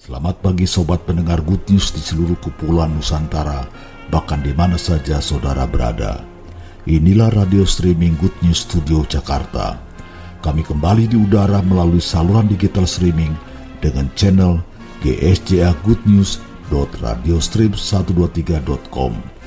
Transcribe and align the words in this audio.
Selamat 0.00 0.40
pagi 0.42 0.66
sobat 0.66 1.06
pendengar 1.06 1.38
Good 1.46 1.70
News 1.70 1.94
di 1.94 2.02
seluruh 2.02 2.34
kepulauan 2.42 2.98
Nusantara, 2.98 3.62
bahkan 4.10 4.42
di 4.42 4.50
mana 4.50 4.74
saja 4.74 5.22
saudara 5.22 5.70
berada. 5.70 6.18
Inilah 6.90 7.30
radio 7.30 7.62
streaming 7.62 8.18
Good 8.18 8.34
News 8.42 8.66
Studio 8.66 9.06
Jakarta. 9.06 9.78
Kami 10.42 10.66
kembali 10.66 11.06
di 11.06 11.14
udara 11.14 11.62
melalui 11.62 12.02
saluran 12.02 12.50
digital 12.50 12.90
streaming 12.90 13.38
dengan 13.78 14.10
channel 14.18 14.58
GSJA 15.06 15.78
Good 15.86 16.02
News 16.10 16.42
radiostream123.com 16.74 19.39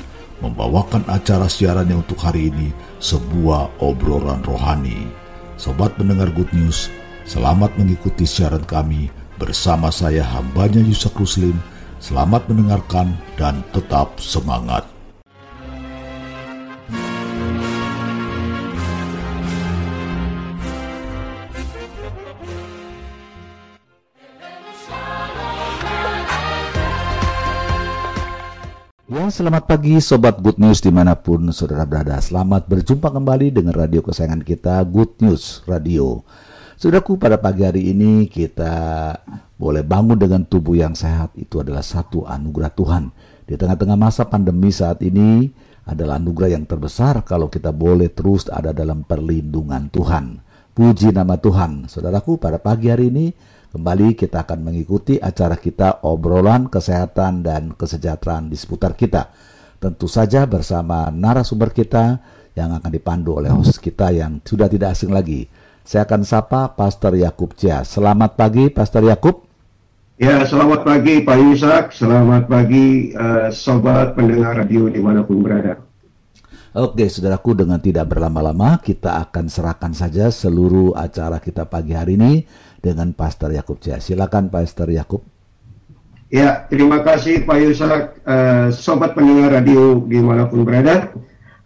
membawakan 0.43 1.07
acara 1.07 1.47
siarannya 1.47 2.03
untuk 2.03 2.19
hari 2.19 2.51
ini 2.51 2.75
sebuah 2.99 3.79
obrolan 3.79 4.43
rohani. 4.43 5.07
Sobat 5.55 5.95
pendengar 5.95 6.29
Good 6.35 6.51
News, 6.51 6.91
selamat 7.23 7.79
mengikuti 7.79 8.27
siaran 8.27 8.67
kami 8.67 9.07
bersama 9.39 9.87
saya 9.89 10.21
hambanya 10.21 10.83
Yusak 10.83 11.15
Ruslim. 11.15 11.55
Selamat 12.03 12.43
mendengarkan 12.51 13.15
dan 13.39 13.63
tetap 13.71 14.19
semangat. 14.19 14.92
Ya, 29.23 29.31
selamat 29.31 29.71
pagi 29.71 29.95
Sobat 30.03 30.43
Good 30.43 30.59
News 30.59 30.83
di 30.83 30.91
mana 30.91 31.15
pun 31.15 31.47
saudara 31.55 31.87
berada. 31.87 32.19
Selamat 32.19 32.67
berjumpa 32.67 33.07
kembali 33.07 33.55
dengan 33.55 33.71
radio 33.71 34.03
kesayangan 34.03 34.43
kita 34.43 34.83
Good 34.83 35.23
News 35.23 35.63
Radio. 35.63 36.27
Saudaraku 36.75 37.15
pada 37.15 37.39
pagi 37.39 37.63
hari 37.63 37.87
ini 37.95 38.27
kita 38.27 38.75
boleh 39.55 39.79
bangun 39.79 40.19
dengan 40.19 40.43
tubuh 40.43 40.75
yang 40.75 40.91
sehat. 40.91 41.31
Itu 41.39 41.63
adalah 41.63 41.87
satu 41.87 42.27
anugerah 42.27 42.75
Tuhan. 42.75 43.15
Di 43.47 43.55
tengah-tengah 43.55 43.95
masa 43.95 44.27
pandemi 44.27 44.75
saat 44.75 44.99
ini 44.99 45.47
adalah 45.87 46.19
anugerah 46.19 46.59
yang 46.59 46.67
terbesar 46.67 47.23
kalau 47.23 47.47
kita 47.47 47.71
boleh 47.71 48.11
terus 48.11 48.51
ada 48.51 48.75
dalam 48.75 49.07
perlindungan 49.07 49.87
Tuhan. 49.87 50.43
Puji 50.75 51.15
nama 51.15 51.39
Tuhan. 51.39 51.87
Saudaraku 51.87 52.43
pada 52.43 52.59
pagi 52.59 52.91
hari 52.91 53.07
ini 53.07 53.31
Kembali 53.73 54.13
kita 54.13 54.45
akan 54.45 54.69
mengikuti 54.69 55.17
acara 55.17 55.57
kita 55.57 56.05
obrolan 56.05 56.69
kesehatan 56.69 57.41
dan 57.41 57.73
kesejahteraan 57.73 58.45
di 58.45 58.53
seputar 58.53 58.93
kita. 58.93 59.33
Tentu 59.81 60.05
saja 60.05 60.45
bersama 60.45 61.09
narasumber 61.09 61.73
kita 61.73 62.21
yang 62.53 62.69
akan 62.77 62.93
dipandu 62.93 63.41
oleh 63.41 63.49
host 63.49 63.81
kita 63.81 64.13
yang 64.13 64.37
sudah 64.45 64.69
tidak 64.69 64.93
asing 64.93 65.09
lagi. 65.09 65.49
Saya 65.81 66.05
akan 66.05 66.21
sapa 66.21 66.77
Pastor 66.77 67.17
Yakub 67.17 67.57
Cia. 67.57 67.81
Selamat 67.81 68.37
pagi 68.37 68.69
Pastor 68.69 69.09
Yakub. 69.09 69.41
Ya, 70.21 70.45
selamat 70.45 70.85
pagi 70.85 71.25
Pak 71.25 71.37
Yusak. 71.41 71.85
Selamat 71.97 72.45
pagi 72.45 73.09
uh, 73.17 73.49
sobat 73.49 74.13
pendengar 74.13 74.53
radio 74.53 74.85
di 74.85 75.01
mana 75.01 75.25
pun 75.25 75.41
berada. 75.41 75.81
Oke, 76.73 77.05
saudaraku, 77.05 77.53
dengan 77.53 77.77
tidak 77.77 78.09
berlama-lama, 78.09 78.81
kita 78.81 79.21
akan 79.21 79.45
serahkan 79.45 79.93
saja 79.93 80.33
seluruh 80.33 80.97
acara 80.97 81.37
kita 81.37 81.69
pagi 81.69 81.93
hari 81.93 82.17
ini 82.17 82.49
dengan 82.81 83.13
Pastor 83.13 83.53
Yakub 83.53 83.77
Cia. 83.77 84.01
Silakan 84.01 84.49
Pastor 84.49 84.89
Yakub. 84.89 85.21
Ya, 86.33 86.65
terima 86.65 87.05
kasih 87.05 87.45
Pak 87.45 87.57
Yusak, 87.61 88.25
uh, 88.25 88.73
sobat 88.73 89.13
pendengar 89.13 89.53
radio 89.61 90.01
di 90.01 90.17
mana 90.17 90.49
pun 90.49 90.65
berada. 90.65 91.13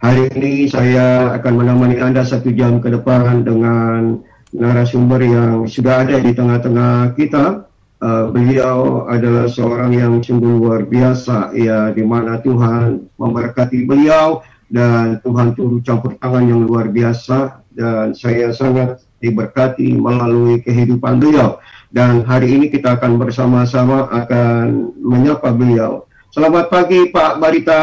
Hari 0.04 0.28
ini 0.36 0.68
saya 0.68 1.40
akan 1.40 1.52
menemani 1.56 2.04
Anda 2.04 2.20
satu 2.28 2.52
jam 2.52 2.76
ke 2.84 2.92
depan 2.92 3.48
dengan 3.48 4.20
narasumber 4.52 5.24
yang 5.24 5.64
sudah 5.64 6.04
ada 6.04 6.20
di 6.20 6.36
tengah-tengah 6.36 7.16
kita. 7.16 7.64
Uh, 8.04 8.28
beliau 8.28 9.08
adalah 9.08 9.48
seorang 9.48 9.88
yang 9.88 10.20
sungguh 10.20 10.60
luar 10.60 10.84
biasa, 10.84 11.56
ya, 11.56 11.96
di 11.96 12.04
mana 12.04 12.44
Tuhan 12.44 13.08
memberkati 13.16 13.88
beliau 13.88 14.44
dan 14.68 15.20
Tuhan 15.24 15.56
turut 15.56 15.80
campur 15.80 16.16
tangan 16.20 16.44
yang 16.44 16.64
luar 16.64 16.92
biasa 16.92 17.64
dan 17.72 18.12
saya 18.12 18.52
sangat 18.52 19.00
diberkati 19.18 19.96
melalui 19.96 20.60
kehidupan 20.60 21.18
beliau. 21.18 21.58
Dan 21.88 22.20
hari 22.28 22.52
ini 22.52 22.66
kita 22.68 23.00
akan 23.00 23.16
bersama-sama 23.16 24.12
akan 24.12 24.92
menyapa 25.00 25.48
beliau. 25.56 26.04
Selamat 26.28 26.68
pagi 26.68 27.08
Pak 27.08 27.40
Barita. 27.40 27.82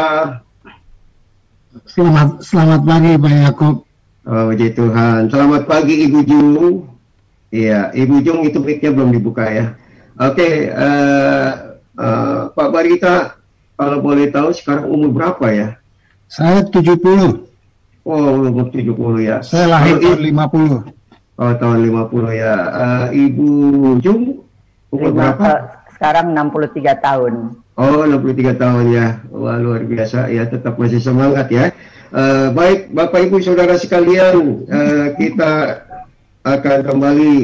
Selamat 1.84 2.40
selamat 2.40 2.80
pagi 2.86 3.12
Pak 3.18 3.34
Yakub. 3.50 3.76
Oh, 4.26 4.42
puji 4.50 4.74
Tuhan. 4.74 5.30
Selamat 5.30 5.66
pagi 5.66 6.06
Ibu 6.06 6.20
Jung. 6.22 6.86
Iya, 7.50 7.90
Ibu 7.94 8.22
Jung 8.22 8.40
itu 8.46 8.58
mic 8.62 8.82
belum 8.82 9.10
dibuka 9.10 9.46
ya. 9.46 9.74
Oke, 10.16 10.40
okay, 10.40 10.54
uh, 10.72 10.82
eh, 10.82 11.50
uh, 12.00 12.04
eh, 12.06 12.40
Pak 12.56 12.68
Barita, 12.72 13.36
kalau 13.76 14.00
boleh 14.00 14.32
tahu 14.32 14.48
sekarang 14.50 14.88
umur 14.88 15.12
berapa 15.12 15.46
ya? 15.52 15.68
Saya 16.26 16.66
70. 16.66 17.46
Oh, 18.06 18.38
umur 18.38 18.70
70 18.70 19.26
ya. 19.26 19.42
Saya 19.42 19.66
lahir 19.78 19.98
tahun 19.98 20.20
50. 20.30 20.94
Oh, 21.36 21.52
tahun 21.58 21.78
50 21.90 22.32
ya. 22.38 22.54
Uh, 22.70 23.06
Ibu 23.10 23.48
Jung 24.02 24.46
umur 24.94 25.10
berapa? 25.14 25.82
Sekarang 25.96 26.34
63 26.34 27.02
tahun. 27.02 27.34
Oh, 27.76 28.02
63 28.08 28.56
tahun 28.56 28.84
ya. 28.94 29.06
Wah, 29.28 29.58
luar 29.60 29.84
biasa 29.84 30.32
ya, 30.32 30.48
tetap 30.48 30.80
masih 30.80 31.02
semangat 31.02 31.50
ya. 31.52 31.74
Uh, 32.14 32.54
baik, 32.54 32.94
Bapak 32.94 33.28
Ibu 33.28 33.42
Saudara 33.42 33.76
sekalian, 33.76 34.64
uh, 34.70 35.12
kita 35.18 35.82
akan 36.46 36.78
kembali 36.86 37.34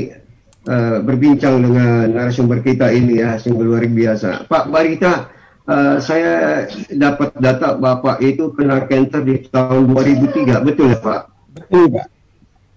uh, 0.70 0.96
berbincang 1.02 1.60
dengan 1.60 2.16
narasumber 2.16 2.62
kita 2.62 2.88
ini 2.94 3.20
ya, 3.20 3.36
sungguh 3.36 3.66
luar 3.66 3.84
biasa. 3.84 4.46
Pak 4.46 4.70
Barita, 4.70 5.28
uh, 5.68 5.96
saya 6.02 6.64
dapat 6.90 7.34
data 7.38 7.76
Bapak 7.76 8.22
itu 8.22 8.50
kena 8.54 8.86
kanker 8.86 9.22
di 9.26 9.46
tahun 9.50 9.90
2003, 9.90 10.66
betul 10.66 10.86
ya 10.90 10.98
Pak? 10.98 11.20
Betul 11.54 11.84
Pak. 11.94 12.06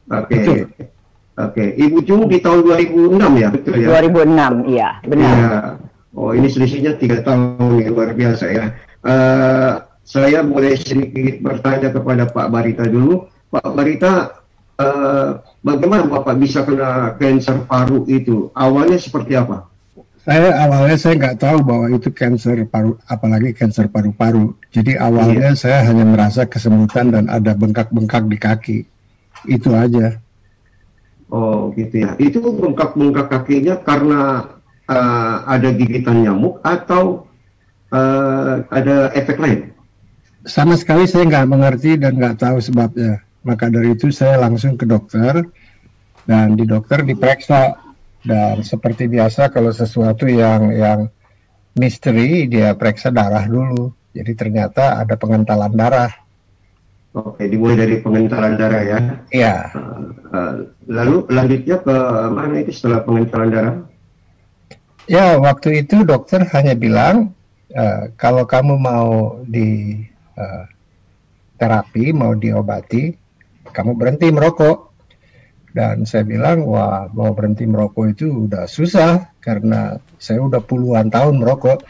Oke. 0.06 0.35
Okay. 0.41 0.59
Oke, 1.35 1.75
Ibu 1.75 2.00
Cung 2.07 2.31
di 2.31 2.40
tahun 2.40 2.63
2006 2.63 3.19
ya, 3.35 3.51
betul 3.51 3.73
ya? 3.75 3.88
2006, 3.91 4.72
iya, 4.72 4.90
benar. 5.03 5.35
Ya. 5.35 5.59
Oh, 6.16 6.31
ini 6.31 6.47
selisihnya 6.47 6.96
tiga 6.96 7.19
tahun, 7.28 7.84
ya, 7.84 7.91
luar 7.91 8.16
biasa 8.16 8.46
ya. 8.56 8.72
Uh, 9.03 9.84
saya 10.07 10.47
boleh 10.47 10.79
sedikit 10.79 11.44
bertanya 11.44 11.91
kepada 11.91 12.31
Pak 12.31 12.47
Barita 12.47 12.88
dulu. 12.88 13.28
Pak 13.52 13.67
Barita, 13.67 14.40
uh, 14.79 15.44
bagaimana 15.59 16.07
Bapak 16.07 16.40
bisa 16.40 16.63
kena 16.63 17.19
kanker 17.19 17.67
paru 17.67 18.07
itu? 18.07 18.47
Awalnya 18.56 18.96
seperti 18.96 19.35
apa? 19.35 19.67
Saya 20.25 20.58
awalnya 20.58 20.97
saya 20.97 21.13
nggak 21.22 21.38
tahu 21.38 21.58
bahwa 21.62 21.86
itu 21.94 22.09
kanker 22.09 22.66
paru, 22.66 22.97
apalagi 23.06 23.53
kanker 23.53 23.94
paru-paru. 23.94 24.58
Jadi 24.74 24.97
awalnya 24.97 25.53
iya. 25.53 25.62
saya 25.62 25.86
hanya 25.86 26.02
merasa 26.02 26.50
kesemutan 26.50 27.13
dan 27.13 27.30
ada 27.30 27.53
bengkak-bengkak 27.53 28.25
di 28.25 28.38
kaki. 28.41 28.78
Itu 29.46 29.78
aja. 29.78 30.18
Oh 31.30 31.69
gitu 31.78 32.09
ya. 32.09 32.18
Itu 32.18 32.41
bengkak-bengkak 32.41 33.30
kakinya 33.30 33.78
karena 33.85 34.22
uh, 34.90 35.46
ada 35.46 35.69
gigitan 35.78 36.25
nyamuk 36.25 36.58
atau 36.66 37.30
uh, 37.94 38.66
ada 38.74 39.14
efek 39.14 39.38
lain? 39.38 39.69
Sama 40.50 40.74
sekali 40.74 41.06
saya 41.06 41.30
nggak 41.30 41.50
mengerti 41.53 42.02
dan 42.02 42.18
nggak 42.18 42.41
tahu 42.41 42.58
sebabnya. 42.58 43.22
Maka 43.46 43.69
dari 43.69 43.94
itu 43.94 44.09
saya 44.09 44.41
langsung 44.41 44.74
ke 44.74 44.90
dokter 44.90 45.46
dan 46.25 46.58
di 46.58 46.66
dokter 46.66 47.06
diperiksa 47.06 47.84
dan 48.25 48.66
seperti 48.66 49.06
biasa 49.06 49.53
kalau 49.53 49.69
sesuatu 49.69 50.25
yang 50.25 50.74
yang 50.74 51.00
misteri 51.78 52.50
dia 52.50 52.74
periksa 52.74 53.13
darah 53.13 53.46
dulu. 53.46 53.94
Jadi 54.16 54.31
ternyata 54.34 54.97
ada 55.00 55.13
pengentalan 55.19 55.72
darah. 55.76 56.11
Oke, 57.16 57.47
dimulai 57.47 57.79
dari 57.79 57.96
pengentalan 58.03 58.59
darah 58.59 58.84
ya. 58.84 59.00
Iya. 59.32 59.55
Uh, 59.72 60.11
uh, 60.35 60.53
lalu 60.91 61.23
lanjutnya 61.32 61.79
ke 61.79 61.97
mana 62.28 62.55
itu 62.59 62.72
setelah 62.76 63.08
pengentalan 63.08 63.50
darah? 63.52 63.76
Ya, 65.05 65.38
waktu 65.38 65.85
itu 65.85 66.03
dokter 66.03 66.44
hanya 66.52 66.76
bilang 66.76 67.32
uh, 67.72 68.11
kalau 68.20 68.44
kamu 68.44 68.76
mau 68.76 69.40
di 69.47 69.96
uh, 70.35 70.64
terapi, 71.55 72.11
mau 72.11 72.35
diobati, 72.35 73.16
kamu 73.72 73.96
berhenti 73.96 74.28
merokok. 74.32 74.95
Dan 75.76 76.08
saya 76.08 76.24
bilang, 76.24 76.64
wah 76.64 77.12
mau 77.12 77.36
berhenti 77.36 77.68
merokok 77.68 78.16
itu 78.16 78.48
udah 78.48 78.64
susah 78.64 79.36
karena 79.44 80.00
saya 80.16 80.40
udah 80.40 80.64
puluhan 80.64 81.12
tahun 81.12 81.36
merokok. 81.36 81.84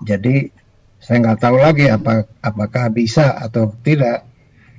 Jadi 0.00 0.48
saya 0.96 1.20
nggak 1.20 1.40
tahu 1.44 1.56
lagi 1.60 1.92
apa 1.92 2.24
apakah 2.40 2.88
bisa 2.88 3.36
atau 3.36 3.76
tidak. 3.84 4.24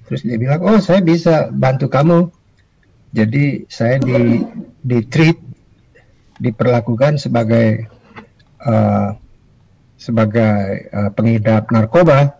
Terus 0.10 0.26
dia 0.26 0.42
bilang 0.42 0.66
oh 0.66 0.82
saya 0.82 1.06
bisa 1.06 1.54
bantu 1.54 1.86
kamu. 1.86 2.34
Jadi 3.14 3.70
saya 3.70 4.02
di 4.02 4.42
di 4.82 5.00
treat 5.06 5.38
diperlakukan 6.42 7.22
sebagai 7.22 7.86
uh, 8.66 9.14
sebagai 10.02 10.90
uh, 10.90 11.10
pengidap 11.14 11.70
narkoba 11.70 12.37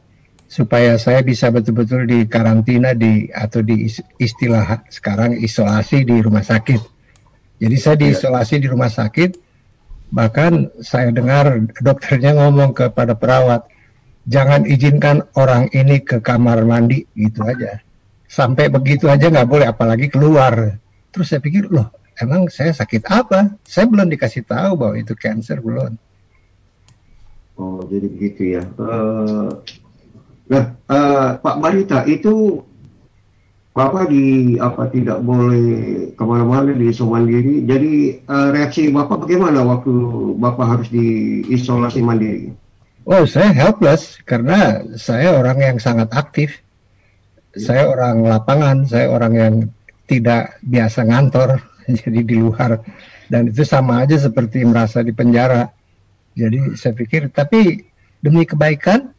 supaya 0.48 0.96
saya 0.96 1.20
bisa 1.22 1.52
betul-betul 1.52 2.08
di 2.08 2.24
karantina 2.24 2.96
di 2.96 3.28
atau 3.36 3.60
di 3.60 3.92
istilah 4.18 4.88
sekarang 4.88 5.36
isolasi 5.36 6.08
di 6.08 6.24
rumah 6.24 6.44
sakit. 6.44 6.80
Jadi 7.60 7.76
saya 7.76 7.96
diisolasi 8.00 8.64
di 8.64 8.68
rumah 8.72 8.88
sakit, 8.88 9.36
bahkan 10.16 10.72
saya 10.80 11.12
dengar 11.12 11.68
dokternya 11.84 12.38
ngomong 12.40 12.72
kepada 12.72 13.18
perawat, 13.18 13.68
jangan 14.30 14.64
izinkan 14.64 15.28
orang 15.36 15.68
ini 15.76 16.00
ke 16.00 16.24
kamar 16.24 16.64
mandi 16.64 17.04
gitu 17.18 17.44
aja. 17.44 17.84
Sampai 18.28 18.72
begitu 18.72 19.12
aja 19.12 19.28
nggak 19.28 19.50
boleh, 19.50 19.68
apalagi 19.68 20.08
keluar. 20.08 20.80
Terus 21.12 21.34
saya 21.34 21.42
pikir 21.42 21.68
loh, 21.68 21.92
emang 22.22 22.48
saya 22.48 22.72
sakit 22.72 23.04
apa? 23.10 23.58
Saya 23.66 23.90
belum 23.90 24.08
dikasih 24.12 24.46
tahu 24.46 24.72
bahwa 24.78 24.96
itu 24.96 25.18
cancer 25.18 25.60
belum. 25.60 25.98
Oh 27.58 27.82
jadi 27.90 28.06
begitu 28.06 28.42
ya. 28.54 28.64
Uh, 28.78 29.50
Nah, 30.48 30.76
uh, 30.88 31.30
Pak 31.40 31.56
Barita 31.60 32.08
itu 32.08 32.64
Bapak 33.78 34.10
di 34.10 34.58
apa 34.58 34.90
tidak 34.90 35.22
boleh 35.22 36.10
ke 36.18 36.24
mana-mana 36.26 36.74
di 36.74 36.90
mandiri. 36.98 37.62
Jadi 37.62 37.94
uh, 38.26 38.50
reaksi 38.50 38.90
Bapak 38.90 39.28
bagaimana 39.28 39.62
waktu 39.62 39.94
Bapak 40.42 40.66
harus 40.66 40.90
diisolasi 40.90 42.02
mandiri? 42.02 42.50
Oh, 43.06 43.24
saya 43.30 43.54
helpless 43.54 44.18
karena 44.26 44.82
saya 44.98 45.38
orang 45.38 45.62
yang 45.62 45.78
sangat 45.78 46.10
aktif. 46.12 46.58
Saya 47.54 47.86
orang 47.90 48.26
lapangan, 48.26 48.84
saya 48.90 49.14
orang 49.14 49.34
yang 49.34 49.54
tidak 50.10 50.58
biasa 50.66 51.06
ngantor, 51.06 51.62
jadi 52.02 52.20
di 52.26 52.36
luar. 52.42 52.82
Dan 53.30 53.54
itu 53.54 53.62
sama 53.62 54.02
aja 54.04 54.18
seperti 54.18 54.66
merasa 54.66 55.06
di 55.06 55.14
penjara. 55.14 55.70
Jadi 56.34 56.74
saya 56.78 56.94
pikir, 56.98 57.30
tapi 57.30 57.86
demi 58.22 58.42
kebaikan, 58.42 59.14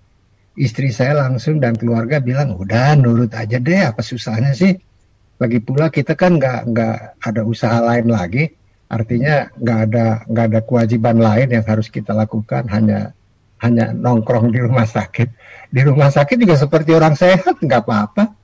istri 0.58 0.90
saya 0.90 1.14
langsung 1.14 1.62
dan 1.62 1.78
keluarga 1.78 2.18
bilang 2.18 2.58
udah 2.58 2.98
nurut 2.98 3.30
aja 3.32 3.62
deh 3.62 3.80
apa 3.86 4.02
susahnya 4.02 4.52
sih? 4.52 4.74
Lagi 5.38 5.62
pula 5.62 5.86
kita 5.88 6.18
kan 6.18 6.36
nggak 6.36 6.74
nggak 6.74 6.96
ada 7.22 7.40
usaha 7.46 7.78
lain 7.78 8.10
lagi. 8.10 8.50
Artinya 8.90 9.54
nggak 9.54 9.78
ada 9.88 10.06
nggak 10.26 10.46
ada 10.50 10.60
kewajiban 10.66 11.22
lain 11.22 11.54
yang 11.54 11.62
harus 11.62 11.86
kita 11.86 12.10
lakukan 12.10 12.66
hanya 12.68 13.14
hanya 13.62 13.94
nongkrong 13.94 14.50
di 14.50 14.58
rumah 14.58 14.86
sakit. 14.86 15.28
Di 15.70 15.80
rumah 15.86 16.10
sakit 16.10 16.36
juga 16.42 16.58
seperti 16.58 16.90
orang 16.90 17.14
sehat 17.14 17.62
nggak 17.62 17.82
apa-apa. 17.86 18.34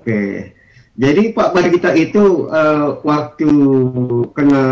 Oke. 0.00 0.56
Jadi 1.00 1.32
Pak 1.32 1.56
Bargita 1.56 1.96
itu 1.96 2.48
uh, 2.52 3.00
waktu 3.04 3.50
kena 4.36 4.64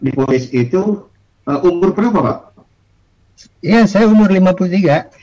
diponis 0.00 0.48
itu 0.52 1.04
uh, 1.44 1.60
umur 1.64 1.92
berapa 1.92 2.18
Pak? 2.20 2.38
Iya 3.64 3.88
saya 3.88 4.08
umur 4.08 4.30
53 4.32 5.21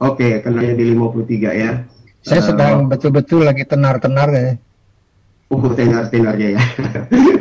Oke, 0.00 0.40
kenanya 0.40 0.72
di 0.80 0.96
53 0.96 1.60
ya. 1.60 1.70
Saya 2.24 2.40
uh, 2.40 2.46
sedang 2.48 2.88
betul-betul 2.88 3.44
lagi 3.44 3.68
tenar-tenar 3.68 4.28
ya. 4.32 4.50
Uh, 5.52 5.72
tenar-tenarnya 5.76 6.56
ya. 6.56 6.62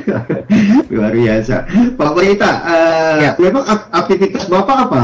Luar 0.91 1.15
biasa. 1.15 1.55
Pak 1.95 2.11
Berita, 2.19 2.51
uh, 2.67 3.15
ya. 3.23 3.31
memang 3.39 3.63
aktivitas 3.95 4.43
Bapak 4.51 4.77
apa? 4.91 5.03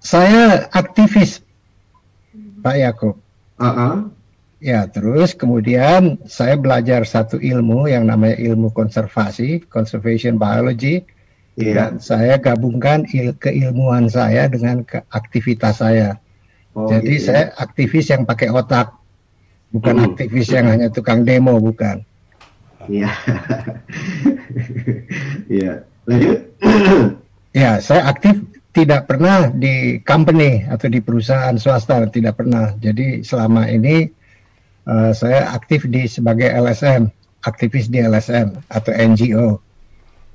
Saya 0.00 0.64
aktivis, 0.72 1.44
Pak 2.64 2.76
Yakub. 2.80 3.20
Uh 3.60 3.68
-uh. 3.68 3.94
Ya, 4.64 4.88
terus 4.88 5.36
kemudian 5.36 6.18
saya 6.24 6.56
belajar 6.56 7.04
satu 7.04 7.36
ilmu 7.36 7.86
yang 7.86 8.08
namanya 8.08 8.40
ilmu 8.40 8.72
konservasi, 8.72 9.62
conservation 9.68 10.40
biology 10.40 11.04
Iya. 11.58 11.74
Dan 11.74 11.92
saya 11.98 12.38
gabungkan 12.38 13.02
il 13.10 13.34
keilmuan 13.34 14.06
saya 14.06 14.46
dengan 14.46 14.86
ke 14.86 15.02
aktivitas 15.10 15.82
saya. 15.82 16.22
Oh, 16.78 16.86
Jadi 16.86 17.18
iya. 17.18 17.24
saya 17.26 17.42
aktivis 17.58 18.06
yang 18.14 18.22
pakai 18.22 18.54
otak, 18.54 18.94
bukan 19.74 19.98
hmm. 19.98 20.06
aktivis 20.14 20.54
yang 20.54 20.70
hanya 20.70 20.86
tukang 20.86 21.26
demo, 21.26 21.58
bukan. 21.58 22.06
Iya. 22.86 23.10
Iya. 25.48 25.84
Lanjut. 26.08 26.38
ya, 27.62 27.80
saya 27.84 28.08
aktif 28.08 28.36
tidak 28.72 29.08
pernah 29.08 29.52
di 29.52 30.00
company 30.04 30.64
atau 30.68 30.88
di 30.88 31.00
perusahaan 31.00 31.56
swasta, 31.56 32.04
tidak 32.08 32.40
pernah. 32.40 32.72
Jadi 32.80 33.24
selama 33.24 33.68
ini 33.68 34.08
uh, 34.88 35.12
saya 35.12 35.52
aktif 35.52 35.84
di 35.88 36.08
sebagai 36.08 36.48
LSM, 36.48 37.12
aktivis 37.44 37.92
di 37.92 38.00
LSM 38.00 38.56
atau 38.72 38.92
NGO. 38.92 39.48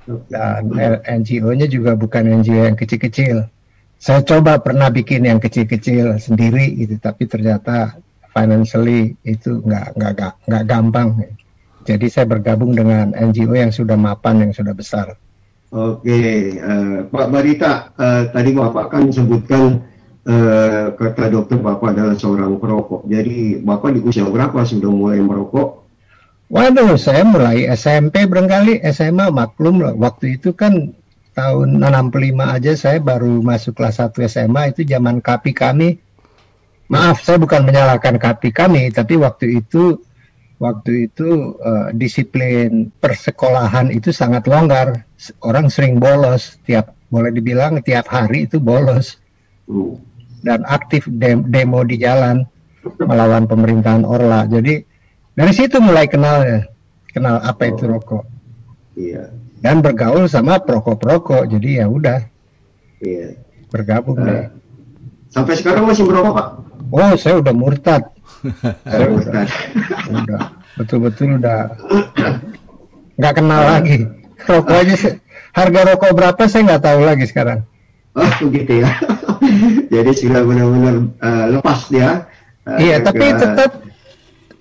Dan 0.04 0.72
NGO-nya 1.00 1.66
juga 1.68 1.96
bukan 1.96 2.28
NGO 2.44 2.68
yang 2.68 2.76
kecil-kecil. 2.76 3.48
Saya 3.96 4.20
coba 4.20 4.60
pernah 4.60 4.92
bikin 4.92 5.24
yang 5.24 5.40
kecil-kecil 5.40 6.20
sendiri 6.20 6.76
gitu, 6.76 7.00
tapi 7.00 7.24
ternyata 7.24 7.96
financially 8.36 9.16
itu 9.24 9.64
nggak 9.64 9.96
nggak 9.96 10.32
nggak 10.44 10.64
gampang. 10.68 11.24
Jadi 11.84 12.06
saya 12.08 12.28
bergabung 12.28 12.76
dengan 12.76 13.12
NGO 13.16 13.56
yang 13.56 13.72
sudah 13.72 13.96
mapan, 13.96 14.48
yang 14.48 14.52
sudah 14.52 14.72
besar. 14.76 15.16
Oke, 15.74 16.54
uh, 16.60 17.04
Pak 17.08 17.26
Barita, 17.32 17.92
uh, 17.98 18.30
tadi 18.30 18.54
Bapak 18.54 18.94
kan 18.94 19.10
sebutkan 19.10 19.82
uh, 20.24 20.94
kata 20.96 21.32
dokter 21.32 21.58
Bapak 21.60 21.92
adalah 21.96 22.16
seorang 22.16 22.56
perokok. 22.56 23.04
Jadi 23.08 23.60
Bapak 23.60 23.96
di 23.96 24.00
usia 24.00 24.24
berapa 24.24 24.64
sudah 24.64 24.90
mulai 24.92 25.20
merokok? 25.20 25.83
Waduh, 26.52 27.00
saya 27.00 27.24
mulai 27.24 27.64
SMP 27.72 28.28
berengkali, 28.28 28.84
SMA 28.92 29.32
maklum 29.32 29.80
lah. 29.80 29.96
Waktu 29.96 30.36
itu 30.36 30.52
kan 30.52 30.92
tahun 31.34 31.82
65 31.82 32.14
aja 32.38 32.72
saya 32.78 32.98
baru 33.00 33.40
masuk 33.40 33.74
kelas 33.80 33.98
1 33.98 34.12
SMA 34.28 34.62
itu 34.76 34.84
zaman 34.84 35.24
KAPI 35.24 35.52
kami. 35.56 35.88
Maaf, 36.92 37.24
saya 37.24 37.40
bukan 37.40 37.64
menyalahkan 37.64 38.20
KAPI 38.20 38.50
kami, 38.52 38.82
tapi 38.92 39.16
waktu 39.16 39.64
itu 39.64 40.04
waktu 40.60 41.10
itu 41.10 41.58
uh, 41.58 41.90
disiplin 41.96 42.92
persekolahan 43.00 43.88
itu 43.88 44.12
sangat 44.12 44.44
longgar. 44.44 45.08
Orang 45.40 45.72
sering 45.72 45.96
bolos, 45.96 46.60
tiap 46.68 46.92
boleh 47.08 47.32
dibilang 47.32 47.80
tiap 47.80 48.04
hari 48.12 48.44
itu 48.44 48.60
bolos. 48.60 49.16
Dan 50.44 50.60
aktif 50.68 51.08
demo 51.48 51.80
di 51.88 51.96
jalan 51.96 52.44
melawan 53.00 53.48
pemerintahan 53.48 54.04
Orla. 54.04 54.44
Jadi 54.44 54.93
dari 55.34 55.52
situ 55.52 55.82
mulai 55.82 56.06
kenal 56.06 56.46
ya, 56.46 56.60
kenal 57.10 57.42
apa 57.42 57.66
oh. 57.66 57.70
itu 57.74 57.84
rokok. 57.90 58.24
Iya. 58.94 59.34
Dan 59.58 59.82
bergaul 59.82 60.30
sama 60.30 60.60
perokok-perokok, 60.62 61.50
jadi 61.50 61.82
ya 61.82 61.86
udah. 61.90 62.20
Iya. 63.02 63.34
Bergabung 63.74 64.22
uh, 64.22 64.26
deh. 64.26 64.46
Sampai 65.34 65.58
sekarang 65.58 65.90
masih 65.90 66.06
merokok 66.06 66.32
pak? 66.38 66.48
Oh, 66.94 67.12
saya 67.18 67.42
udah 67.42 67.54
murtad. 67.56 68.02
saya 68.86 69.06
murtad. 69.10 69.48
udah, 70.06 70.42
betul-betul 70.78 71.42
udah 71.42 71.74
nggak 73.18 73.34
kenal 73.34 73.62
uh, 73.62 73.68
lagi. 73.78 74.06
Rokok 74.44 74.76
aja 74.78 74.94
harga 75.54 75.80
rokok 75.94 76.12
berapa 76.14 76.42
saya 76.46 76.62
nggak 76.70 76.82
tahu 76.82 77.00
lagi 77.02 77.24
sekarang. 77.26 77.66
Oh 78.14 78.30
begitu 78.46 78.86
ya. 78.86 78.90
Jadi 79.94 80.10
sudah 80.14 80.46
benar-benar 80.46 80.94
uh, 81.18 81.44
lepas 81.58 81.90
dia. 81.90 82.30
Uh, 82.62 82.78
iya, 82.78 82.96
tapi 83.02 83.26
tetap 83.34 83.82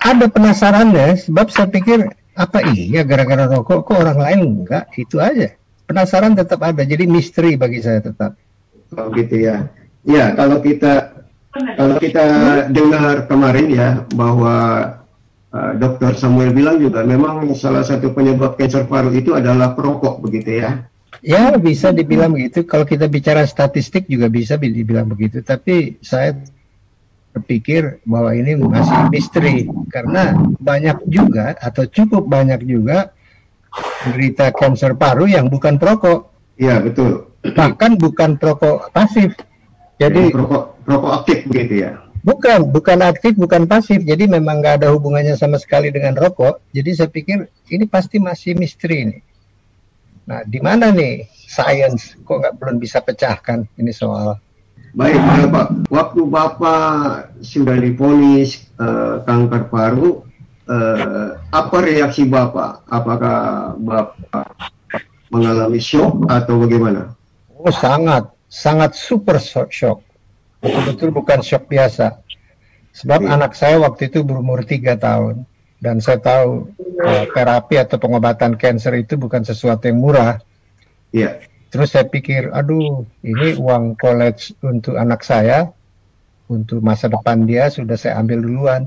ada 0.03 0.27
penasarannya 0.27 1.15
sebab 1.15 1.47
saya 1.47 1.71
pikir 1.71 2.11
apa 2.35 2.59
iya 2.75 3.07
gara-gara 3.07 3.47
rokok? 3.47 3.87
Kok 3.87 3.97
orang 4.03 4.19
lain 4.19 4.39
enggak? 4.63 4.91
Itu 4.99 5.23
aja. 5.23 5.55
Penasaran 5.87 6.35
tetap 6.35 6.59
ada. 6.59 6.83
Jadi 6.83 7.07
misteri 7.07 7.55
bagi 7.55 7.79
saya 7.79 8.03
tetap. 8.03 8.35
Oh 8.93 9.09
gitu 9.15 9.35
ya. 9.39 9.71
Ya 10.03 10.35
kalau 10.35 10.59
kita 10.59 11.23
kalau 11.53 11.95
kita 12.01 12.25
dengar 12.73 13.29
kemarin 13.29 13.67
ya 13.71 13.89
bahwa 14.11 14.55
uh, 15.53 15.71
dokter 15.77 16.17
Samuel 16.17 16.51
bilang 16.51 16.81
juga 16.81 17.05
memang 17.05 17.45
salah 17.55 17.85
satu 17.85 18.11
penyebab 18.11 18.57
kanker 18.59 18.89
paru 18.89 19.13
itu 19.13 19.37
adalah 19.37 19.77
perokok 19.77 20.19
begitu 20.19 20.59
ya? 20.59 20.83
Ya 21.23 21.55
bisa 21.55 21.93
dibilang 21.95 22.35
begitu. 22.35 22.67
Kalau 22.67 22.83
kita 22.83 23.07
bicara 23.07 23.47
statistik 23.47 24.09
juga 24.09 24.27
bisa 24.27 24.59
dibilang 24.59 25.07
begitu. 25.07 25.39
Tapi 25.39 26.01
saya 26.03 26.35
berpikir 27.33 27.99
bahwa 28.05 28.31
ini 28.37 28.53
masih 28.61 29.09
misteri 29.09 29.65
karena 29.89 30.37
banyak 30.61 31.01
juga 31.09 31.57
atau 31.57 31.89
cukup 31.89 32.29
banyak 32.29 32.61
juga 32.63 33.09
berita 34.05 34.53
kanker 34.53 34.93
paru 34.93 35.25
yang 35.25 35.49
bukan 35.49 35.81
perokok. 35.81 36.29
Iya 36.61 36.77
betul. 36.79 37.33
Bahkan 37.41 37.97
bukan 37.97 38.37
perokok 38.37 38.93
pasif. 38.93 39.33
Jadi 39.97 40.29
perokok 40.29 40.85
perokok 40.85 41.11
aktif 41.21 41.37
begitu 41.49 41.89
ya. 41.89 41.91
Bukan, 42.23 42.71
bukan 42.71 43.03
aktif, 43.03 43.35
bukan 43.35 43.67
pasif. 43.67 43.99
Jadi 43.99 44.31
memang 44.31 44.63
nggak 44.63 44.79
ada 44.79 44.95
hubungannya 44.95 45.35
sama 45.35 45.59
sekali 45.59 45.91
dengan 45.91 46.15
rokok. 46.15 46.63
Jadi 46.71 46.89
saya 46.95 47.09
pikir 47.11 47.51
ini 47.67 47.83
pasti 47.83 48.15
masih 48.15 48.55
misteri 48.55 48.97
ini. 49.03 49.19
Nah, 50.23 50.39
di 50.47 50.63
mana 50.63 50.87
nih 50.95 51.27
sains 51.27 52.15
kok 52.23 52.39
nggak 52.39 52.55
belum 52.55 52.79
bisa 52.79 53.03
pecahkan 53.03 53.67
ini 53.75 53.91
soal 53.91 54.39
Baik, 54.93 55.17
Bapak. 55.17 55.67
Waktu 55.89 56.21
Bapak 56.29 57.33
sudah 57.41 57.81
diponis 57.81 58.69
uh, 58.77 59.25
kanker 59.25 59.65
paru, 59.73 60.21
uh, 60.69 61.41
apa 61.49 61.75
reaksi 61.81 62.29
Bapak? 62.29 62.85
Apakah 62.85 63.73
Bapak 63.81 64.53
mengalami 65.33 65.81
shock 65.81 66.29
atau 66.29 66.61
bagaimana? 66.61 67.17
Oh, 67.57 67.73
sangat, 67.73 68.29
sangat 68.45 68.93
super 68.93 69.41
shock. 69.41 70.05
betul-betul 70.61 71.09
bukan 71.09 71.41
shock 71.41 71.65
biasa. 71.65 72.21
Sebab 72.93 73.25
yeah. 73.25 73.33
anak 73.33 73.57
saya 73.57 73.81
waktu 73.81 74.13
itu 74.13 74.21
berumur 74.21 74.61
tiga 74.61 74.93
tahun 74.93 75.49
dan 75.81 75.99
saya 76.05 76.21
tahu 76.21 76.69
uh, 77.01 77.25
terapi 77.33 77.81
atau 77.81 77.97
pengobatan 77.97 78.55
kanker 78.61 78.93
itu 79.01 79.17
bukan 79.17 79.41
sesuatu 79.41 79.89
yang 79.89 79.97
murah. 79.97 80.37
Iya. 81.09 81.41
Yeah. 81.41 81.52
Terus 81.73 81.89
saya 81.89 82.05
pikir, 82.05 82.53
aduh, 82.53 83.01
ini 83.25 83.57
uang 83.57 83.97
college 83.97 84.53
untuk 84.61 84.93
anak 84.93 85.25
saya, 85.25 85.73
untuk 86.45 86.85
masa 86.85 87.09
depan 87.09 87.49
dia 87.49 87.73
sudah 87.73 87.97
saya 87.97 88.21
ambil 88.21 88.45
duluan. 88.45 88.85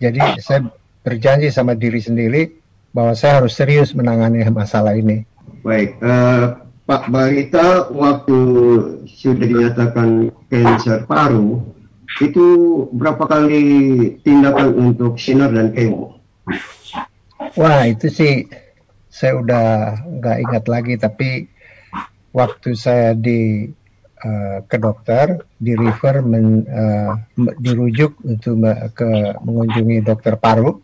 Jadi 0.00 0.40
saya 0.40 0.64
berjanji 1.04 1.52
sama 1.52 1.76
diri 1.76 2.00
sendiri 2.00 2.48
bahwa 2.96 3.12
saya 3.12 3.44
harus 3.44 3.52
serius 3.52 3.92
menangani 3.92 4.40
masalah 4.48 4.96
ini. 4.96 5.28
Baik, 5.60 6.00
uh, 6.00 6.64
Pak 6.88 7.12
Barita, 7.12 7.92
waktu 7.92 8.38
sudah 9.04 9.44
dinyatakan 9.44 10.32
kanker 10.48 11.04
paru, 11.04 11.60
itu 12.24 12.46
berapa 12.96 13.28
kali 13.28 13.64
tindakan 14.24 14.72
untuk 14.80 15.20
sinar 15.20 15.52
dan 15.52 15.76
kemo? 15.76 16.16
Wah 17.60 17.84
itu 17.84 18.08
sih 18.08 18.48
saya 19.12 19.36
udah 19.44 19.66
nggak 20.08 20.36
ingat 20.48 20.64
lagi 20.72 20.94
tapi 20.96 21.52
waktu 22.32 22.76
saya 22.76 23.16
di 23.16 23.70
uh, 24.24 24.58
ke 24.66 24.76
dokter 24.78 25.42
di 25.58 25.74
refer 25.74 26.20
men, 26.22 26.66
uh, 26.68 27.12
dirujuk 27.60 28.18
untuk 28.24 28.58
ke 28.94 29.08
mengunjungi 29.42 30.02
dokter 30.04 30.34
paru. 30.38 30.78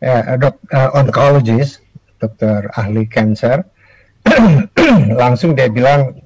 Uh, 0.00 0.36
dok, 0.40 0.56
uh, 0.72 0.96
oncologist 0.96 1.84
dokter 2.16 2.72
ahli 2.72 3.04
cancer 3.04 3.68
langsung 5.20 5.52
dia 5.52 5.68
bilang 5.68 6.16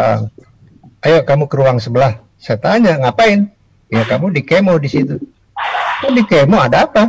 uh, 0.00 0.24
ayo 1.04 1.20
kamu 1.24 1.44
ke 1.48 1.56
ruang 1.56 1.78
sebelah. 1.80 2.20
Saya 2.40 2.58
tanya 2.58 2.98
ngapain? 2.98 3.52
Ya 3.92 4.02
kamu 4.08 4.32
di 4.32 4.42
kemo 4.42 4.80
di 4.80 4.88
situ. 4.88 5.20
Oh, 6.02 6.10
di 6.10 6.24
kemo? 6.24 6.58
Ada 6.58 6.88
apa? 6.88 7.04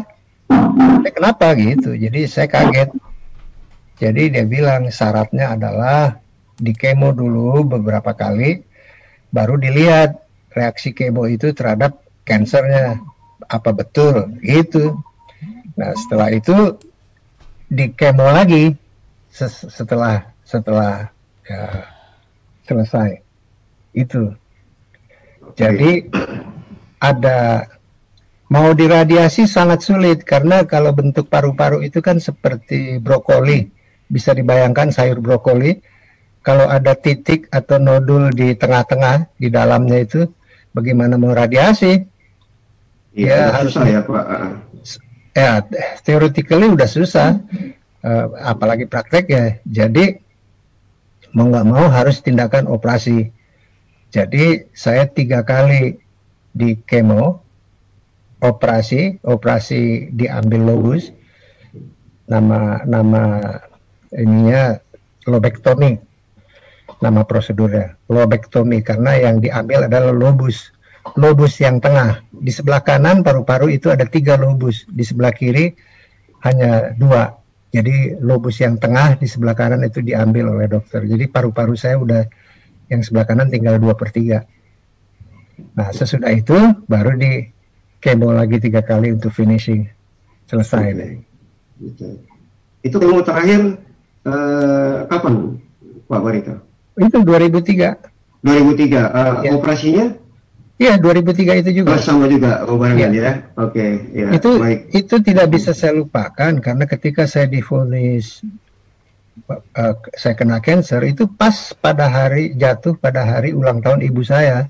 Eh, 1.03 1.11
kenapa? 1.15 1.55
Gitu. 1.57 1.95
Jadi 1.95 2.27
saya 2.27 2.45
kaget. 2.45 2.91
Jadi 3.97 4.23
dia 4.29 4.45
bilang 4.45 4.91
syaratnya 4.91 5.55
adalah 5.55 6.22
di 6.63 6.71
kemo 6.71 7.11
dulu 7.11 7.67
beberapa 7.67 8.15
kali 8.15 8.63
baru 9.35 9.59
dilihat 9.59 10.23
reaksi 10.55 10.95
kemo 10.95 11.27
itu 11.27 11.51
terhadap 11.51 11.99
kansernya. 12.23 13.03
Apa 13.51 13.75
betul? 13.75 14.39
Gitu. 14.39 14.95
Nah 15.75 15.91
setelah 15.99 16.31
itu 16.31 16.79
di 17.67 17.91
kemo 17.91 18.31
lagi 18.31 18.71
setelah 19.67 20.31
setelah 20.47 21.11
ya, 21.43 21.89
selesai. 22.63 23.19
Itu. 23.91 24.31
Jadi 25.59 26.07
ada 27.03 27.67
mau 28.47 28.71
diradiasi 28.71 29.49
sangat 29.49 29.83
sulit 29.83 30.23
karena 30.23 30.63
kalau 30.63 30.95
bentuk 30.95 31.27
paru-paru 31.27 31.83
itu 31.83 31.99
kan 31.99 32.23
seperti 32.23 33.03
brokoli. 33.03 33.67
Bisa 34.07 34.31
dibayangkan 34.31 34.93
sayur 34.93 35.19
brokoli 35.19 35.81
kalau 36.43 36.67
ada 36.67 36.91
titik 36.93 37.47
atau 37.49 37.79
nodul 37.79 38.27
di 38.35 38.51
tengah-tengah 38.53 39.31
di 39.39 39.47
dalamnya 39.47 40.03
itu 40.03 40.27
bagaimana 40.75 41.15
mau 41.15 41.31
radiasi 41.31 42.03
ya, 43.15 43.55
harus 43.55 43.79
ya 43.79 44.03
Pak. 44.03 44.25
Ya 45.33 45.63
theoretically 46.03 46.69
udah 46.69 46.85
susah. 46.85 47.39
Uh, 48.03 48.35
apalagi 48.43 48.83
praktek 48.83 49.31
ya 49.31 49.55
jadi 49.63 50.19
mau 51.31 51.47
nggak 51.47 51.67
mau 51.71 51.87
harus 51.87 52.19
tindakan 52.19 52.67
operasi. 52.67 53.31
Jadi 54.11 54.67
saya 54.75 55.07
tiga 55.07 55.41
kali 55.41 55.97
di 56.53 56.77
kemo 56.83 57.41
operasi 58.43 59.23
operasi 59.23 60.11
diambil 60.11 60.75
lobus 60.75 61.09
nama 62.27 62.83
nama 62.83 63.23
ininya 64.11 64.77
lobektomi 65.25 66.12
nama 67.03 67.27
prosedurnya 67.27 67.99
lobektomi 68.07 68.79
karena 68.79 69.19
yang 69.19 69.43
diambil 69.43 69.91
adalah 69.91 70.15
lobus 70.15 70.71
lobus 71.19 71.59
yang 71.59 71.83
tengah 71.83 72.23
di 72.31 72.47
sebelah 72.47 72.79
kanan 72.79 73.27
paru-paru 73.27 73.67
itu 73.67 73.91
ada 73.91 74.07
tiga 74.07 74.39
lobus 74.39 74.87
di 74.87 75.03
sebelah 75.03 75.35
kiri 75.35 75.75
hanya 76.47 76.95
dua 76.95 77.43
jadi 77.73 78.21
lobus 78.21 78.61
yang 78.61 78.77
tengah 78.77 79.17
di 79.17 79.25
sebelah 79.25 79.57
kanan 79.57 79.81
itu 79.81 80.05
diambil 80.05 80.53
oleh 80.53 80.69
dokter. 80.69 81.01
Jadi 81.09 81.25
paru-paru 81.25 81.73
saya 81.73 81.97
udah 81.97 82.21
yang 82.85 83.01
sebelah 83.01 83.25
kanan 83.25 83.49
tinggal 83.49 83.81
dua 83.81 83.97
per 83.97 84.13
tiga. 84.13 84.45
Nah 85.73 85.89
sesudah 85.89 86.29
itu 86.29 86.53
baru 86.85 87.17
di 87.17 87.49
kemo 87.97 88.29
lagi 88.29 88.61
tiga 88.61 88.85
kali 88.85 89.09
untuk 89.09 89.33
finishing 89.33 89.89
selesai 90.45 90.85
deh. 90.93 91.11
Itu 92.85 93.01
kemo 93.01 93.25
terakhir 93.25 93.81
uh, 94.29 95.09
kapan 95.09 95.57
Pak 96.05 96.21
Barita? 96.21 96.55
Itu 96.97 97.25
2003. 97.25 98.43
2003. 98.43 98.45
Uh, 98.45 99.33
ya. 99.41 99.51
Operasinya? 99.55 100.05
Iya, 100.81 100.97
2003 100.99 101.61
itu 101.63 101.71
juga. 101.83 101.95
Oh, 101.95 102.01
sama 102.01 102.25
juga, 102.25 102.65
barengan 102.65 103.13
ya. 103.13 103.21
ya. 103.21 103.33
Oke, 103.55 103.77
okay, 103.77 103.91
ya. 104.11 104.27
Itu 104.33 104.51
baik. 104.57 104.79
itu 104.91 105.15
tidak 105.21 105.47
bisa 105.53 105.71
saya 105.71 105.93
lupakan 105.95 106.51
karena 106.59 106.83
ketika 106.89 107.29
saya 107.29 107.45
difonis 107.45 108.41
uh, 109.47 109.95
saya 110.17 110.33
kena 110.33 110.57
cancer 110.59 111.01
itu 111.05 111.29
pas 111.29 111.77
pada 111.77 112.09
hari 112.09 112.57
jatuh 112.57 112.97
pada 112.97 113.21
hari 113.21 113.53
ulang 113.53 113.79
tahun 113.85 114.01
ibu 114.01 114.25
saya 114.25 114.67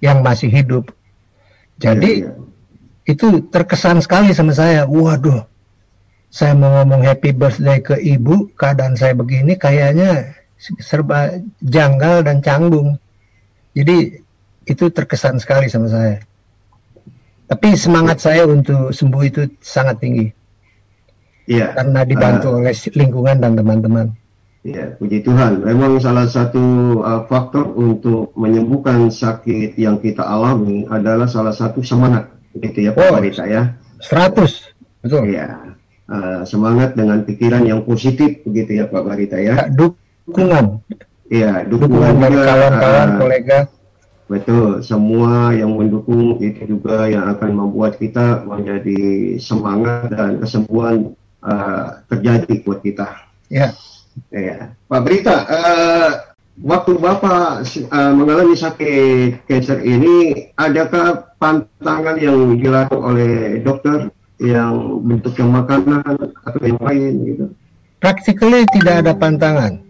yang 0.00 0.24
masih 0.24 0.48
hidup. 0.48 0.88
Jadi 1.76 2.24
ya, 2.24 2.32
ya. 2.32 2.34
itu 3.04 3.44
terkesan 3.52 4.00
sekali 4.00 4.32
sama 4.32 4.56
saya. 4.56 4.88
Waduh, 4.88 5.44
saya 6.32 6.56
mau 6.56 6.80
ngomong 6.80 7.04
happy 7.04 7.36
birthday 7.36 7.78
ke 7.84 7.96
ibu, 8.00 8.48
keadaan 8.56 8.96
saya 8.96 9.12
begini 9.12 9.60
kayaknya 9.60 10.39
serba 10.60 11.40
janggal 11.64 12.22
dan 12.22 12.44
canggung. 12.44 13.00
Jadi 13.72 14.20
itu 14.68 14.84
terkesan 14.92 15.40
sekali 15.40 15.72
sama 15.72 15.88
saya. 15.88 16.20
Tapi 17.50 17.74
semangat 17.74 18.22
saya 18.22 18.46
untuk 18.46 18.94
sembuh 18.94 19.22
itu 19.26 19.42
sangat 19.58 19.98
tinggi. 19.98 20.30
Iya. 21.50 21.74
Karena 21.74 22.06
dibantu 22.06 22.54
uh, 22.54 22.62
oleh 22.62 22.76
lingkungan 22.94 23.42
dan 23.42 23.58
teman-teman. 23.58 24.14
Iya, 24.62 24.94
puji 25.00 25.24
Tuhan. 25.26 25.66
Memang 25.66 25.98
salah 25.98 26.30
satu 26.30 26.62
uh, 27.02 27.26
faktor 27.26 27.74
untuk 27.74 28.30
menyembuhkan 28.38 29.10
sakit 29.10 29.74
yang 29.74 29.98
kita 29.98 30.22
alami 30.22 30.86
adalah 30.86 31.26
salah 31.26 31.50
satu 31.50 31.80
semangat, 31.80 32.28
gitu 32.54 32.86
ya 32.86 32.92
Pak 32.92 33.02
oh, 33.02 33.10
Barita 33.18 33.48
ya. 33.48 33.74
100, 34.04 35.02
betul. 35.02 35.32
Iya. 35.32 35.74
Uh, 36.10 36.42
semangat 36.44 36.94
dengan 36.94 37.24
pikiran 37.24 37.64
yang 37.66 37.82
positif, 37.82 38.44
begitu 38.46 38.78
ya 38.78 38.86
Pak 38.86 39.02
Barita 39.02 39.40
ya. 39.40 39.66
Dukungan. 40.28 40.64
Iya, 41.30 41.64
dukungan, 41.70 41.94
dukungan 41.94 42.14
dari 42.18 42.36
kawan-kawan, 42.42 43.08
uh, 43.08 43.18
kolega 43.22 43.58
Betul, 44.30 44.78
semua 44.86 45.50
yang 45.50 45.74
mendukung 45.74 46.38
itu 46.38 46.62
juga 46.62 47.10
yang 47.10 47.26
akan 47.34 47.50
membuat 47.50 47.98
kita 47.98 48.46
menjadi 48.46 49.34
semangat 49.42 50.14
dan 50.14 50.38
kesembuhan 50.38 51.18
uh, 51.42 51.98
terjadi 52.06 52.62
buat 52.62 52.78
kita. 52.78 53.26
Ya. 53.50 53.74
Ya, 54.30 54.74
Pak 54.86 55.02
Berita, 55.02 55.46
uh, 55.50 56.10
waktu 56.62 56.94
Bapak 56.98 57.66
uh, 57.66 58.12
mengalami 58.14 58.54
sakit 58.54 59.50
kanker 59.50 59.82
ini, 59.82 60.50
adakah 60.54 61.34
pantangan 61.42 62.14
yang 62.22 62.54
dilakukan 62.54 63.02
oleh 63.02 63.58
dokter 63.66 64.14
yang 64.38 65.02
bentuknya 65.02 65.46
makanan 65.58 66.06
atau 66.46 66.60
yang 66.62 66.78
lain 66.78 67.12
gitu? 67.26 67.44
Practically 67.98 68.62
tidak 68.78 69.02
ada 69.06 69.12
pantangan 69.14 69.89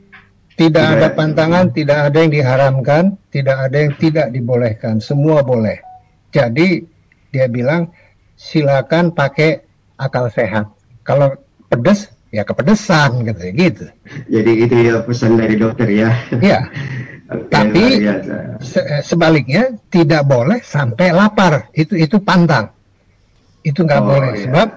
tidak 0.61 0.85
ada 1.01 1.09
pantangan, 1.17 1.73
tidak 1.73 2.13
ada 2.13 2.19
yang 2.21 2.33
diharamkan, 2.37 3.17
tidak 3.33 3.57
ada 3.65 3.77
yang 3.81 3.97
tidak 3.97 4.29
dibolehkan, 4.29 5.01
semua 5.01 5.41
boleh. 5.41 5.81
Jadi 6.37 6.85
dia 7.33 7.49
bilang 7.49 7.89
silakan 8.37 9.17
pakai 9.17 9.65
akal 9.97 10.29
sehat. 10.29 10.69
Kalau 11.01 11.33
pedes 11.73 12.13
ya 12.29 12.45
kepedesan 12.45 13.25
gitu 13.25 13.41
gitu. 13.57 13.87
Jadi 14.29 14.53
itu 14.69 14.75
ya 14.85 15.01
pesan 15.01 15.41
dari 15.41 15.57
dokter 15.57 15.89
ya. 15.89 16.13
Iya. 16.29 16.61
Tapi 17.55 18.05
se 18.61 18.81
sebaliknya 19.01 19.81
tidak 19.89 20.29
boleh 20.29 20.61
sampai 20.61 21.09
lapar. 21.17 21.73
Itu 21.73 21.97
itu 21.97 22.21
pantang. 22.21 22.69
Itu 23.65 23.89
nggak 23.89 24.03
oh, 24.03 24.07
boleh 24.13 24.33
iya. 24.37 24.43
sebab 24.45 24.69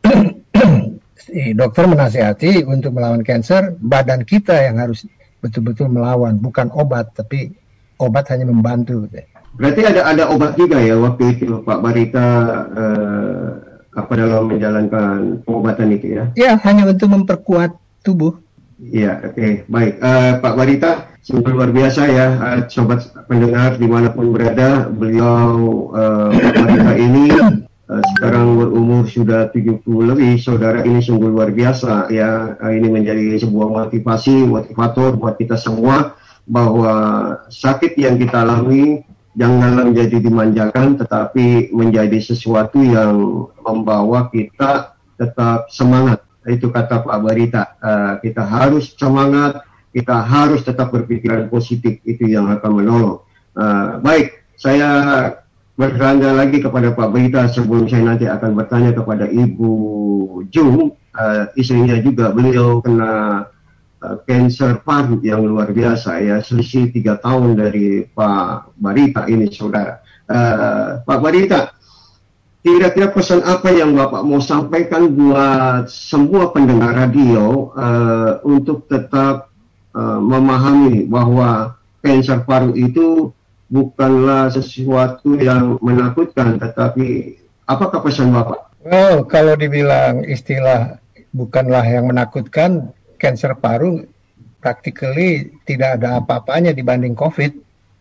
dokter 1.60 1.84
menasihati 1.86 2.66
untuk 2.66 2.98
melawan 2.98 3.22
kanker 3.22 3.78
badan 3.78 4.26
kita 4.26 4.58
yang 4.58 4.82
harus 4.82 5.06
betul-betul 5.40 5.88
melawan, 5.88 6.36
bukan 6.36 6.68
obat, 6.72 7.12
tapi 7.16 7.52
obat 8.00 8.28
hanya 8.32 8.48
membantu. 8.48 9.08
Berarti 9.56 9.82
ada 9.82 10.06
ada 10.06 10.24
obat 10.30 10.54
juga 10.54 10.78
ya 10.78 10.94
waktu 10.96 11.36
itu 11.36 11.60
Pak 11.66 11.80
Barita 11.82 12.28
eh, 12.70 13.48
apa 13.90 14.12
dalam 14.14 14.46
menjalankan 14.46 15.42
pengobatan 15.42 15.90
itu 15.90 16.06
ya? 16.14 16.24
Ya, 16.38 16.52
hanya 16.62 16.86
untuk 16.86 17.10
memperkuat 17.10 17.74
tubuh. 18.06 18.38
Iya, 18.80 19.20
oke, 19.20 19.36
okay. 19.36 19.52
baik. 19.68 20.00
Uh, 20.00 20.32
Pak 20.40 20.54
Barita, 20.56 20.90
sungguh 21.20 21.52
luar 21.52 21.68
biasa 21.68 22.02
ya, 22.08 22.26
uh, 22.40 22.58
sobat 22.64 23.04
pendengar 23.28 23.76
di 23.76 23.84
mana 23.84 24.08
pun 24.08 24.32
berada, 24.32 24.88
beliau 24.88 25.44
uh, 25.92 26.32
wanita 26.32 26.92
ini 26.96 27.28
uh, 27.28 27.59
sekarang 27.90 28.54
berumur 28.54 29.02
sudah 29.10 29.50
70 29.50 29.82
lebih, 29.82 30.38
saudara 30.38 30.86
ini 30.86 31.02
sungguh 31.02 31.26
luar 31.26 31.50
biasa. 31.50 32.06
Ya, 32.14 32.54
uh, 32.54 32.70
ini 32.70 32.86
menjadi 32.86 33.42
sebuah 33.42 33.66
motivasi, 33.66 34.46
motivator 34.46 35.18
buat 35.18 35.34
kita 35.34 35.58
semua 35.58 36.14
bahwa 36.46 36.94
sakit 37.50 37.98
yang 37.98 38.14
kita 38.14 38.46
alami 38.46 39.02
janganlah 39.34 39.90
menjadi 39.90 40.22
dimanjakan 40.22 40.98
tetapi 41.02 41.74
menjadi 41.74 42.18
sesuatu 42.22 42.78
yang 42.78 43.46
membawa 43.58 44.30
kita 44.30 44.94
tetap 45.18 45.66
semangat. 45.74 46.22
Itu 46.46 46.70
kata 46.70 47.02
Pak 47.02 47.18
Barita. 47.18 47.74
Uh, 47.82 48.14
kita 48.22 48.46
harus 48.46 48.94
semangat 48.94 49.66
kita 49.90 50.22
harus 50.22 50.62
tetap 50.62 50.94
berpikiran 50.94 51.50
positif 51.50 51.98
itu 52.06 52.22
yang 52.30 52.46
akan 52.54 52.70
menolong. 52.70 53.18
Uh, 53.58 53.98
baik 53.98 54.46
saya 54.54 54.88
bertanya 55.80 56.36
lagi 56.36 56.60
kepada 56.60 56.92
Pak 56.92 57.08
Barita 57.08 57.48
sebelum 57.48 57.88
saya 57.88 58.04
nanti 58.04 58.28
akan 58.28 58.52
bertanya 58.52 58.92
kepada 58.92 59.24
Ibu 59.24 59.72
Jung 60.52 60.92
uh, 61.16 61.44
istrinya 61.56 61.96
juga 62.04 62.28
beliau 62.36 62.84
kena 62.84 63.48
cancer 64.24 64.80
paru 64.80 65.20
yang 65.20 65.44
luar 65.44 65.76
biasa 65.76 66.24
ya 66.24 66.40
selisih 66.40 66.88
tiga 66.88 67.20
tahun 67.20 67.56
dari 67.60 68.08
Pak 68.08 68.76
Barita 68.80 69.28
ini 69.28 69.48
saudara. 69.52 70.00
Uh, 70.24 71.04
Pak 71.04 71.18
Barita 71.20 71.76
kira-kira 72.64 73.12
pesan 73.12 73.40
apa 73.44 73.72
yang 73.72 73.96
Bapak 73.96 74.24
mau 74.24 74.40
sampaikan 74.40 75.08
buat 75.12 75.88
semua 75.88 76.52
pendengar 76.52 76.96
radio 76.96 77.72
uh, 77.76 78.32
untuk 78.44 78.88
tetap 78.88 79.52
uh, 79.96 80.20
memahami 80.20 81.04
bahwa 81.08 81.76
cancer 82.00 82.40
paru 82.44 82.72
itu 82.76 83.32
bukanlah 83.70 84.50
sesuatu 84.50 85.38
yang 85.38 85.78
menakutkan 85.78 86.58
tetapi 86.58 87.38
apakah 87.70 88.02
pesan 88.02 88.34
Bapak? 88.34 88.74
Well, 88.82 89.24
kalau 89.30 89.54
dibilang 89.54 90.26
istilah 90.26 90.98
bukanlah 91.30 91.86
yang 91.86 92.10
menakutkan 92.10 92.90
cancer 93.22 93.54
paru 93.54 94.02
practically 94.58 95.54
tidak 95.64 96.02
ada 96.02 96.18
apa-apanya 96.20 96.74
dibanding 96.74 97.14
COVID, 97.14 97.54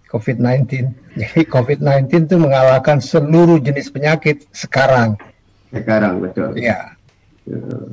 COVID-19. 0.09 0.89
Jadi 1.21 1.41
COVID-19 1.45 2.27
itu 2.27 2.35
mengalahkan 2.41 2.97
seluruh 2.97 3.61
jenis 3.61 3.93
penyakit 3.93 4.49
sekarang. 4.51 5.15
Sekarang 5.69 6.19
betul. 6.19 6.57
Ya. 6.57 6.97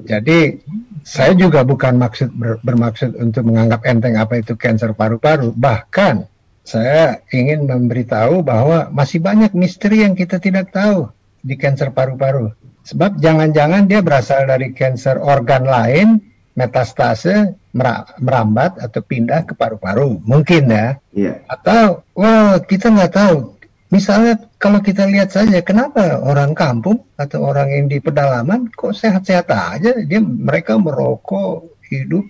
Jadi 0.05 0.61
saya 1.01 1.33
juga 1.33 1.65
bukan 1.65 1.97
maksud 1.97 2.29
ber, 2.37 2.61
bermaksud 2.61 3.17
untuk 3.17 3.49
menganggap 3.49 3.89
enteng 3.89 4.21
apa 4.21 4.41
itu 4.41 4.53
cancer 4.53 4.93
paru-paru. 4.93 5.57
Bahkan 5.57 6.36
saya 6.67 7.23
ingin 7.31 7.71
memberitahu 7.71 8.43
bahwa 8.43 8.91
masih 8.91 9.23
banyak 9.23 9.55
misteri 9.55 10.03
yang 10.03 10.19
kita 10.19 10.43
tidak 10.43 10.75
tahu 10.75 11.07
di 11.39 11.55
cancer 11.55 11.95
paru-paru. 11.95 12.51
Sebab 12.83 13.23
jangan-jangan 13.23 13.87
dia 13.87 14.03
berasal 14.03 14.51
dari 14.51 14.75
cancer 14.75 15.23
organ 15.23 15.63
lain 15.63 16.19
metastase 16.59 17.55
merambat 17.71 18.83
atau 18.83 18.99
pindah 18.99 19.47
ke 19.47 19.55
paru-paru. 19.55 20.19
Mungkin 20.27 20.67
ya. 20.67 20.99
Yeah. 21.15 21.39
atau 21.47 22.03
wah 22.19 22.59
kita 22.59 22.91
nggak 22.91 23.15
tahu. 23.15 23.55
Misalnya 23.95 24.43
kalau 24.59 24.83
kita 24.83 25.07
lihat 25.07 25.31
saja 25.31 25.63
kenapa 25.63 26.19
orang 26.19 26.51
kampung 26.59 27.07
atau 27.15 27.47
orang 27.47 27.71
yang 27.71 27.87
di 27.87 28.03
pedalaman 28.03 28.67
kok 28.75 28.99
sehat-sehat 28.99 29.47
aja? 29.55 30.03
Dia 30.03 30.19
mereka 30.19 30.75
merokok 30.75 31.79
hidup 31.87 32.27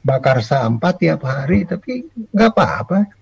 bakar 0.00 0.40
sampah 0.40 0.96
tiap 0.96 1.28
hari 1.28 1.68
tapi 1.68 2.08
nggak 2.32 2.56
apa-apa 2.56 3.19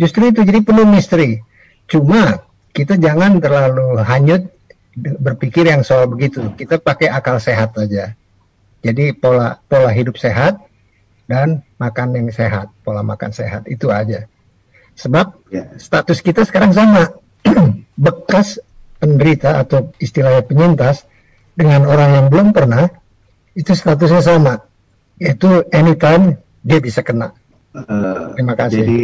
justru 0.00 0.32
itu 0.32 0.40
jadi 0.40 0.64
penuh 0.64 0.88
misteri 0.88 1.44
cuma 1.84 2.40
kita 2.72 2.96
jangan 2.96 3.36
terlalu 3.36 4.00
hanyut 4.00 4.48
berpikir 4.96 5.68
yang 5.68 5.84
soal 5.84 6.08
begitu 6.08 6.48
kita 6.56 6.80
pakai 6.80 7.12
akal 7.12 7.36
sehat 7.36 7.76
aja 7.76 8.16
jadi 8.80 9.12
pola 9.12 9.60
pola 9.68 9.92
hidup 9.92 10.16
sehat 10.16 10.56
dan 11.28 11.62
makan 11.78 12.08
yang 12.16 12.26
sehat, 12.32 12.72
pola 12.82 13.04
makan 13.04 13.30
sehat 13.30 13.68
itu 13.70 13.86
aja. 13.92 14.26
Sebab 14.98 15.46
ya. 15.52 15.70
status 15.78 16.18
kita 16.24 16.42
sekarang 16.42 16.74
sama. 16.74 17.14
Bekas 18.04 18.58
penderita 18.98 19.60
atau 19.62 19.94
istilahnya 20.02 20.42
penyintas 20.42 21.06
dengan 21.54 21.86
orang 21.86 22.10
yang 22.18 22.26
belum 22.32 22.50
pernah 22.56 22.88
itu 23.54 23.70
statusnya 23.76 24.24
sama. 24.24 24.64
Itu 25.20 25.68
anytime 25.70 26.40
dia 26.64 26.80
bisa 26.80 27.04
kena. 27.04 27.36
Uh, 27.76 28.34
Terima 28.34 28.58
kasih. 28.58 28.82
Jadi 28.82 29.00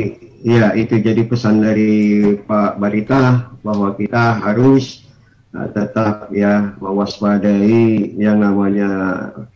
ya 0.46 0.70
itu 0.78 1.02
jadi 1.02 1.26
pesan 1.26 1.58
dari 1.58 2.22
Pak 2.38 2.78
Barita 2.78 3.50
bahwa 3.66 3.98
kita 3.98 4.38
harus 4.38 5.02
uh, 5.50 5.66
tetap 5.74 6.30
ya 6.30 6.78
mewaspadai 6.78 8.14
yang 8.14 8.38
namanya 8.38 8.90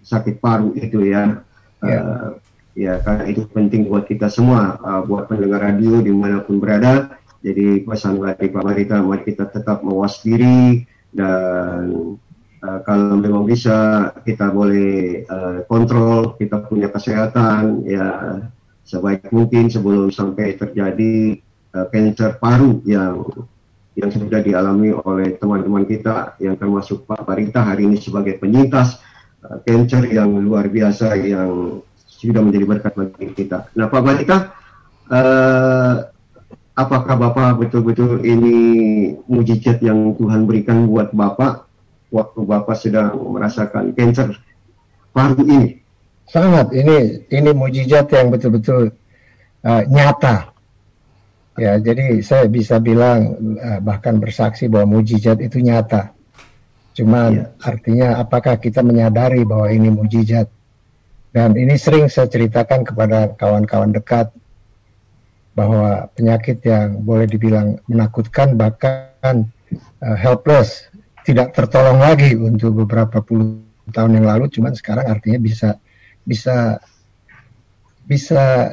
sakit 0.03 0.43
paru 0.43 0.75
itu 0.75 1.07
ya. 1.07 1.39
Yeah. 1.79 2.03
Uh, 2.03 2.29
ya 2.75 2.99
karena 3.07 3.25
itu 3.31 3.47
penting 3.55 3.87
buat 3.87 4.11
kita 4.11 4.27
semua, 4.27 4.83
uh, 4.83 5.07
buat 5.07 5.31
pendengar 5.31 5.63
radio 5.63 6.03
di 6.03 6.11
mana 6.11 6.43
pun 6.43 6.59
berada. 6.59 7.15
Jadi 7.41 7.87
pesan 7.87 8.21
dari 8.21 8.53
Pak 8.53 8.63
Marita, 8.67 9.01
mari 9.01 9.25
kita 9.25 9.49
tetap 9.49 9.81
mawas 9.81 10.21
diri 10.21 10.85
dan 11.15 12.19
uh, 12.67 12.79
kalau 12.85 13.17
memang 13.17 13.47
bisa 13.47 14.11
kita 14.27 14.51
boleh 14.51 15.25
uh, 15.31 15.65
kontrol, 15.71 16.35
kita 16.37 16.67
punya 16.67 16.91
kesehatan 16.93 17.87
ya 17.87 18.07
sebaik 18.91 19.31
mungkin 19.31 19.71
sebelum 19.71 20.11
sampai 20.11 20.59
terjadi 20.59 21.39
uh, 21.79 21.87
cancer 21.95 22.43
paru 22.43 22.83
yang 22.83 23.23
yang 23.95 24.11
sudah 24.11 24.43
dialami 24.43 24.91
oleh 24.91 25.39
teman-teman 25.39 25.87
kita 25.87 26.35
yang 26.43 26.59
termasuk 26.59 27.07
Pak 27.07 27.23
Barita 27.23 27.63
hari 27.63 27.87
ini 27.87 28.03
sebagai 28.03 28.43
penyintas 28.43 28.99
uh, 29.47 29.63
cancer 29.63 30.11
yang 30.11 30.35
luar 30.43 30.67
biasa 30.67 31.15
yang 31.23 31.79
sudah 32.07 32.43
menjadi 32.43 32.67
berkat 32.67 32.93
bagi 32.99 33.33
kita. 33.33 33.71
Nah 33.79 33.87
Pak 33.87 34.03
Barita, 34.03 34.37
uh, 35.09 35.95
apakah 36.75 37.15
Bapak 37.15 37.63
betul-betul 37.63 38.27
ini 38.27 38.57
mujizat 39.31 39.79
yang 39.81 40.19
Tuhan 40.19 40.51
berikan 40.51 40.91
buat 40.91 41.15
Bapak 41.15 41.71
waktu 42.11 42.41
Bapak 42.43 42.75
sedang 42.75 43.15
merasakan 43.31 43.95
cancer 43.95 44.35
paru 45.15 45.41
ini? 45.47 45.80
Sangat, 46.31 46.71
ini 46.71 47.27
ini 47.27 47.51
mujizat 47.51 48.07
yang 48.15 48.31
betul-betul 48.31 48.95
uh, 49.67 49.83
nyata 49.91 50.51
Ya, 51.61 51.77
jadi 51.77 52.25
saya 52.25 52.49
bisa 52.49 52.81
bilang 52.81 53.37
eh, 53.61 53.81
bahkan 53.85 54.17
bersaksi 54.17 54.65
bahwa 54.71 54.97
mujizat 54.97 55.45
itu 55.45 55.61
nyata. 55.61 56.09
Cuman 56.97 57.31
ya. 57.37 57.45
artinya 57.61 58.09
apakah 58.17 58.57
kita 58.57 58.81
menyadari 58.81 59.45
bahwa 59.45 59.69
ini 59.69 59.93
mujizat? 59.93 60.49
Dan 61.37 61.55
ini 61.61 61.77
sering 61.77 62.09
saya 62.09 62.33
ceritakan 62.33 62.81
kepada 62.89 63.37
kawan-kawan 63.37 63.93
dekat 63.93 64.33
bahwa 65.53 66.09
penyakit 66.17 66.65
yang 66.65 67.05
boleh 67.05 67.29
dibilang 67.29 67.77
menakutkan 67.91 68.57
bahkan 68.57 69.45
uh, 70.01 70.17
helpless, 70.17 70.89
tidak 71.29 71.53
tertolong 71.53 72.01
lagi 72.01 72.41
untuk 72.41 72.73
beberapa 72.87 73.21
puluh 73.21 73.61
tahun 73.93 74.17
yang 74.23 74.27
lalu, 74.27 74.49
cuman 74.49 74.73
sekarang 74.73 75.07
artinya 75.13 75.37
bisa 75.37 75.77
bisa 76.31 76.79
bisa 78.07 78.71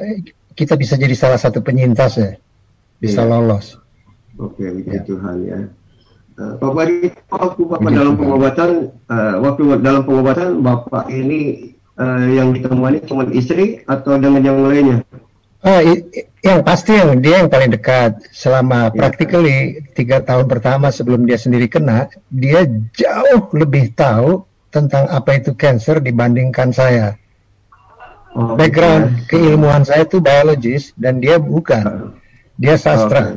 kita 0.54 0.78
bisa 0.78 0.94
jadi 0.94 1.14
salah 1.18 1.38
satu 1.42 1.58
penyintas 1.58 2.14
ya 2.18 2.38
bisa 3.02 3.26
ya. 3.26 3.30
lolos. 3.30 3.78
Oke, 4.38 4.62
okay, 4.70 4.86
ya. 4.86 5.02
Tuhan 5.02 5.36
ya. 5.46 5.60
Uh, 6.38 6.54
Pak 6.62 6.70
Badi, 6.70 7.10
waktu 7.34 7.62
Bapak 7.66 7.90
dalam 7.90 8.14
pengobatan, 8.14 8.70
uh, 9.10 9.34
waktu 9.42 9.62
dalam 9.82 10.02
pengobatan 10.06 10.62
Bapak 10.62 11.10
ini 11.10 11.74
uh, 11.98 12.22
yang 12.30 12.54
ditemani 12.54 13.02
cuma 13.02 13.26
istri 13.34 13.82
atau 13.90 14.14
dengan 14.22 14.46
yang 14.46 14.58
lainnya? 14.62 15.02
Oh, 15.66 15.82
yang 16.46 16.62
pasti 16.62 16.94
yang 16.94 17.18
dia 17.18 17.42
yang 17.42 17.50
paling 17.50 17.74
dekat 17.74 18.22
selama 18.30 18.94
ya, 18.94 18.94
practically 18.94 19.82
tiga 19.98 20.22
tahun 20.22 20.46
pertama 20.46 20.94
sebelum 20.94 21.26
dia 21.26 21.34
sendiri 21.34 21.66
kena, 21.66 22.06
dia 22.30 22.62
jauh 22.94 23.50
lebih 23.58 23.90
tahu 23.98 24.46
tentang 24.70 25.10
apa 25.10 25.42
itu 25.42 25.58
cancer 25.58 25.98
dibandingkan 25.98 26.70
saya. 26.70 27.18
Oh, 28.36 28.54
Background 28.54 29.24
okay. 29.24 29.40
keilmuan 29.40 29.82
saya 29.88 30.04
itu 30.04 30.20
biologis 30.20 30.92
dan 30.94 31.18
dia 31.18 31.40
bukan 31.40 32.12
dia 32.60 32.76
sastra. 32.76 33.24
Okay. 33.24 33.36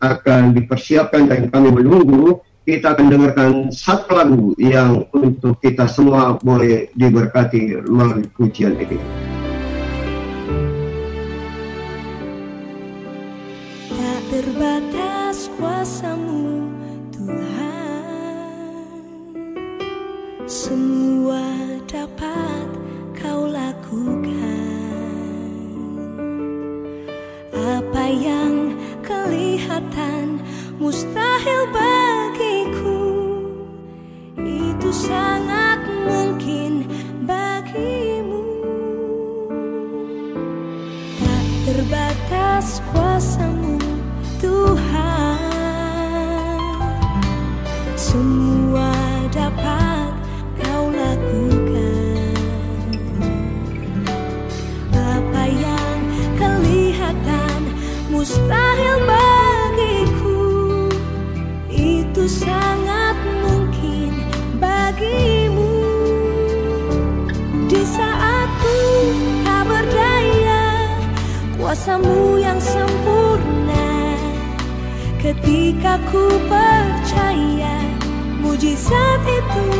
akan 0.00 0.52
dipersiapkan 0.52 1.28
dan 1.28 1.48
kami 1.48 1.72
menunggu, 1.72 2.40
kita 2.64 2.96
akan 2.96 3.06
dengarkan 3.12 3.52
satu 3.68 4.08
lagu 4.16 4.44
yang 4.56 5.04
untuk 5.12 5.60
kita 5.60 5.84
semua 5.84 6.40
boleh 6.40 6.88
diberkati 6.96 7.84
melalui 7.84 8.24
pujian 8.32 8.76
ini. 8.80 9.00
Semua 20.44 21.40
dapat 21.88 22.63
yang 28.14 28.78
kelihatan 29.02 30.38
mustahil 30.78 31.66
bagiku 31.74 32.03
Kuasamu 71.94 72.42
yang 72.42 72.58
sempurna. 72.58 73.86
Ketika 75.22 76.02
ku 76.10 76.26
percaya 76.50 77.78
Mujizat 78.42 79.22
itu 79.22 79.73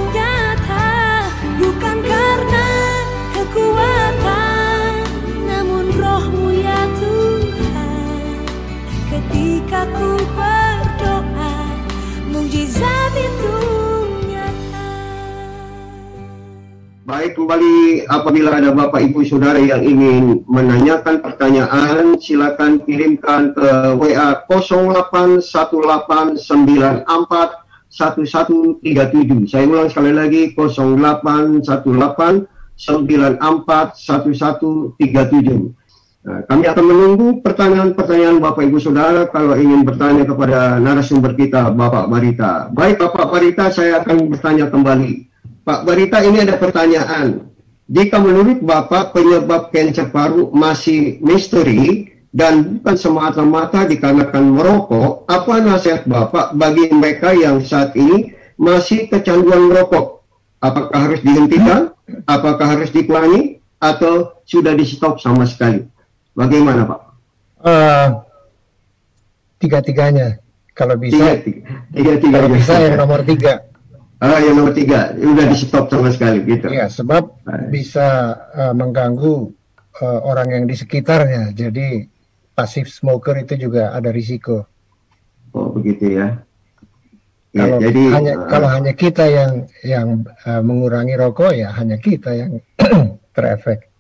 Baik 17.04 17.36
kembali 17.36 18.08
apabila 18.08 18.56
ada 18.56 18.72
Bapak 18.72 18.96
Ibu 18.96 19.28
Saudara 19.28 19.60
yang 19.60 19.84
ingin 19.84 20.40
menanyakan 20.48 21.20
pertanyaan 21.20 22.16
silakan 22.16 22.80
kirimkan 22.80 23.52
ke 23.52 23.92
WA 24.00 24.40
081894 24.48 27.04
1137. 27.04 27.04
Saya 29.44 29.68
ulang 29.68 29.92
sekali 29.92 30.16
lagi 30.16 30.56
0818 30.56 31.76
94 31.76 32.48
1137. 32.72 34.96
Nah, 36.24 36.40
kami 36.48 36.64
akan 36.64 36.84
menunggu 36.88 37.44
pertanyaan-pertanyaan 37.44 38.40
Bapak 38.40 38.64
Ibu 38.64 38.80
Saudara 38.80 39.28
kalau 39.28 39.60
ingin 39.60 39.84
bertanya 39.84 40.24
kepada 40.24 40.80
narasumber 40.80 41.36
kita 41.36 41.68
Bapak 41.68 42.08
Barita. 42.08 42.72
Baik 42.72 42.96
Bapak 42.96 43.28
Barita, 43.28 43.68
saya 43.68 44.00
akan 44.00 44.32
bertanya 44.32 44.72
kembali. 44.72 45.33
Pak 45.64 45.88
Barita, 45.88 46.20
ini 46.20 46.44
ada 46.44 46.60
pertanyaan. 46.60 47.48
Jika 47.88 48.20
menurut 48.20 48.60
Bapak 48.60 49.16
penyebab 49.16 49.72
kanker 49.72 50.12
paru 50.12 50.52
masih 50.52 51.20
misteri, 51.24 52.14
dan 52.34 52.82
bukan 52.82 52.96
semata-mata 52.98 53.86
dikarenakan 53.86 54.58
merokok, 54.58 55.24
apa 55.30 55.62
nasihat 55.62 56.02
Bapak 56.04 56.52
bagi 56.58 56.90
mereka 56.90 57.30
yang 57.30 57.62
saat 57.62 57.94
ini 57.94 58.34
masih 58.60 59.06
kecanduan 59.06 59.70
merokok? 59.70 60.26
Apakah 60.58 60.98
harus 61.08 61.22
dihentikan? 61.22 61.94
Apakah 62.26 62.66
harus 62.76 62.90
dikurangi? 62.90 63.62
Atau 63.78 64.40
sudah 64.48 64.74
di 64.74 64.82
stop 64.82 65.20
sama 65.20 65.46
sekali? 65.46 65.86
Bagaimana 66.34 66.88
Pak? 66.88 67.00
Uh, 67.62 68.08
tiga-tiganya. 69.62 70.40
Kalau 70.74 70.98
bisa, 70.98 71.38
tiga, 71.38 71.86
tiga, 71.94 72.12
tiga, 72.18 72.34
kalau 72.42 72.50
bisa 72.50 72.74
yang 72.82 72.98
nomor 72.98 73.22
tiga. 73.22 73.62
Ah, 74.24 74.40
yang 74.40 74.56
nomor 74.56 74.72
tiga, 74.72 75.12
sudah 75.12 75.44
di 75.52 75.56
stop 75.60 75.92
sama 75.92 76.08
sekali 76.08 76.40
gitu. 76.48 76.72
Iya, 76.72 76.88
sebab 76.88 77.44
Baik. 77.44 77.68
bisa 77.68 78.32
uh, 78.56 78.72
mengganggu 78.72 79.52
uh, 80.00 80.20
orang 80.24 80.48
yang 80.48 80.64
di 80.64 80.72
sekitarnya. 80.72 81.52
Jadi 81.52 82.08
pasif 82.56 82.88
smoker 82.88 83.36
itu 83.36 83.68
juga 83.68 83.92
ada 83.92 84.08
risiko. 84.08 84.64
Oh 85.52 85.68
begitu 85.76 86.16
ya. 86.16 86.40
ya 87.52 87.68
kalau 87.68 87.78
jadi 87.84 88.02
hanya 88.16 88.34
uh, 88.40 88.48
kalau 88.48 88.68
hanya 88.72 88.92
kita 88.96 89.24
yang 89.28 89.52
yang 89.84 90.24
uh, 90.48 90.64
mengurangi 90.64 91.20
rokok 91.20 91.52
ya 91.52 91.68
hanya 91.76 92.00
kita 92.00 92.32
yang 92.32 92.64
terefek. 93.36 93.92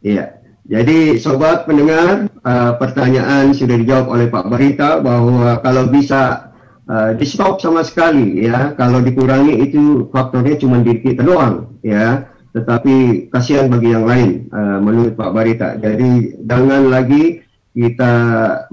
Iya. 0.00 0.32
Jadi 0.68 1.16
sobat 1.16 1.64
pendengar, 1.64 2.28
uh, 2.44 2.72
pertanyaan 2.76 3.56
sudah 3.56 3.76
dijawab 3.76 4.06
oleh 4.12 4.26
Pak 4.28 4.48
Barita 4.52 5.00
bahwa 5.00 5.60
kalau 5.64 5.88
bisa 5.88 6.47
uh, 6.88 7.12
di 7.14 7.24
stop 7.28 7.60
sama 7.62 7.84
sekali 7.84 8.42
ya, 8.42 8.74
kalau 8.74 9.04
dikurangi 9.04 9.62
itu 9.62 10.08
faktornya 10.10 10.58
cuma 10.58 10.80
diri 10.82 11.04
kita 11.04 11.22
doang 11.22 11.78
ya 11.84 12.26
tetapi 12.56 13.28
kasihan 13.28 13.68
bagi 13.68 13.92
yang 13.92 14.08
lain 14.08 14.48
uh, 14.50 14.80
menurut 14.80 15.14
Pak 15.14 15.30
Barita. 15.30 15.76
Jadi 15.76 16.40
jangan 16.42 16.88
lagi 16.90 17.44
kita 17.76 18.12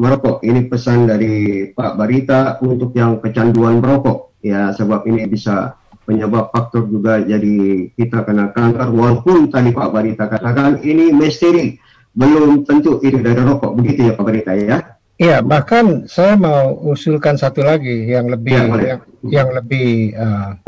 merokok. 0.01 0.41
Ini 0.41 0.65
pesan 0.71 1.05
dari 1.05 1.69
Pak 1.69 1.93
Barita 1.99 2.57
untuk 2.63 2.95
yang 2.95 3.21
kecanduan 3.21 3.83
merokok 3.83 4.39
ya 4.41 4.71
sebab 4.73 5.05
ini 5.05 5.29
bisa 5.29 5.77
penyebab 6.05 6.53
faktor 6.53 6.85
juga 6.85 7.17
jadi 7.17 7.89
kita 7.97 8.21
kena 8.29 8.53
kanker 8.53 8.93
walaupun 8.93 9.49
tadi 9.49 9.73
Pak 9.73 9.89
Barita 9.89 10.29
katakan 10.29 10.85
ini 10.85 11.09
misteri 11.09 11.81
belum 12.15 12.63
tentu 12.63 13.01
itu 13.03 13.19
dari 13.19 13.41
rokok 13.41 13.75
begitu 13.75 14.09
ya 14.09 14.13
Pak 14.15 14.23
Barita 14.23 14.53
ya. 14.55 14.94
Iya, 15.15 15.39
bahkan 15.39 16.11
saya 16.11 16.35
mau 16.35 16.75
usulkan 16.91 17.39
satu 17.39 17.63
lagi 17.63 18.03
yang 18.11 18.27
lebih 18.27 18.51
ya, 18.51 18.67
yang, 18.75 19.01
yang 19.23 19.49
lebih 19.55 20.11
uh, 20.11 20.59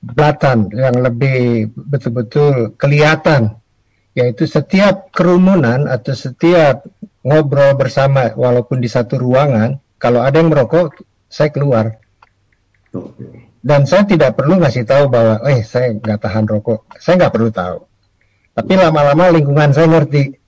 belatan 0.00 0.72
yang 0.72 0.96
lebih 1.00 1.68
betul-betul 1.76 2.76
kelihatan 2.80 3.56
yaitu 4.14 4.46
setiap 4.46 5.10
kerumunan 5.10 5.90
atau 5.90 6.14
setiap 6.14 6.86
ngobrol 7.26 7.74
bersama 7.74 8.30
walaupun 8.38 8.78
di 8.78 8.86
satu 8.86 9.18
ruangan, 9.18 9.82
kalau 9.98 10.22
ada 10.22 10.38
yang 10.38 10.54
merokok, 10.54 11.02
saya 11.26 11.50
keluar. 11.50 11.98
Dan 13.58 13.90
saya 13.90 14.06
tidak 14.06 14.38
perlu 14.38 14.62
ngasih 14.62 14.86
tahu 14.86 15.10
bahwa, 15.10 15.42
eh 15.50 15.66
saya 15.66 15.98
nggak 15.98 16.20
tahan 16.22 16.46
rokok. 16.46 16.86
Saya 17.02 17.26
nggak 17.26 17.34
perlu 17.34 17.50
tahu. 17.50 17.78
Tapi 18.54 18.72
lama-lama 18.78 19.34
lingkungan 19.34 19.74
saya 19.74 19.90
ngerti. 19.90 20.38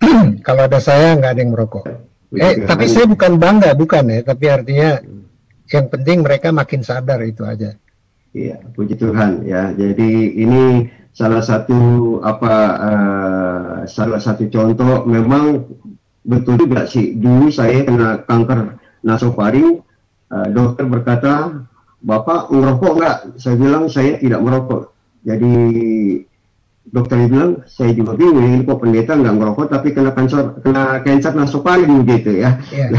kalau 0.46 0.64
ada 0.64 0.80
saya 0.80 1.12
nggak 1.20 1.30
ada 1.36 1.40
yang 1.44 1.52
merokok. 1.52 2.09
Eh, 2.30 2.62
tapi 2.62 2.86
saya 2.86 3.10
bukan 3.10 3.42
bangga, 3.42 3.74
bukan 3.74 4.06
ya. 4.06 4.20
Tapi 4.22 4.44
artinya 4.46 5.02
yang 5.70 5.86
penting 5.90 6.22
mereka 6.22 6.54
makin 6.54 6.82
sadar 6.86 7.18
itu 7.26 7.42
aja. 7.42 7.74
Iya, 8.30 8.62
puji 8.74 8.94
Tuhan 8.94 9.42
ya. 9.42 9.74
Jadi 9.74 10.38
ini 10.38 10.86
salah 11.10 11.42
satu 11.42 11.78
apa 12.22 12.54
uh, 12.78 13.76
salah 13.90 14.22
satu 14.22 14.46
contoh 14.46 15.02
memang 15.10 15.66
betul 16.22 16.54
juga 16.54 16.86
sih. 16.86 17.18
Dulu 17.18 17.50
saya 17.50 17.82
kena 17.82 18.22
kanker 18.22 18.78
nasofaring, 19.02 19.82
uh, 20.30 20.46
dokter 20.54 20.86
berkata, 20.86 21.66
"Bapak 21.98 22.54
merokok 22.54 22.92
enggak?" 22.94 23.18
Saya 23.42 23.58
bilang 23.58 23.90
saya 23.90 24.22
tidak 24.22 24.38
merokok. 24.38 24.94
Jadi 25.26 25.54
dokter 26.90 27.30
bilang 27.30 27.62
saya 27.70 27.94
juga 27.94 28.18
bingung 28.18 28.42
ini 28.42 28.66
kok 28.66 28.82
pendeta 28.82 29.14
nggak 29.14 29.34
merokok 29.38 29.70
tapi 29.70 29.94
kena 29.94 30.10
kanker 30.10 30.58
kena 30.62 31.02
kanker 31.06 31.32
nasofaring 31.38 32.02
gitu 32.06 32.42
ya. 32.42 32.58
Yeah. 32.74 32.90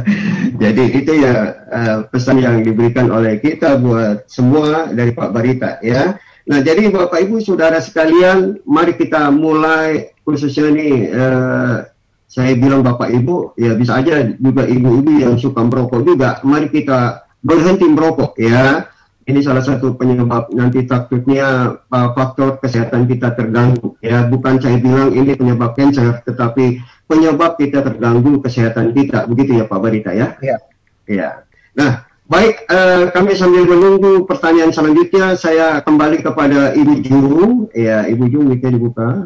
Jadi 0.62 0.84
itu 0.96 1.12
ya 1.20 1.64
uh, 1.68 1.96
pesan 2.08 2.40
yang 2.40 2.64
diberikan 2.64 3.12
oleh 3.12 3.38
kita 3.38 3.76
buat 3.76 4.24
semua 4.26 4.92
dari 4.92 5.12
Pak 5.12 5.30
Barita 5.32 5.78
ya. 5.84 6.16
Nah 6.44 6.60
jadi 6.60 6.92
Bapak 6.92 7.24
Ibu 7.24 7.40
Saudara 7.40 7.80
sekalian, 7.80 8.60
mari 8.68 8.92
kita 9.00 9.32
mulai 9.32 10.12
khususnya 10.28 10.76
ini 10.76 11.08
uh, 11.08 11.88
saya 12.28 12.52
bilang 12.52 12.84
Bapak 12.84 13.08
Ibu 13.08 13.56
ya 13.56 13.72
bisa 13.72 13.96
aja 13.96 14.28
juga 14.36 14.68
ibu-ibu 14.68 15.24
yang 15.24 15.40
suka 15.40 15.64
merokok 15.64 16.04
juga, 16.04 16.44
mari 16.44 16.68
kita 16.68 17.24
berhenti 17.40 17.88
merokok 17.88 18.36
ya 18.36 18.84
ini 19.24 19.40
salah 19.40 19.64
satu 19.64 19.96
penyebab 19.96 20.52
nanti 20.52 20.84
takutnya 20.84 21.80
uh, 21.80 22.08
faktor 22.12 22.60
kesehatan 22.60 23.08
kita 23.08 23.32
terganggu. 23.32 23.96
Ya 24.04 24.28
bukan 24.28 24.60
saya 24.60 24.76
bilang 24.76 25.16
ini 25.16 25.32
penyebab 25.32 25.72
cancer 25.72 26.20
tetapi 26.28 26.84
penyebab 27.08 27.56
kita 27.56 27.80
terganggu 27.80 28.44
kesehatan 28.44 28.92
kita. 28.92 29.24
Begitu 29.24 29.60
ya 29.60 29.64
Pak 29.64 29.80
Barita 29.80 30.12
ya? 30.12 30.36
Ya 30.44 30.60
ya 31.04 31.44
nah 31.74 32.04
baik 32.28 32.64
uh, 32.68 33.12
kami 33.12 33.36
sambil 33.36 33.68
menunggu 33.68 34.24
pertanyaan 34.24 34.72
selanjutnya 34.72 35.36
saya 35.40 35.80
kembali 35.80 36.20
kepada 36.20 36.76
Ibu 36.76 36.94
Jung. 37.00 37.52
Ya 37.72 38.04
Ibu 38.04 38.28
Jung 38.28 38.52
bisa 38.52 38.68
dibuka. 38.68 39.24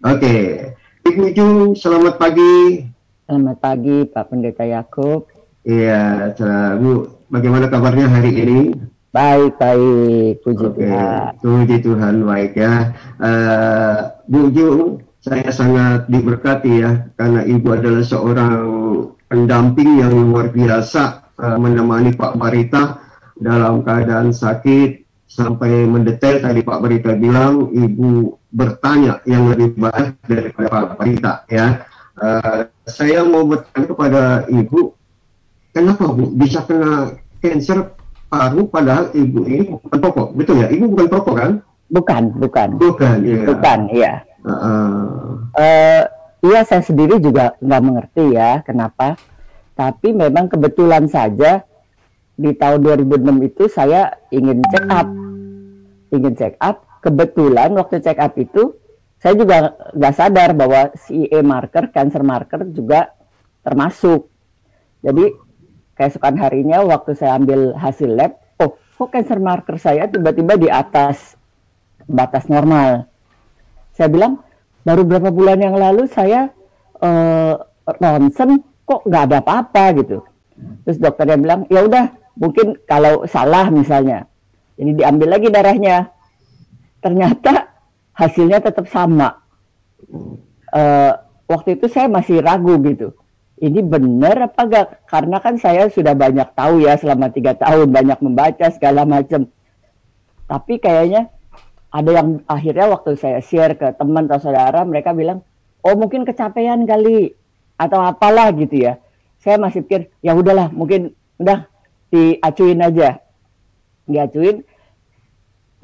Oke. 0.00 0.16
Okay. 0.16 0.44
Ibu 1.12 1.24
Jung 1.36 1.58
selamat 1.76 2.16
pagi. 2.16 2.88
Selamat 3.28 3.56
pagi 3.60 4.08
Pak 4.08 4.24
Pendeta 4.32 4.64
Yakub. 4.64 5.28
Iya, 5.60 6.32
Bu 6.80 7.19
bagaimana 7.30 7.70
kabarnya 7.70 8.10
hari 8.10 8.30
ini? 8.34 8.58
Baik, 9.10 9.58
baik. 9.58 10.42
Puji 10.46 10.66
okay. 10.70 10.86
Tuhan. 10.86 11.30
Puji 11.42 11.76
Tuhan, 11.82 12.14
baik 12.22 12.52
ya. 12.54 12.94
Uh, 13.18 13.96
Bu 14.30 14.54
Jung, 14.54 15.02
saya 15.18 15.50
sangat 15.50 16.06
diberkati 16.06 16.72
ya, 16.78 17.10
karena 17.18 17.42
Ibu 17.42 17.68
adalah 17.74 18.06
seorang 18.06 18.54
pendamping 19.26 19.98
yang 19.98 20.14
luar 20.14 20.54
biasa 20.54 21.34
uh, 21.38 21.58
menemani 21.58 22.14
Pak 22.14 22.38
Barita 22.38 23.02
dalam 23.34 23.82
keadaan 23.82 24.30
sakit 24.30 25.02
sampai 25.26 25.86
mendetail 25.86 26.42
tadi 26.42 26.62
Pak 26.62 26.78
Barita 26.78 27.14
bilang 27.18 27.70
Ibu 27.70 28.38
bertanya 28.50 29.22
yang 29.26 29.50
lebih 29.50 29.74
banyak 29.78 30.18
daripada 30.26 30.68
Pak 30.70 30.86
Barita 30.98 31.32
ya. 31.50 31.82
Uh, 32.20 32.68
saya 32.86 33.26
mau 33.26 33.42
bertanya 33.42 33.86
kepada 33.90 34.22
Ibu, 34.46 34.99
kenapa 35.70 36.04
Bu 36.10 36.30
bisa 36.34 36.62
kena 36.66 37.14
cancer 37.40 37.94
paru 38.30 38.70
padahal 38.70 39.10
ibu 39.12 39.42
ini 39.46 39.74
bukan 39.74 39.98
perokok, 39.98 40.28
betul 40.38 40.56
ya? 40.62 40.68
Ibu 40.70 40.84
bukan 40.94 41.06
perokok 41.10 41.34
kan? 41.34 41.52
Bukan, 41.90 42.22
bukan. 42.38 42.68
Bukan, 42.78 43.16
iya. 43.26 43.42
Bukan, 43.42 43.78
iya. 43.90 44.12
Uh, 44.46 44.54
uh, 45.58 46.02
iya, 46.46 46.60
saya 46.62 46.86
sendiri 46.86 47.18
juga 47.18 47.58
nggak 47.58 47.82
mengerti 47.82 48.24
ya 48.30 48.62
kenapa. 48.62 49.18
Tapi 49.74 50.14
memang 50.14 50.46
kebetulan 50.46 51.10
saja 51.10 51.66
di 52.38 52.54
tahun 52.54 52.80
2006 52.86 53.48
itu 53.50 53.64
saya 53.66 54.14
ingin 54.30 54.62
check 54.70 54.86
up, 54.88 55.08
ingin 56.14 56.34
check 56.38 56.54
up. 56.62 56.86
Kebetulan 57.00 57.74
waktu 57.74 57.98
check 58.04 58.20
up 58.20 58.36
itu 58.38 58.76
saya 59.20 59.34
juga 59.36 59.76
nggak 59.92 60.14
sadar 60.16 60.56
bahwa 60.56 60.92
CE 60.96 61.40
marker, 61.42 61.92
cancer 61.92 62.22
marker 62.24 62.64
juga 62.70 63.12
termasuk. 63.60 64.28
Jadi 65.04 65.32
keesokan 66.00 66.40
harinya 66.40 66.80
waktu 66.80 67.12
saya 67.12 67.36
ambil 67.36 67.76
hasil 67.76 68.16
lab, 68.16 68.40
oh 68.56 68.72
kok 68.72 69.12
cancer 69.12 69.36
marker 69.36 69.76
saya 69.76 70.08
tiba-tiba 70.08 70.56
di 70.56 70.72
atas 70.72 71.36
batas 72.08 72.48
normal. 72.48 73.04
Saya 73.92 74.08
bilang 74.08 74.40
baru 74.80 75.04
berapa 75.04 75.28
bulan 75.28 75.60
yang 75.60 75.76
lalu 75.76 76.08
saya 76.08 76.48
uh, 77.04 77.60
ronsen 77.84 78.64
kok 78.88 79.04
nggak 79.04 79.22
ada 79.28 79.38
apa-apa 79.44 79.84
gitu. 80.00 80.24
Terus 80.88 80.96
dokternya 80.96 81.36
bilang 81.36 81.60
ya 81.68 81.84
udah 81.84 82.16
mungkin 82.40 82.80
kalau 82.88 83.28
salah 83.28 83.68
misalnya, 83.68 84.24
ini 84.80 84.96
diambil 84.96 85.36
lagi 85.36 85.52
darahnya. 85.52 86.16
Ternyata 87.04 87.76
hasilnya 88.16 88.64
tetap 88.64 88.88
sama. 88.88 89.36
Uh, 90.72 91.12
waktu 91.44 91.76
itu 91.76 91.92
saya 91.92 92.08
masih 92.08 92.40
ragu 92.40 92.80
gitu 92.88 93.19
ini 93.60 93.84
benar 93.84 94.48
apa 94.48 94.60
enggak? 94.64 94.86
Karena 95.04 95.36
kan 95.36 95.60
saya 95.60 95.92
sudah 95.92 96.16
banyak 96.16 96.56
tahu 96.56 96.80
ya 96.80 96.96
selama 96.96 97.28
tiga 97.28 97.52
tahun, 97.52 97.92
banyak 97.92 98.18
membaca 98.24 98.66
segala 98.72 99.04
macam. 99.04 99.44
Tapi 100.48 100.80
kayaknya 100.80 101.28
ada 101.92 102.10
yang 102.10 102.40
akhirnya 102.48 102.88
waktu 102.88 103.20
saya 103.20 103.44
share 103.44 103.76
ke 103.76 103.92
teman 104.00 104.24
atau 104.32 104.48
saudara, 104.48 104.80
mereka 104.88 105.12
bilang, 105.12 105.44
oh 105.84 105.92
mungkin 105.92 106.24
kecapean 106.24 106.88
kali 106.88 107.36
atau 107.76 108.00
apalah 108.00 108.48
gitu 108.56 108.88
ya. 108.88 108.96
Saya 109.44 109.60
masih 109.60 109.84
pikir, 109.84 110.08
ya 110.24 110.32
udahlah, 110.32 110.72
mungkin 110.72 111.12
udah 111.36 111.68
diacuin 112.08 112.80
aja. 112.80 113.20
Diacuin, 114.08 114.64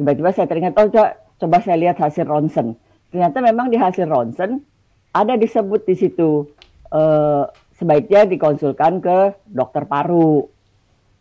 tiba-tiba 0.01 0.33
saya 0.33 0.49
teringat, 0.49 0.77
oh 0.81 0.89
coba, 0.89 1.21
coba 1.37 1.57
saya 1.61 1.77
lihat 1.77 2.01
hasil 2.01 2.25
ronsen. 2.25 2.77
Ternyata 3.12 3.39
memang 3.45 3.69
di 3.69 3.77
hasil 3.77 4.09
ronsen 4.09 4.65
ada 5.12 5.37
disebut 5.41 5.89
di 5.89 5.95
situ 5.97 6.45
uh, 6.93 7.49
sebaiknya 7.77 8.25
dikonsulkan 8.29 9.05
ke 9.05 9.19
dokter 9.49 9.85
paru. 9.85 10.49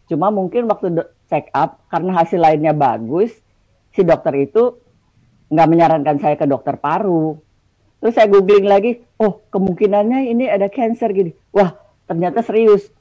Cuma 0.07 0.31
mungkin 0.31 0.69
waktu 0.69 1.03
check 1.27 1.49
up 1.51 1.83
karena 1.89 2.21
hasil 2.21 2.39
lainnya 2.39 2.71
bagus, 2.71 3.33
si 3.91 4.01
dokter 4.05 4.33
itu 4.39 4.77
nggak 5.51 5.69
menyarankan 5.69 6.17
saya 6.21 6.35
ke 6.39 6.45
dokter 6.47 6.77
paru. 6.79 7.37
Terus 7.99 8.13
saya 8.13 8.29
googling 8.29 8.69
lagi, 8.69 9.01
oh 9.17 9.41
kemungkinannya 9.49 10.29
ini 10.29 10.45
ada 10.45 10.69
cancer 10.69 11.09
gini. 11.09 11.33
Wah 11.49 11.73
ternyata 12.05 12.45
serius. 12.45 12.91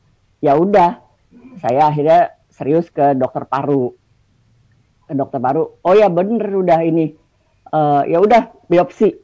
Ya 0.41 0.57
udah, 0.57 1.01
saya 1.61 1.89
akhirnya 1.89 2.37
serius 2.53 2.89
ke 2.89 3.17
dokter 3.17 3.45
paru. 3.49 3.93
Ke 5.05 5.13
dokter 5.13 5.41
paru. 5.41 5.77
Oh 5.85 5.95
ya 5.97 6.09
bener 6.09 6.49
udah 6.49 6.81
ini. 6.85 7.17
Uh, 7.75 8.07
ya 8.07 8.23
udah 8.23 8.55
biopsi 8.71 9.24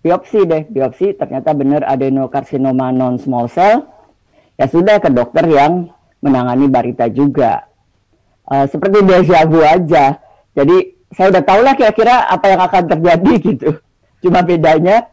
biopsi 0.00 0.48
deh, 0.48 0.64
biopsi 0.68 1.12
ternyata 1.16 1.52
benar 1.52 1.84
adenokarsinoma 1.84 2.92
non 2.92 3.20
small 3.20 3.48
cell. 3.48 3.88
Ya 4.56 4.68
sudah 4.68 5.00
ke 5.00 5.08
dokter 5.08 5.48
yang 5.48 5.88
menangani 6.20 6.68
Barita 6.68 7.08
juga. 7.08 7.64
Uh, 8.44 8.68
seperti 8.68 9.00
deja 9.04 9.48
vu 9.48 9.64
aja. 9.64 10.20
Jadi 10.52 11.00
saya 11.16 11.32
udah 11.32 11.42
tahu 11.44 11.60
lah 11.64 11.74
kira-kira 11.78 12.28
apa 12.28 12.46
yang 12.50 12.60
akan 12.60 12.82
terjadi 12.92 13.32
gitu. 13.48 13.70
Cuma 14.20 14.44
bedanya 14.44 15.08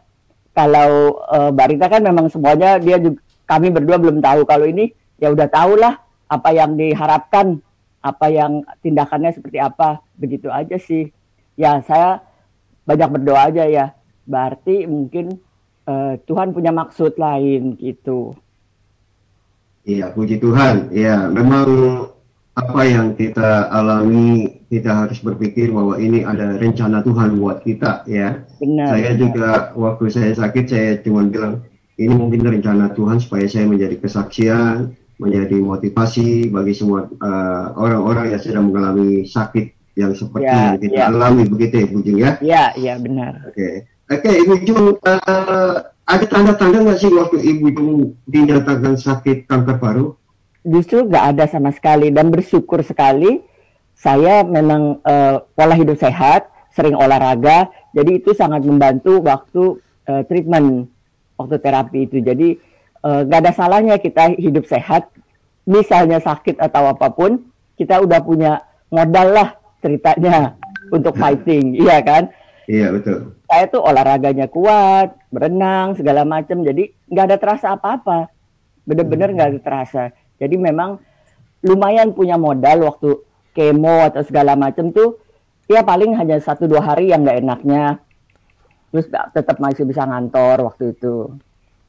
kalau 0.52 1.22
uh, 1.32 1.52
Barita 1.56 1.88
kan 1.88 2.04
memang 2.04 2.28
semuanya 2.28 2.76
dia 2.82 3.00
juga 3.00 3.24
kami 3.48 3.72
berdua 3.72 3.96
belum 3.96 4.20
tahu. 4.20 4.44
Kalau 4.44 4.68
ini 4.68 4.92
ya 5.16 5.32
udah 5.32 5.48
tahu 5.48 5.80
lah 5.80 5.96
apa 6.28 6.52
yang 6.52 6.76
diharapkan, 6.76 7.64
apa 8.04 8.28
yang 8.28 8.68
tindakannya 8.84 9.32
seperti 9.32 9.64
apa, 9.64 10.04
begitu 10.20 10.52
aja 10.52 10.76
sih. 10.76 11.08
Ya 11.56 11.80
saya 11.88 12.20
banyak 12.84 13.10
berdoa 13.16 13.48
aja 13.48 13.64
ya 13.64 13.97
berarti 14.28 14.84
mungkin 14.86 15.40
uh, 15.88 16.20
Tuhan 16.28 16.52
punya 16.52 16.76
maksud 16.76 17.16
lain 17.16 17.80
gitu. 17.80 18.36
Iya, 19.88 20.12
puji 20.12 20.44
Tuhan. 20.44 20.92
Ya, 20.92 21.32
memang 21.32 21.66
apa 22.58 22.82
yang 22.84 23.16
kita 23.16 23.72
alami 23.72 24.60
kita 24.68 25.06
harus 25.06 25.24
berpikir 25.24 25.72
bahwa 25.72 25.96
ini 26.02 26.28
ada 26.28 26.60
rencana 26.60 27.00
Tuhan 27.06 27.40
buat 27.40 27.64
kita 27.64 28.04
ya. 28.10 28.44
Benar. 28.60 28.88
Saya 28.92 29.12
juga 29.16 29.50
waktu 29.80 30.06
saya 30.12 30.32
sakit 30.36 30.66
saya 30.68 30.90
cuma 31.00 31.24
bilang 31.24 31.64
ini 31.96 32.14
mungkin 32.14 32.44
rencana 32.44 32.92
Tuhan 32.98 33.24
supaya 33.24 33.48
saya 33.48 33.70
menjadi 33.70 34.02
kesaksian, 34.02 34.92
menjadi 35.22 35.56
motivasi 35.62 36.52
bagi 36.52 36.74
semua 36.76 37.08
eh, 37.08 37.66
orang-orang 37.78 38.26
uh, 38.28 38.32
yang 38.36 38.42
sedang 38.42 38.66
mengalami 38.70 39.24
sakit 39.26 39.78
yang 39.98 40.14
seperti 40.14 40.46
Ya, 40.46 40.78
yang 40.78 40.78
kita 40.78 40.94
ya. 40.94 41.06
alami 41.10 41.44
begitu 41.50 41.74
ya 41.82 41.86
Bu 41.90 42.00
Jung 42.06 42.20
ya. 42.22 42.32
Iya, 42.38 42.64
iya 42.78 42.94
benar. 43.02 43.34
Oke, 43.50 43.86
oke 44.08 44.32
Ibu 44.32 44.54
Jung, 44.64 44.86
eh, 45.04 45.76
ada 46.08 46.26
tanda-tanda 46.28 46.78
nggak 46.84 47.00
sih 47.00 47.12
waktu 47.12 47.38
Ibu 47.44 47.68
Jung 47.76 47.96
dinyatakan 48.28 48.96
sakit 48.96 49.48
kanker 49.48 49.78
paru? 49.78 50.16
Justru 50.64 51.08
nggak 51.08 51.26
ada 51.36 51.46
sama 51.48 51.72
sekali 51.76 52.12
dan 52.12 52.32
bersyukur 52.32 52.84
sekali 52.84 53.44
saya 53.98 54.46
memang 54.46 55.02
eh, 55.02 55.36
pola 55.58 55.76
hidup 55.76 55.98
sehat, 55.98 56.48
sering 56.72 56.94
olahraga, 56.94 57.68
jadi 57.92 58.22
itu 58.22 58.32
sangat 58.38 58.62
membantu 58.62 59.20
waktu 59.26 59.82
eh, 60.06 60.22
treatment, 60.30 60.86
waktu 61.36 61.56
terapi 61.58 62.06
itu. 62.06 62.22
Jadi 62.22 62.56
eh, 63.04 63.22
nggak 63.26 63.42
ada 63.42 63.52
salahnya 63.52 63.96
kita 63.98 64.38
hidup 64.38 64.70
sehat, 64.70 65.10
misalnya 65.66 66.22
sakit 66.22 66.62
atau 66.62 66.94
apa 66.94 67.10
pun, 67.10 67.42
kita 67.76 68.00
udah 68.00 68.22
punya 68.22 68.62
modal 68.94 69.34
lah 69.34 69.50
ceritanya 69.84 70.56
untuk 70.94 71.18
fighting, 71.20 71.76
iya 71.76 72.00
kan? 72.00 72.32
Iya 72.70 72.96
betul. 72.96 73.37
Saya 73.48 73.64
tuh 73.72 73.80
olahraganya 73.80 74.52
kuat, 74.52 75.16
berenang 75.32 75.96
segala 75.96 76.28
macam, 76.28 76.68
jadi 76.68 76.92
nggak 77.08 77.26
ada 77.32 77.38
terasa 77.40 77.68
apa-apa, 77.80 78.28
bener-bener 78.84 79.32
nggak 79.32 79.50
ada 79.56 79.62
terasa. 79.64 80.04
Jadi 80.36 80.60
memang 80.60 81.00
lumayan 81.64 82.12
punya 82.12 82.36
modal 82.36 82.84
waktu 82.84 83.24
kemo 83.56 84.04
atau 84.04 84.22
segala 84.28 84.60
macam 84.60 84.92
tuh, 84.92 85.18
ya 85.72 85.82
paling 85.82 86.14
hanya 86.20 86.44
satu 86.44 86.68
dua 86.68 86.84
hari 86.84 87.10
yang 87.16 87.24
nggak 87.24 87.40
enaknya, 87.40 88.04
terus 88.92 89.08
tetap 89.10 89.58
masih 89.64 89.88
bisa 89.88 90.04
ngantor 90.04 90.68
waktu 90.68 90.92
itu. 90.92 91.32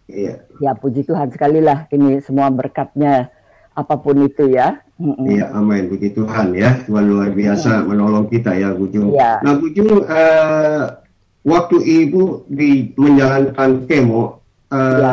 Iya, 0.09 0.41
Ya 0.63 0.73
puji 0.73 1.05
Tuhan 1.05 1.29
sekali 1.29 1.61
lah 1.61 1.85
ini 1.93 2.25
semua 2.25 2.49
berkatnya 2.49 3.29
apa 3.77 3.95
pun 4.01 4.25
itu 4.25 4.49
ya. 4.49 4.81
Iya 4.99 5.53
amin 5.53 5.91
puji 5.93 6.17
Tuhan 6.17 6.57
ya. 6.57 6.81
Tuhan 6.89 7.05
luar 7.07 7.31
biasa 7.35 7.85
menolong 7.85 8.27
kita 8.33 8.57
ya 8.57 8.73
Bu 8.73 8.89
Jung. 8.89 9.13
Iya. 9.13 9.45
Nah 9.45 9.53
Bu 9.61 9.69
Jung, 9.69 10.09
eh, 10.09 10.85
waktu 11.47 11.77
Ibu 11.79 12.49
di 12.51 12.93
menjalankan 12.95 13.87
kemo, 13.87 14.43
eh, 14.73 14.79
Iya. 14.79 15.13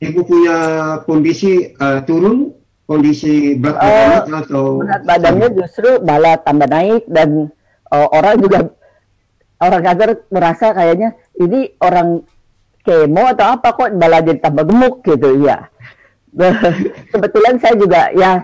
Ibu 0.00 0.20
punya 0.24 0.56
kondisi 1.04 1.76
eh, 1.76 2.00
turun, 2.08 2.56
kondisi 2.88 3.54
berat 3.60 3.78
badan 4.26 4.34
atau 4.42 4.64
berat 4.80 5.02
badannya 5.06 5.48
justru 5.54 6.00
malah 6.02 6.40
tambah 6.42 6.66
naik 6.66 7.06
dan 7.06 7.46
uh, 7.86 8.08
orang 8.10 8.34
juga 8.42 8.58
orang 9.62 9.82
kantor 9.86 10.10
merasa 10.26 10.74
kayaknya 10.74 11.14
ini 11.38 11.70
orang 11.78 12.26
kemo 12.82 13.30
atau 13.30 13.54
apa 13.54 13.68
kok 13.78 13.94
malah 13.94 14.26
jadi 14.26 14.42
tambah 14.42 14.66
gemuk 14.66 15.06
gitu 15.06 15.38
ya 15.38 15.70
kebetulan 17.14 17.62
saya 17.62 17.78
juga 17.78 18.10
ya 18.10 18.42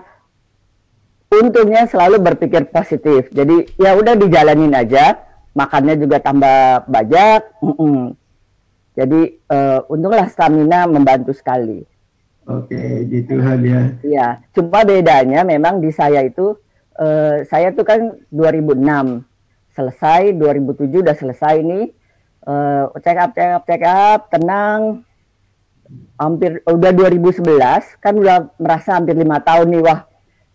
untungnya 1.31 1.87
selalu 1.91 2.23
berpikir 2.23 2.71
positif. 2.71 3.29
Jadi 3.35 3.67
ya 3.79 3.99
udah 3.99 4.15
dijalanin 4.15 4.73
aja 4.73 5.19
makannya 5.57 5.97
juga 5.97 6.21
tambah 6.21 6.85
banyak 6.85 7.41
mm-mm. 7.65 8.13
jadi 8.93 9.21
eh, 9.33 9.81
untunglah 9.89 10.29
stamina 10.29 10.85
membantu 10.85 11.33
sekali 11.33 11.83
Oke, 12.47 13.03
di 13.11 13.27
Tuhan 13.27 13.59
ya. 13.67 13.83
Iya, 14.07 14.29
cuma 14.55 14.87
bedanya 14.87 15.43
memang 15.43 15.83
di 15.83 15.91
saya 15.91 16.23
itu 16.23 16.55
eh, 16.95 17.43
saya 17.43 17.75
tuh 17.75 17.83
kan 17.83 18.15
2006 18.31 18.87
selesai, 19.75 20.31
2007 20.39 21.03
udah 21.03 21.17
selesai 21.19 21.59
nih 21.67 21.91
eh, 22.47 22.85
check 23.03 23.19
up 23.19 23.31
check 23.35 23.51
up 23.51 23.63
check 23.67 23.83
up 23.83 24.21
tenang 24.31 25.03
hampir 26.19 26.63
udah 26.67 26.91
2011 26.95 28.03
kan 28.03 28.15
udah 28.15 28.51
merasa 28.59 28.99
hampir 28.99 29.15
lima 29.15 29.39
tahun 29.43 29.71
nih 29.71 29.83
wah 29.83 30.07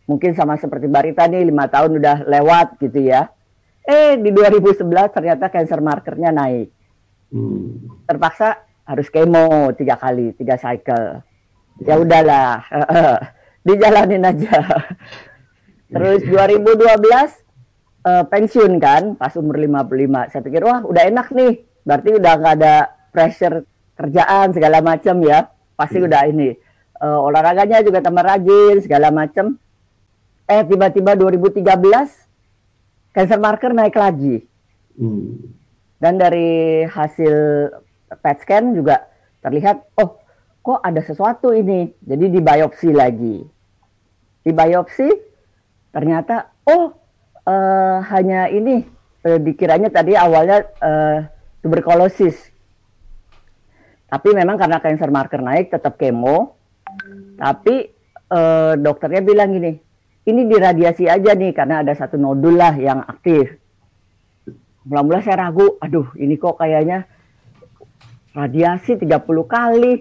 mungkin 0.08 0.36
sama 0.36 0.60
seperti 0.60 0.92
Barita 0.92 1.28
nih 1.28 1.48
lima 1.48 1.72
tahun 1.72 2.00
udah 2.00 2.28
lewat 2.28 2.82
gitu 2.84 3.00
ya 3.00 3.32
eh 3.86 4.18
di 4.18 4.30
2011 4.30 4.86
ternyata 5.16 5.50
cancer 5.50 5.80
markernya 5.82 6.32
naik. 6.34 6.70
Hmm. 7.32 7.88
terpaksa 8.04 8.60
harus 8.84 9.08
kemo 9.08 9.72
tiga 9.80 9.96
kali 9.96 10.36
tiga 10.36 10.60
cycle. 10.60 11.24
Ya 11.80 11.96
udahlah 11.96 12.68
dijalanin 13.68 14.28
aja. 14.28 14.60
Terus 15.88 16.28
2012 16.28 16.92
eh, 18.04 18.24
pensiun 18.28 18.74
kan 18.84 19.16
pas 19.16 19.32
umur 19.40 19.56
55 19.56 20.32
saya 20.36 20.42
pikir 20.44 20.62
wah 20.68 20.84
udah 20.84 21.08
enak 21.08 21.32
nih. 21.32 21.64
Berarti 21.88 22.10
udah 22.20 22.34
nggak 22.36 22.56
ada 22.60 22.76
pressure 23.16 23.64
kerjaan 23.96 24.52
segala 24.52 24.84
macam 24.84 25.24
ya. 25.24 25.48
Pasti 25.80 26.04
udah 26.04 26.28
ini 26.28 26.52
Eh, 27.02 27.20
olahraganya 27.26 27.82
juga 27.82 27.98
tambah 27.98 28.22
rajin 28.22 28.78
segala 28.78 29.10
macam 29.10 29.58
eh 30.46 30.62
tiba-tiba 30.70 31.18
2013 31.18 31.66
cancer 33.12 33.40
marker 33.40 33.72
naik 33.76 33.96
lagi 33.96 34.48
Hmm. 34.92 35.56
dan 36.04 36.20
dari 36.20 36.84
hasil 36.84 37.34
PET 38.20 38.38
scan 38.44 38.76
juga 38.76 39.08
terlihat, 39.40 39.96
oh 40.04 40.20
kok 40.62 40.84
ada 40.84 41.00
sesuatu 41.00 41.56
ini. 41.56 41.96
Jadi 42.04 42.26
di 42.28 42.40
biopsi 42.44 42.92
lagi. 42.92 43.40
Di 44.44 44.52
biopsi 44.52 45.08
ternyata, 45.96 46.52
oh 46.68 46.92
eh, 47.48 47.98
hanya 48.12 48.52
ini. 48.52 48.84
Eh, 49.22 49.38
dikiranya 49.38 49.94
tadi 49.94 50.18
awalnya 50.18 50.66
eh, 50.82 51.18
tuberkulosis. 51.62 52.36
Tapi 54.12 54.30
memang 54.36 54.60
karena 54.60 54.84
cancer 54.84 55.08
marker 55.08 55.40
naik 55.40 55.72
tetap 55.72 55.96
kemo. 55.96 56.58
Tapi 57.38 57.76
eh, 58.28 58.74
dokternya 58.76 59.22
bilang 59.24 59.56
gini, 59.56 59.72
ini 60.28 60.46
diradiasi 60.46 61.10
aja 61.10 61.34
nih 61.34 61.52
karena 61.54 61.82
ada 61.82 61.94
satu 61.98 62.18
nodul 62.18 62.58
lah 62.58 62.76
yang 62.78 63.02
aktif 63.06 63.62
mula-mula 64.86 65.22
saya 65.22 65.50
ragu, 65.50 65.78
aduh 65.78 66.10
ini 66.18 66.38
kok 66.42 66.58
kayaknya 66.58 67.06
radiasi 68.34 68.98
30 68.98 69.22
kali. 69.46 69.94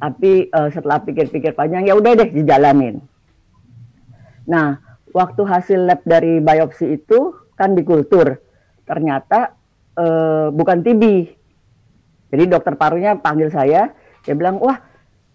Tapi 0.00 0.48
eh, 0.48 0.68
setelah 0.72 1.04
pikir-pikir 1.04 1.52
panjang 1.52 1.84
ya 1.84 1.92
udah 1.92 2.12
deh 2.16 2.30
dijalanin. 2.32 3.04
Nah, 4.48 4.80
waktu 5.12 5.42
hasil 5.44 5.84
lab 5.84 6.00
dari 6.08 6.40
biopsi 6.40 6.96
itu 6.96 7.36
kan 7.52 7.76
di 7.76 7.84
kultur, 7.84 8.40
ternyata 8.88 9.52
eh, 10.00 10.48
bukan 10.48 10.80
TB. 10.80 11.02
Jadi 12.30 12.44
dokter 12.48 12.78
parunya 12.80 13.18
panggil 13.18 13.52
saya, 13.52 13.92
dia 14.24 14.34
bilang, 14.38 14.56
wah 14.62 14.80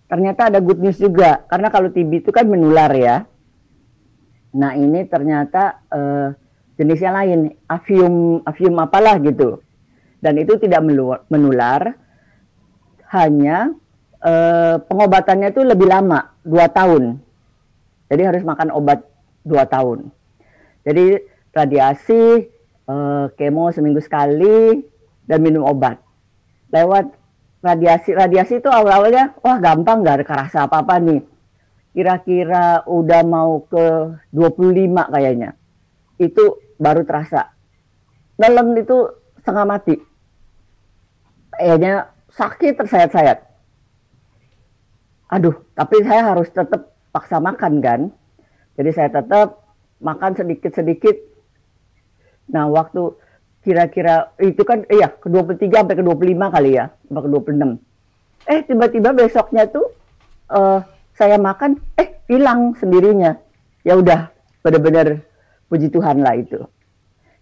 ternyata 0.09 0.49
ada 0.49 0.63
good 0.63 0.81
news 0.81 0.97
juga, 0.97 1.45
karena 1.45 1.69
kalau 1.69 1.93
TB 1.93 2.25
itu 2.25 2.31
kan 2.33 2.49
menular 2.49 2.89
ya. 2.97 3.27
Nah 4.55 4.71
ini 4.79 5.03
ternyata 5.05 5.83
eh, 5.91 6.29
jenisnya 6.79 7.11
lain, 7.11 7.51
avium 7.67 8.39
avium 8.47 8.75
apalah 8.79 9.19
gitu. 9.19 9.59
Dan 10.23 10.39
itu 10.41 10.57
tidak 10.57 10.81
menular, 11.29 11.93
hanya 13.11 13.75
eh, 14.23 14.75
pengobatannya 14.79 15.51
itu 15.51 15.61
lebih 15.61 15.91
lama, 15.91 16.33
dua 16.41 16.71
tahun. 16.71 17.19
Jadi 18.07 18.21
harus 18.23 18.43
makan 18.47 18.71
obat 18.71 19.03
dua 19.43 19.67
tahun. 19.67 20.09
Jadi 20.87 21.19
radiasi, 21.51 22.23
eh, 22.87 23.25
kemo 23.35 23.69
seminggu 23.75 23.99
sekali, 23.99 24.81
dan 25.27 25.43
minum 25.43 25.67
obat. 25.67 25.99
Lewat 26.71 27.11
radiasi, 27.61 28.13
radiasi 28.13 28.61
itu 28.61 28.69
awal-awalnya, 28.69 29.33
wah 29.41 29.57
gampang 29.57 30.01
nggak 30.01 30.15
ada 30.21 30.25
kerasa 30.25 30.57
apa-apa 30.65 31.01
nih. 31.01 31.21
Kira-kira 31.95 32.83
udah 32.83 33.23
mau 33.23 33.63
ke 33.71 34.19
25 34.35 35.15
kayaknya. 35.15 35.55
Itu 36.19 36.59
baru 36.75 37.07
terasa. 37.07 37.55
Nelen 38.35 38.75
itu 38.75 39.15
setengah 39.39 39.63
mati. 39.63 39.95
Kayaknya 41.55 42.11
sakit 42.35 42.73
tersayat-sayat. 42.75 43.39
Aduh, 45.31 45.55
tapi 45.71 46.03
saya 46.03 46.35
harus 46.35 46.51
tetap 46.51 46.91
paksa 47.15 47.39
makan 47.39 47.79
kan. 47.79 48.01
Jadi 48.75 48.91
saya 48.91 49.07
tetap 49.07 49.63
makan 50.03 50.35
sedikit-sedikit. 50.35 51.15
Nah, 52.51 52.67
waktu 52.67 53.15
kira-kira 53.63 54.35
itu 54.43 54.61
kan 54.67 54.83
iya 54.91 55.09
ke 55.09 55.31
23 55.31 55.81
sampai 55.81 55.95
ke 55.95 56.03
25 56.03 56.53
kali 56.59 56.71
ya, 56.75 56.91
sampai 57.07 57.23
ke 57.23 57.29
26. 57.31 57.79
Eh 58.45 58.59
tiba-tiba 58.67 59.09
besoknya 59.15 59.63
tuh 59.71 59.87
eh 60.51 60.79
saya 61.15 61.39
makan 61.39 61.79
eh 61.95 62.19
hilang 62.27 62.75
sendirinya. 62.75 63.35
Ya 63.87 63.95
udah, 63.95 64.29
benar-benar 64.61 65.23
puji 65.71 65.87
Tuhan 65.89 66.21
lah 66.21 66.35
itu. 66.35 66.59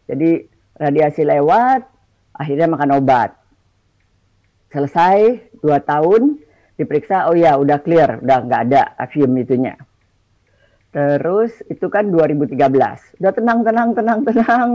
Jadi 0.05 0.45
radiasi 0.77 1.25
lewat, 1.25 1.81
akhirnya 2.35 2.67
makan 2.69 3.01
obat. 3.01 3.33
Selesai 4.73 5.49
dua 5.61 5.79
tahun, 5.81 6.41
diperiksa, 6.77 7.29
oh 7.29 7.37
ya 7.37 7.55
udah 7.57 7.77
clear, 7.81 8.21
udah 8.21 8.37
nggak 8.43 8.61
ada 8.69 8.81
avium 8.97 9.31
itunya. 9.37 9.77
Terus 10.93 11.65
itu 11.73 11.89
kan 11.89 12.13
2013, 12.13 12.53
udah 13.17 13.33
tenang, 13.33 13.65
tenang, 13.65 13.89
tenang, 13.97 14.19
tenang. 14.21 14.69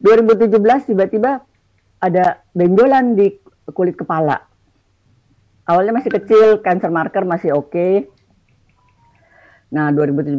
2017 0.00 0.92
tiba-tiba 0.92 1.44
ada 2.00 2.44
benjolan 2.56 3.16
di 3.16 3.36
kulit 3.72 3.96
kepala. 3.96 4.49
Awalnya 5.70 5.94
masih 5.94 6.10
kecil, 6.10 6.58
cancer 6.66 6.90
marker 6.90 7.22
masih 7.22 7.54
oke. 7.54 8.10
Nah 9.70 9.94
2017 9.94 10.34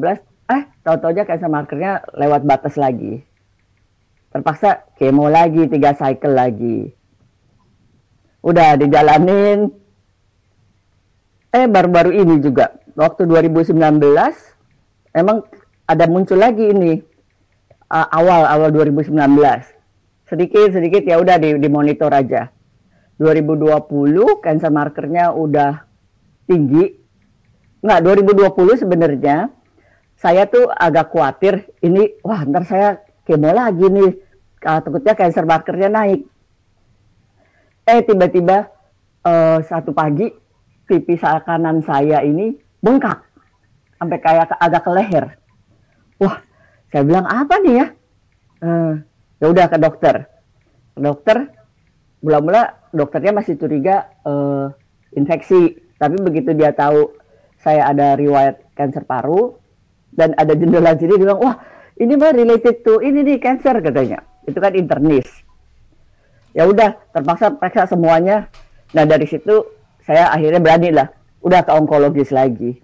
eh 0.51 0.63
tahu-tahu 0.83 1.15
aja 1.15 1.23
cancer 1.23 1.47
markernya 1.47 2.03
lewat 2.19 2.43
batas 2.43 2.75
lagi. 2.75 3.23
Terpaksa 4.35 4.83
kemo 4.99 5.31
lagi 5.31 5.71
tiga 5.71 5.95
cycle 5.95 6.35
lagi. 6.35 6.91
Udah 8.43 8.75
dijalanin. 8.75 9.71
Eh 11.55 11.63
baru-baru 11.63 12.11
ini 12.11 12.35
juga. 12.43 12.75
Waktu 12.99 13.23
2019 13.23 13.79
emang 15.15 15.47
ada 15.87 16.05
muncul 16.11 16.43
lagi 16.43 16.75
ini. 16.75 16.99
Uh, 17.87 18.07
awal 18.07 18.47
awal 18.47 18.71
2019 18.71 19.15
sedikit 20.31 20.71
sedikit 20.71 21.03
ya 21.03 21.19
udah 21.19 21.35
di, 21.35 21.59
dimonitor 21.59 22.07
aja 22.07 22.47
2020 23.21 24.41
cancer 24.41 24.73
markernya 24.73 25.29
udah 25.29 25.85
tinggi 26.49 26.97
nggak 27.85 27.99
2020 28.01 28.81
sebenarnya 28.81 29.53
saya 30.17 30.49
tuh 30.49 30.69
agak 30.73 31.13
khawatir 31.13 31.69
ini 31.85 32.17
wah 32.25 32.41
ntar 32.49 32.65
saya 32.65 32.89
kemo 33.29 33.53
lagi 33.53 33.85
nih 33.85 34.11
takutnya 34.57 35.13
cancer 35.13 35.45
markernya 35.45 35.89
naik 35.93 36.25
eh 37.85 38.01
tiba-tiba 38.01 38.69
uh, 39.25 39.61
satu 39.65 39.93
pagi 39.93 40.29
pipi 40.89 41.15
kanan 41.21 41.85
saya 41.85 42.25
ini 42.25 42.57
bengkak 42.81 43.21
sampai 44.01 44.17
kayak 44.17 44.57
agak 44.57 44.81
ke 44.81 44.91
leher. 44.91 45.25
Wah, 46.17 46.41
saya 46.89 47.05
bilang 47.05 47.29
apa 47.29 47.55
nih 47.61 47.73
ya? 47.77 47.87
Uh, 48.61 48.93
ya 49.37 49.45
udah 49.53 49.65
ke 49.69 49.77
dokter. 49.77 50.15
Dokter, 50.97 51.53
mula-mula 52.25 52.80
dokternya 52.91 53.31
masih 53.35 53.55
curiga 53.57 54.11
uh, 54.27 54.71
infeksi, 55.15 55.79
tapi 55.95 56.19
begitu 56.19 56.51
dia 56.55 56.75
tahu 56.75 57.11
saya 57.59 57.89
ada 57.91 58.15
riwayat 58.19 58.61
kanker 58.75 59.07
paru 59.07 59.55
dan 60.11 60.35
ada 60.35 60.53
jendela 60.55 60.95
sini, 60.95 61.15
bilang, 61.15 61.39
wah 61.39 61.55
ini 61.99 62.13
mah 62.19 62.35
related 62.35 62.83
to 62.83 62.99
ini 62.99 63.23
nih 63.23 63.37
cancer 63.39 63.79
katanya. 63.79 64.23
Itu 64.43 64.59
kan 64.59 64.75
internis. 64.75 65.27
Ya 66.51 66.67
udah, 66.67 66.99
terpaksa 67.15 67.55
periksa 67.55 67.87
semuanya. 67.87 68.51
Nah 68.91 69.07
dari 69.07 69.23
situ 69.23 69.63
saya 70.05 70.33
akhirnya 70.33 70.59
berani 70.59 70.89
lah 70.91 71.07
udah 71.41 71.61
ke 71.65 71.71
onkologis 71.73 72.29
lagi 72.33 72.81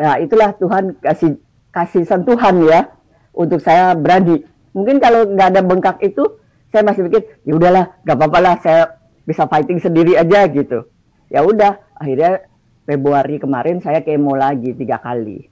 nah 0.00 0.16
itulah 0.16 0.56
Tuhan 0.56 0.96
kasih 1.02 1.36
kasih 1.70 2.08
sentuhan 2.08 2.56
ya 2.64 2.88
untuk 3.36 3.60
saya 3.60 3.92
berani 3.92 4.42
mungkin 4.72 4.96
kalau 4.96 5.28
nggak 5.28 5.48
ada 5.54 5.60
bengkak 5.60 5.96
itu 6.00 6.24
saya 6.70 6.86
masih 6.86 7.10
pikir 7.10 7.22
ya 7.44 7.52
udahlah 7.58 7.84
nggak 8.06 8.16
apa-apa 8.16 8.38
lah 8.40 8.54
saya 8.62 8.82
bisa 9.30 9.46
fighting 9.46 9.78
sendiri 9.78 10.18
aja 10.18 10.50
gitu 10.50 10.90
ya 11.30 11.46
udah 11.46 11.78
akhirnya 11.94 12.50
Februari 12.82 13.38
kemarin 13.38 13.78
saya 13.78 14.02
kemo 14.02 14.34
lagi 14.34 14.74
tiga 14.74 14.98
kali 14.98 15.46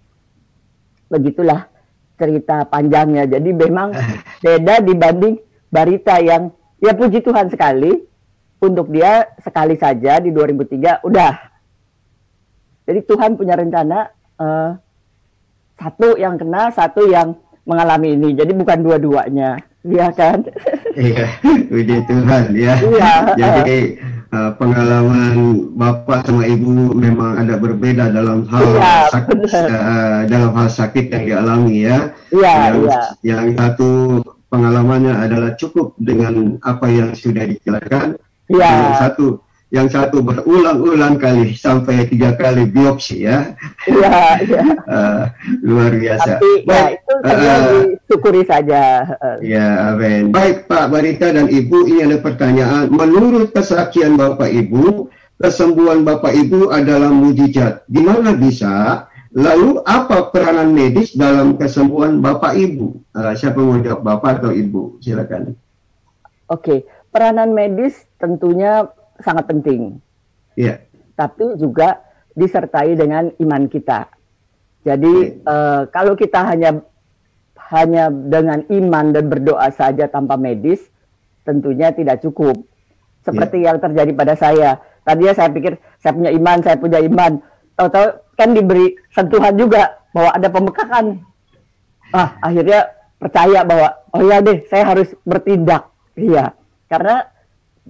begitulah 1.06 1.70
cerita 2.18 2.66
panjangnya 2.66 3.30
jadi 3.30 3.50
memang 3.54 3.94
beda 4.44 4.82
dibanding 4.82 5.38
Barita 5.68 6.16
yang 6.18 6.48
ya 6.80 6.96
puji 6.96 7.20
Tuhan 7.20 7.52
sekali 7.52 7.92
untuk 8.58 8.90
dia 8.90 9.28
sekali 9.44 9.76
saja 9.78 10.18
di 10.18 10.32
2003 10.32 11.04
udah. 11.06 11.34
Jadi 12.88 13.00
Tuhan 13.04 13.36
punya 13.36 13.54
rencana 13.54 14.08
uh, 14.40 14.72
satu 15.76 16.16
yang 16.16 16.40
kena, 16.40 16.72
satu 16.72 17.04
yang 17.04 17.36
mengalami 17.68 18.16
ini. 18.16 18.32
Jadi 18.32 18.56
bukan 18.56 18.80
dua-duanya, 18.80 19.60
iya 19.84 20.08
kan? 20.08 20.40
Iya, 20.98 21.26
puji 21.70 21.96
Tuhan 22.10 22.44
ya. 22.58 22.74
Iya. 22.82 23.12
Jadi 23.38 23.78
uh, 24.34 24.50
pengalaman 24.58 25.34
bapak 25.78 26.26
sama 26.26 26.42
ibu 26.42 26.90
memang 26.90 27.38
ada 27.38 27.54
berbeda 27.54 28.10
dalam 28.10 28.50
hal 28.50 28.66
iya, 28.74 29.06
sakit, 29.14 29.38
uh, 29.46 30.18
dalam 30.26 30.50
hal 30.58 30.68
sakit 30.68 31.06
yang 31.14 31.24
dialami 31.24 31.86
ya. 31.86 32.10
Iya. 32.34 32.54
Yang, 32.58 32.76
iya. 32.82 33.00
yang 33.22 33.44
satu 33.54 33.90
pengalamannya 34.50 35.14
adalah 35.14 35.54
cukup 35.54 35.94
dengan 36.02 36.58
apa 36.66 36.90
yang 36.90 37.14
sudah 37.14 37.46
dijelaskan 37.46 38.18
Ya. 38.48 38.72
Yang 38.72 38.96
satu 39.04 39.26
yang 39.68 39.88
satu 39.92 40.24
berulang-ulang 40.24 41.20
kali 41.20 41.52
sampai 41.52 42.08
tiga 42.08 42.32
kali 42.40 42.64
biopsi 42.64 43.28
ya. 43.28 43.52
Iya, 43.84 44.40
ya. 44.48 44.64
uh, 44.88 45.22
luar 45.68 45.92
biasa. 45.92 46.40
Tapi 46.40 46.52
ya, 46.64 46.64
Baik, 46.64 46.88
ya 46.88 46.94
itu 46.96 47.14
uh, 47.20 47.82
disyukuri 47.92 48.42
saja. 48.48 48.82
Ya, 49.44 49.92
amin. 49.92 50.32
Baik 50.32 50.64
Pak 50.72 50.88
Barita 50.88 51.28
dan 51.28 51.52
Ibu, 51.52 51.84
ini 51.84 52.00
ada 52.08 52.16
pertanyaan. 52.16 52.88
Menurut 52.88 53.52
kesaksian 53.52 54.16
Bapak 54.16 54.48
Ibu, 54.48 55.12
kesembuhan 55.36 56.00
Bapak 56.00 56.32
Ibu 56.32 56.72
adalah 56.72 57.12
mujizat. 57.12 57.84
Gimana 57.92 58.32
bisa? 58.32 59.04
Lalu 59.36 59.84
apa 59.84 60.32
peranan 60.32 60.72
medis 60.72 61.12
dalam 61.12 61.60
kesembuhan 61.60 62.24
Bapak 62.24 62.56
Ibu? 62.56 63.12
Uh, 63.12 63.36
siapa 63.36 63.60
mau 63.60 63.76
jawab, 63.76 64.00
Bapak 64.00 64.40
atau 64.40 64.48
Ibu? 64.56 65.04
Silakan. 65.04 65.52
Oke. 66.48 66.64
Okay 66.64 66.80
peranan 67.08 67.56
medis 67.56 68.04
tentunya 68.20 68.86
sangat 69.22 69.44
penting. 69.50 69.98
Iya. 70.54 70.66
Yeah. 70.66 70.78
Tapi 71.18 71.58
juga 71.58 72.02
disertai 72.38 72.94
dengan 72.94 73.30
iman 73.42 73.66
kita. 73.66 74.06
Jadi 74.86 75.42
yeah. 75.42 75.50
uh, 75.50 75.82
kalau 75.90 76.14
kita 76.14 76.46
hanya 76.46 76.82
hanya 77.68 78.08
dengan 78.08 78.64
iman 78.72 79.12
dan 79.12 79.28
berdoa 79.28 79.68
saja 79.74 80.08
tanpa 80.08 80.40
medis, 80.40 80.80
tentunya 81.44 81.92
tidak 81.92 82.24
cukup. 82.24 82.56
Seperti 83.26 83.60
yeah. 83.60 83.74
yang 83.74 83.78
terjadi 83.82 84.12
pada 84.14 84.34
saya. 84.38 84.80
Tadinya 85.04 85.34
saya 85.34 85.48
pikir 85.52 85.76
saya 86.00 86.12
punya 86.14 86.30
iman, 86.32 86.58
saya 86.64 86.76
punya 86.78 87.00
iman. 87.02 87.42
Tahu-tahu 87.76 88.06
kan 88.38 88.48
diberi 88.54 88.94
sentuhan 89.12 89.54
juga 89.58 89.98
bahwa 90.14 90.30
ada 90.32 90.48
pembekakan. 90.48 91.04
Ah, 92.14 92.40
akhirnya 92.40 92.88
percaya 93.20 93.60
bahwa 93.66 93.88
oh 94.14 94.22
ya 94.24 94.40
deh, 94.40 94.64
saya 94.70 94.84
harus 94.94 95.12
bertindak. 95.26 95.90
Iya. 96.16 96.56
Karena 96.88 97.28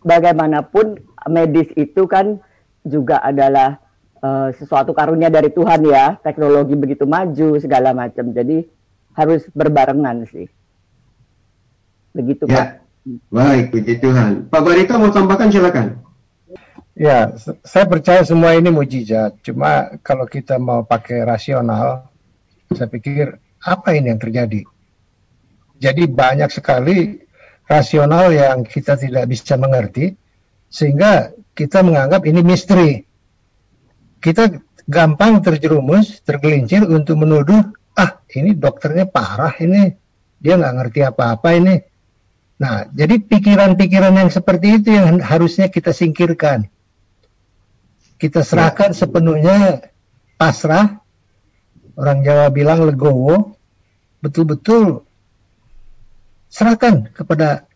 bagaimanapun 0.03 1.08
medis 1.27 1.67
itu 1.75 2.07
kan 2.07 2.39
juga 2.87 3.19
adalah 3.19 3.83
uh, 4.23 4.55
sesuatu 4.55 4.95
karunia 4.95 5.33
dari 5.33 5.51
Tuhan 5.51 5.83
ya. 5.89 6.17
Teknologi 6.23 6.79
begitu 6.79 7.05
maju 7.09 7.59
segala 7.59 7.91
macam. 7.91 8.31
Jadi 8.31 8.63
harus 9.19 9.43
berbarengan 9.51 10.29
sih. 10.31 10.47
Begitu 12.15 12.47
ya. 12.47 12.55
Pak. 12.55 12.69
Baik, 13.33 13.73
puji 13.73 13.95
Tuhan. 14.05 14.53
Pak 14.53 14.61
Barita 14.61 15.01
mau 15.01 15.09
tambahkan 15.09 15.49
silakan. 15.49 15.97
Ya, 16.99 17.31
saya 17.63 17.87
percaya 17.87 18.27
semua 18.27 18.59
ini 18.59 18.75
mujizat. 18.75 19.39
Cuma 19.47 19.97
kalau 20.03 20.27
kita 20.27 20.59
mau 20.59 20.83
pakai 20.83 21.23
rasional, 21.23 22.11
saya 22.75 22.91
pikir 22.91 23.39
apa 23.63 23.95
ini 23.95 24.11
yang 24.11 24.21
terjadi? 24.21 24.67
Jadi 25.79 26.03
banyak 26.11 26.51
sekali 26.51 27.23
rasional 27.71 28.35
yang 28.35 28.67
kita 28.67 28.99
tidak 28.99 29.31
bisa 29.31 29.55
mengerti 29.55 30.19
sehingga 30.69 31.33
kita 31.57 31.83
menganggap 31.83 32.23
ini 32.29 32.41
misteri. 32.45 33.03
Kita 34.23 34.49
gampang 34.89 35.45
terjerumus, 35.45 36.25
tergelincir 36.25 36.87
untuk 36.89 37.21
menuduh, 37.21 37.61
ah 37.99 38.23
ini 38.33 38.57
dokternya 38.57 39.09
parah 39.09 39.53
ini, 39.61 39.93
dia 40.41 40.55
nggak 40.57 40.75
ngerti 40.79 41.01
apa-apa 41.05 41.49
ini. 41.59 41.77
Nah, 42.59 42.91
jadi 42.91 43.23
pikiran-pikiran 43.23 44.19
yang 44.19 44.31
seperti 44.35 44.83
itu 44.83 44.91
yang 44.91 45.23
harusnya 45.23 45.71
kita 45.71 45.95
singkirkan. 45.95 46.67
Kita 48.19 48.43
serahkan 48.43 48.91
sepenuhnya 48.91 49.87
pasrah, 50.35 50.99
orang 51.95 52.19
Jawa 52.27 52.51
bilang 52.51 52.83
legowo, 52.83 53.55
betul-betul 54.19 55.07
serahkan 56.51 57.15
kepada 57.15 57.71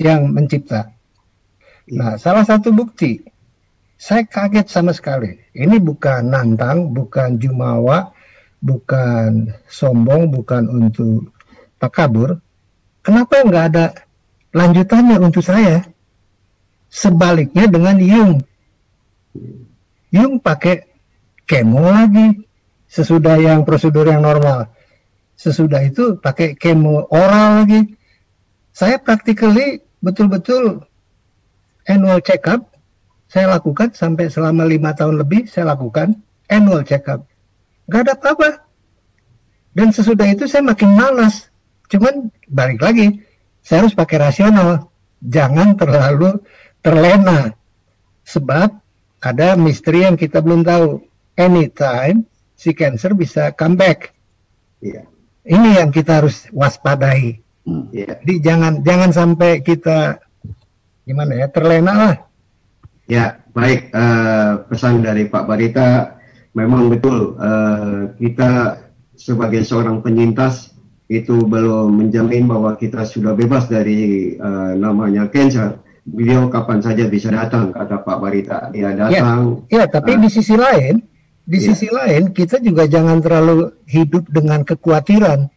yang 0.00 0.32
mencipta. 0.32 0.95
Nah, 1.86 2.18
salah 2.18 2.42
satu 2.42 2.74
bukti, 2.74 3.22
saya 3.94 4.26
kaget 4.26 4.66
sama 4.66 4.90
sekali. 4.90 5.38
Ini 5.54 5.78
bukan 5.78 6.34
nantang, 6.34 6.90
bukan 6.90 7.38
jumawa, 7.38 8.10
bukan 8.58 9.54
sombong, 9.70 10.34
bukan 10.34 10.66
untuk 10.66 11.30
takabur. 11.78 12.42
Kenapa 13.06 13.46
nggak 13.46 13.64
ada 13.70 13.86
lanjutannya 14.50 15.22
untuk 15.22 15.46
saya? 15.46 15.86
Sebaliknya 16.90 17.70
dengan 17.70 18.02
Yung. 18.02 18.32
Yung 20.10 20.42
pakai 20.42 20.86
kemo 21.46 21.86
lagi 21.86 22.42
sesudah 22.90 23.38
yang 23.38 23.62
prosedur 23.62 24.10
yang 24.10 24.26
normal. 24.26 24.74
Sesudah 25.38 25.84
itu 25.84 26.18
pakai 26.18 26.56
kemo 26.56 27.06
oral 27.12 27.62
lagi 27.62 27.94
saya 28.76 29.00
practically 29.00 29.80
betul-betul 30.04 30.84
annual 31.86 32.20
check 32.22 32.44
up 32.50 32.74
saya 33.26 33.50
lakukan 33.50 33.94
sampai 33.94 34.30
selama 34.30 34.66
lima 34.66 34.94
tahun 34.94 35.18
lebih 35.18 35.50
saya 35.50 35.74
lakukan 35.74 36.18
annual 36.50 36.82
check 36.86 37.06
up 37.10 37.26
nggak 37.86 38.02
ada 38.06 38.14
apa-apa 38.18 38.50
dan 39.76 39.90
sesudah 39.94 40.26
itu 40.30 40.46
saya 40.50 40.66
makin 40.66 40.94
malas 40.94 41.50
cuman 41.90 42.30
balik 42.50 42.82
lagi 42.82 43.22
saya 43.62 43.86
harus 43.86 43.94
pakai 43.94 44.18
rasional 44.22 44.90
jangan 45.22 45.74
terlalu 45.78 46.42
terlena 46.82 47.54
sebab 48.26 48.74
ada 49.22 49.58
misteri 49.58 50.06
yang 50.06 50.14
kita 50.14 50.38
belum 50.42 50.62
tahu 50.62 51.02
anytime 51.38 52.26
si 52.54 52.74
cancer 52.74 53.14
bisa 53.14 53.50
comeback 53.54 54.16
Iya. 54.80 55.02
Ini 55.46 55.68
yang 55.82 55.90
kita 55.94 56.22
harus 56.22 56.50
waspadai. 56.50 57.40
Hmm. 57.64 57.88
Iya. 57.94 58.18
Jadi 58.22 58.34
jangan 58.42 58.72
jangan 58.82 59.10
sampai 59.14 59.62
kita 59.62 60.20
gimana 61.06 61.32
ya 61.38 61.46
terlena 61.48 61.92
lah. 61.94 62.14
Ya, 63.06 63.38
baik. 63.54 63.94
eh, 63.94 64.52
pesan 64.66 64.98
dari 65.00 65.30
Pak 65.30 65.46
Barita, 65.46 66.18
memang 66.52 66.90
betul 66.90 67.38
eh, 67.38 68.12
kita 68.18 68.82
sebagai 69.14 69.62
seorang 69.62 70.02
penyintas 70.02 70.74
itu 71.06 71.38
belum 71.46 71.94
menjamin 71.94 72.50
bahwa 72.50 72.74
kita 72.74 73.06
sudah 73.06 73.32
bebas 73.32 73.70
dari 73.70 74.34
eh, 74.34 74.72
namanya 74.74 75.30
cancer. 75.30 75.78
Beliau 76.06 76.46
kapan 76.46 76.78
saja 76.82 77.06
bisa 77.06 77.30
datang, 77.30 77.70
kata 77.70 78.02
Pak 78.02 78.18
Barita. 78.18 78.70
Dia 78.70 78.94
datang. 78.94 79.62
Ya, 79.66 79.86
tapi 79.86 80.14
Ah. 80.14 80.22
di 80.22 80.28
sisi 80.30 80.54
lain, 80.54 81.02
di 81.42 81.58
Iya. 81.58 81.66
sisi 81.70 81.86
lain 81.90 82.30
kita 82.30 82.58
juga 82.58 82.86
jangan 82.86 83.18
terlalu 83.18 83.70
hidup 83.86 84.26
dengan 84.30 84.62
kekhawatiran. 84.62 85.50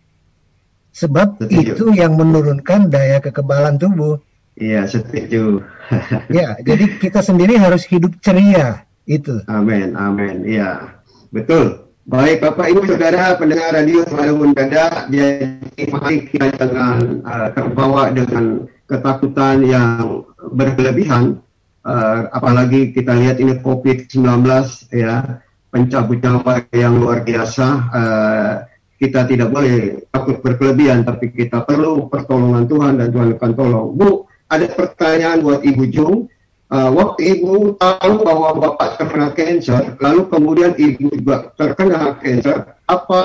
Sebab 0.89 1.37
Setuju. 1.37 1.73
itu 1.77 1.85
yang 1.93 2.17
menurunkan 2.17 2.89
daya 2.89 3.21
kekebalan 3.21 3.77
tubuh. 3.77 4.17
Iya, 4.59 4.85
setuju. 4.85 5.43
Ya, 6.29 6.53
jadi 6.61 7.01
kita 7.01 7.25
sendiri 7.25 7.57
harus 7.57 7.81
hidup 7.89 8.13
ceria 8.21 8.85
itu. 9.09 9.41
Amin, 9.49 9.97
amin. 9.97 10.45
Iya, 10.45 11.01
betul. 11.33 11.89
Baik 12.05 12.45
Bapak 12.45 12.69
Ibu 12.69 12.85
Saudara 12.85 13.33
pendengar 13.41 13.73
radio 13.73 14.05
walaupun 14.05 14.53
beda, 14.53 15.09
jadi 15.09 15.57
mari 15.89 16.29
kita 16.29 16.61
jangan 16.61 17.25
uh, 17.25 17.49
terbawa 17.57 18.13
dengan 18.13 18.69
ketakutan 18.85 19.65
yang 19.65 20.29
berlebihan. 20.53 21.41
Uh, 21.81 22.29
apalagi 22.29 22.93
kita 22.93 23.17
lihat 23.17 23.41
ini 23.41 23.57
COVID-19 23.65 24.45
ya, 24.93 25.41
pencabut 25.73 26.21
nyawa 26.21 26.69
yang 26.69 27.01
luar 27.01 27.25
biasa. 27.25 27.67
Uh, 27.89 28.53
kita 29.01 29.25
tidak 29.25 29.49
boleh 29.49 30.05
takut 30.13 30.37
berkelebihan, 30.45 31.01
tapi 31.01 31.33
kita 31.33 31.65
perlu 31.65 32.13
pertolongan 32.13 32.69
Tuhan 32.69 32.93
dan 33.01 33.09
Tuhan 33.09 33.29
akan 33.41 33.51
tolong. 33.57 33.89
Bu, 33.97 34.28
ada 34.49 34.65
pertanyaan 34.73 35.45
buat 35.45 35.61
Ibu 35.61 35.83
Jung. 35.93 36.27
Uh, 36.69 36.93
waktu 36.93 37.33
ibu 37.33 37.73
tahu 37.81 38.21
bahwa 38.21 38.53
bapak 38.53 39.01
terkena 39.01 39.33
cancer, 39.33 39.97
lalu 39.97 40.29
kemudian 40.29 40.77
ibu 40.77 41.09
juga 41.09 41.49
terkena 41.57 42.13
cancer, 42.21 42.77
apa 42.85 43.21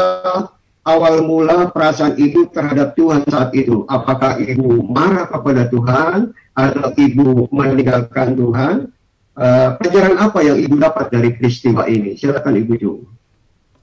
awal 0.89 1.20
mula 1.29 1.68
perasaan 1.68 2.16
ibu 2.16 2.49
terhadap 2.49 2.97
Tuhan 2.97 3.20
saat 3.29 3.53
itu? 3.53 3.85
Apakah 3.85 4.41
ibu 4.41 4.81
marah 4.89 5.29
kepada 5.29 5.68
Tuhan 5.68 6.33
atau 6.57 6.89
ibu 6.97 7.45
meninggalkan 7.53 8.33
Tuhan? 8.33 8.89
Uh, 9.37 9.77
pelajaran 9.77 10.16
apa 10.16 10.41
yang 10.41 10.57
ibu 10.57 10.81
dapat 10.81 11.12
dari 11.12 11.37
peristiwa 11.37 11.85
ini? 11.85 12.16
Silakan 12.16 12.57
ibu 12.64 12.72
Jung. 12.81 13.05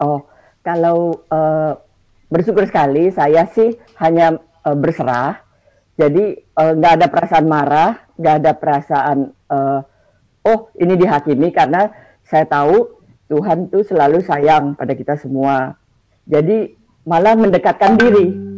Oh, 0.01 0.25
kalau 0.65 1.21
eh, 1.29 1.73
bersyukur 2.29 2.65
sekali 2.65 3.13
saya 3.13 3.45
sih 3.49 3.77
hanya 4.01 4.41
eh, 4.65 4.77
berserah. 4.77 5.41
Jadi 6.01 6.23
eh, 6.33 6.73
nggak 6.73 6.93
ada 6.97 7.07
perasaan 7.13 7.45
marah, 7.45 7.91
nggak 8.17 8.35
ada 8.41 8.51
perasaan 8.57 9.17
eh, 9.29 9.79
oh 10.49 10.59
ini 10.81 10.97
dihakimi 10.97 11.53
karena 11.53 11.93
saya 12.25 12.49
tahu 12.49 12.89
Tuhan 13.29 13.69
tuh 13.69 13.85
selalu 13.85 14.25
sayang 14.25 14.73
pada 14.73 14.97
kita 14.97 15.13
semua. 15.21 15.77
Jadi 16.25 16.73
malah 17.05 17.37
mendekatkan 17.37 18.01
diri. 18.01 18.49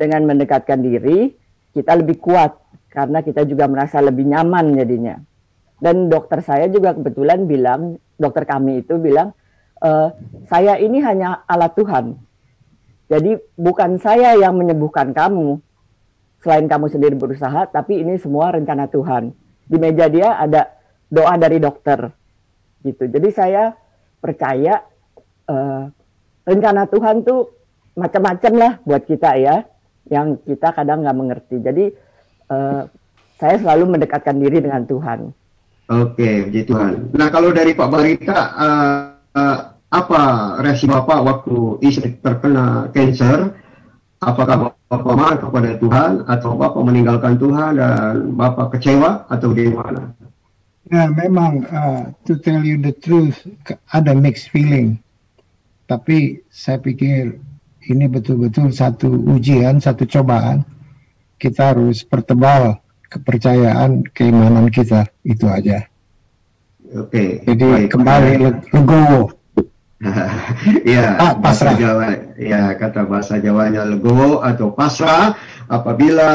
Dengan 0.00 0.32
mendekatkan 0.32 0.80
diri 0.80 1.28
kita 1.76 1.92
lebih 1.92 2.18
kuat 2.24 2.56
karena 2.88 3.20
kita 3.20 3.44
juga 3.44 3.68
merasa 3.68 4.00
lebih 4.02 4.26
nyaman 4.26 4.74
jadinya. 4.74 5.20
Dan 5.76 6.08
dokter 6.08 6.40
saya 6.40 6.72
juga 6.72 6.96
kebetulan 6.96 7.44
bilang, 7.44 8.00
dokter 8.16 8.48
kami 8.48 8.80
itu 8.80 8.96
bilang, 8.96 9.36
"Eh, 9.80 10.08
saya 10.48 10.76
ini 10.80 11.04
hanya 11.04 11.44
alat 11.44 11.72
Tuhan. 11.76 12.16
Jadi 13.12 13.36
bukan 13.60 14.00
saya 14.00 14.36
yang 14.40 14.56
menyembuhkan 14.56 15.12
kamu, 15.12 15.60
selain 16.40 16.66
kamu 16.66 16.88
sendiri 16.88 17.14
berusaha, 17.16 17.68
tapi 17.68 18.00
ini 18.00 18.16
semua 18.16 18.52
rencana 18.52 18.88
Tuhan. 18.88 19.32
Di 19.70 19.76
meja 19.78 20.10
dia 20.10 20.36
ada 20.40 20.72
doa 21.06 21.38
dari 21.38 21.62
dokter, 21.62 22.10
gitu. 22.82 23.06
Jadi 23.06 23.28
saya 23.30 23.76
percaya 24.18 24.82
eh, 25.46 25.84
rencana 26.44 26.90
Tuhan 26.90 27.22
tuh 27.22 27.48
macam-macam 27.94 28.52
lah 28.56 28.72
buat 28.82 29.04
kita 29.06 29.30
ya, 29.38 29.62
yang 30.10 30.40
kita 30.42 30.74
kadang 30.74 31.06
nggak 31.06 31.18
mengerti. 31.18 31.56
Jadi 31.62 31.84
eh, 32.50 32.82
saya 33.40 33.56
selalu 33.56 33.96
mendekatkan 33.96 34.36
diri 34.36 34.60
dengan 34.60 34.84
Tuhan. 34.84 35.32
Oke, 35.90 36.46
puji 36.46 36.70
Tuhan. 36.70 37.10
Nah, 37.18 37.28
kalau 37.34 37.50
dari 37.50 37.74
Pak 37.74 37.88
Barita, 37.90 38.38
uh, 38.54 39.10
uh, 39.34 39.58
apa 39.90 40.22
reaksi 40.62 40.86
Bapak 40.86 41.18
waktu 41.26 41.82
istri 41.82 42.14
terkena 42.22 42.86
cancer? 42.94 43.58
Apakah 44.22 44.70
Bapak 44.90 45.14
marah 45.14 45.38
kepada 45.38 45.70
Tuhan 45.78 46.26
atau 46.26 46.58
Bapak 46.58 46.82
meninggalkan 46.82 47.38
Tuhan 47.38 47.78
dan 47.78 48.34
Bapak 48.34 48.74
kecewa 48.74 49.22
atau 49.30 49.54
gimana? 49.54 50.10
Ya 50.90 51.06
memang 51.06 51.62
uh, 51.70 52.10
to 52.26 52.34
tell 52.34 52.58
you 52.58 52.74
the 52.74 52.90
truth 52.90 53.38
ada 53.94 54.10
mixed 54.18 54.50
feeling. 54.50 54.98
Tapi 55.86 56.42
saya 56.50 56.82
pikir 56.82 57.38
ini 57.86 58.10
betul-betul 58.10 58.74
satu 58.74 59.14
ujian, 59.30 59.78
satu 59.78 60.10
cobaan. 60.10 60.66
Kita 61.38 61.70
harus 61.70 62.02
pertebal 62.02 62.82
kepercayaan, 63.14 64.10
keimanan 64.10 64.74
kita 64.74 65.06
itu 65.22 65.46
aja. 65.46 65.86
Oke. 66.98 67.46
Jadi 67.46 67.86
baik. 67.86 67.94
kembali 67.94 68.32
le- 68.42 68.62
legowo. 68.74 69.39
Iya, 70.88 71.16
Ah, 71.20 71.32
bahasa 71.36 71.70
pasrah. 71.70 71.76
Jawa, 71.76 72.06
ya 72.40 72.72
kata 72.76 73.04
bahasa 73.04 73.36
Jawanya 73.36 73.84
legowo 73.84 74.40
atau 74.40 74.72
pasrah 74.72 75.36
apabila 75.68 76.30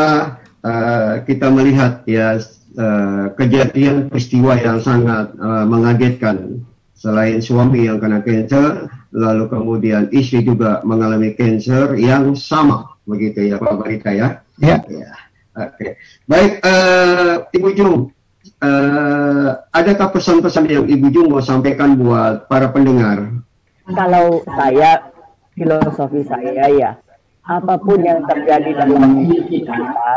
uh, 0.61 1.11
kita 1.25 1.49
melihat 1.49 2.05
ya 2.05 2.37
uh, 2.77 3.33
kejadian 3.33 4.07
peristiwa 4.13 4.53
yang 4.61 4.77
sangat 4.81 5.33
uh, 5.41 5.65
mengagetkan. 5.65 6.61
Selain 6.95 7.37
suami 7.43 7.85
yang 7.85 7.99
kena 7.99 8.23
cancer, 8.23 8.87
lalu 9.13 9.45
kemudian 9.51 10.09
istri 10.15 10.41
juga 10.41 10.79
mengalami 10.87 11.35
cancer 11.37 11.93
yang 11.99 12.33
sama, 12.33 12.97
begitu 13.05 13.45
ya 13.45 13.59
Pak 13.61 13.75
Barita 13.77 14.09
ya. 14.15 14.41
Ya, 14.57 14.79
Ya, 14.87 15.11
oke. 15.53 15.99
Baik, 16.25 16.63
eh, 16.63 17.33
Ibu 17.51 17.69
Jung, 17.75 17.97
eh, 18.63 19.49
adakah 19.75 20.07
pesan-pesan 20.15 20.65
yang 20.71 20.87
Ibu 20.87 21.07
Jung 21.11 21.27
mau 21.35 21.43
sampaikan 21.43 21.99
buat 21.99 22.47
para 22.47 22.71
pendengar? 22.71 23.44
Kalau 23.85 24.41
saya 24.49 25.13
filosofi 25.53 26.25
saya 26.25 26.65
ya 26.73 26.91
apa 27.45 27.77
pun 27.77 28.01
yang 28.01 28.25
terjadi 28.25 28.73
dalam 28.73 29.21
hidup 29.21 29.45
kita 29.45 30.11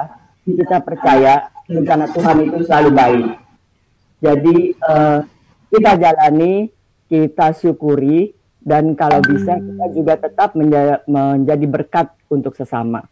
kita 0.48 0.76
percaya 0.80 1.52
rencana 1.68 2.08
Tuhan 2.08 2.36
itu 2.48 2.58
selalu 2.64 2.90
baik. 2.96 3.26
Jadi 4.24 4.56
eh, 4.72 5.18
kita 5.68 5.90
jalani, 6.00 6.72
kita 7.06 7.52
syukuri 7.52 8.32
dan 8.64 8.96
kalau 8.96 9.20
bisa 9.20 9.60
kita 9.60 9.86
juga 9.92 10.14
tetap 10.16 10.56
menja- 10.56 11.04
menjadi 11.04 11.66
berkat 11.68 12.08
untuk 12.32 12.56
sesama. 12.56 13.04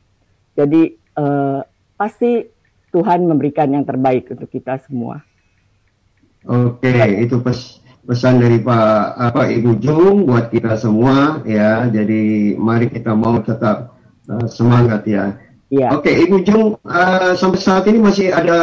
Jadi 0.57 0.97
eh, 0.97 1.61
pasti 2.01 2.49
Tuhan 2.97 3.29
memberikan 3.29 3.69
yang 3.69 3.85
terbaik 3.85 4.33
untuk 4.33 4.49
kita 4.49 4.81
semua. 4.89 5.21
Oke, 6.49 6.89
itu 7.21 7.37
pes- 7.45 7.85
pesan 8.07 8.39
dari 8.39 8.63
Pak 8.63 9.19
apa 9.19 9.51
Ibu 9.51 9.83
Jung 9.83 10.31
buat 10.31 10.49
kita 10.49 10.79
semua 10.79 11.43
ya. 11.43 11.91
Jadi 11.91 12.55
mari 12.55 12.87
kita 12.87 13.13
mau 13.13 13.43
tetap 13.43 13.99
eh, 14.31 14.47
semangat 14.47 15.03
ya. 15.05 15.35
Iya. 15.67 15.99
Oke, 15.99 16.15
Ibu 16.15 16.47
Jung, 16.47 16.79
eh, 16.87 17.35
sampai 17.35 17.59
saat 17.59 17.85
ini 17.91 17.99
masih 17.99 18.31
ada 18.31 18.59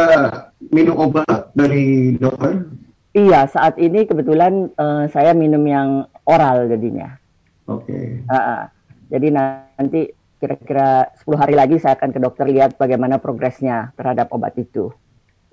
minum 0.72 0.96
obat 0.96 1.52
dari 1.52 2.16
dokter? 2.16 2.64
Iya, 3.12 3.46
saat 3.52 3.76
ini 3.76 4.08
kebetulan 4.08 4.72
eh, 4.72 5.06
saya 5.12 5.36
minum 5.36 5.62
yang 5.68 6.08
oral 6.24 6.72
jadinya. 6.72 7.20
Oke. 7.68 8.24
Ah, 8.32 8.40
ah. 8.40 8.62
Jadi 9.12 9.28
nanti 9.30 10.02
kira-kira 10.40 11.08
10 11.24 11.40
hari 11.40 11.56
lagi 11.56 11.80
saya 11.80 11.96
akan 11.96 12.12
ke 12.12 12.20
dokter 12.20 12.48
lihat 12.52 12.76
bagaimana 12.76 13.20
progresnya 13.20 13.96
terhadap 13.96 14.32
obat 14.32 14.56
itu. 14.60 14.92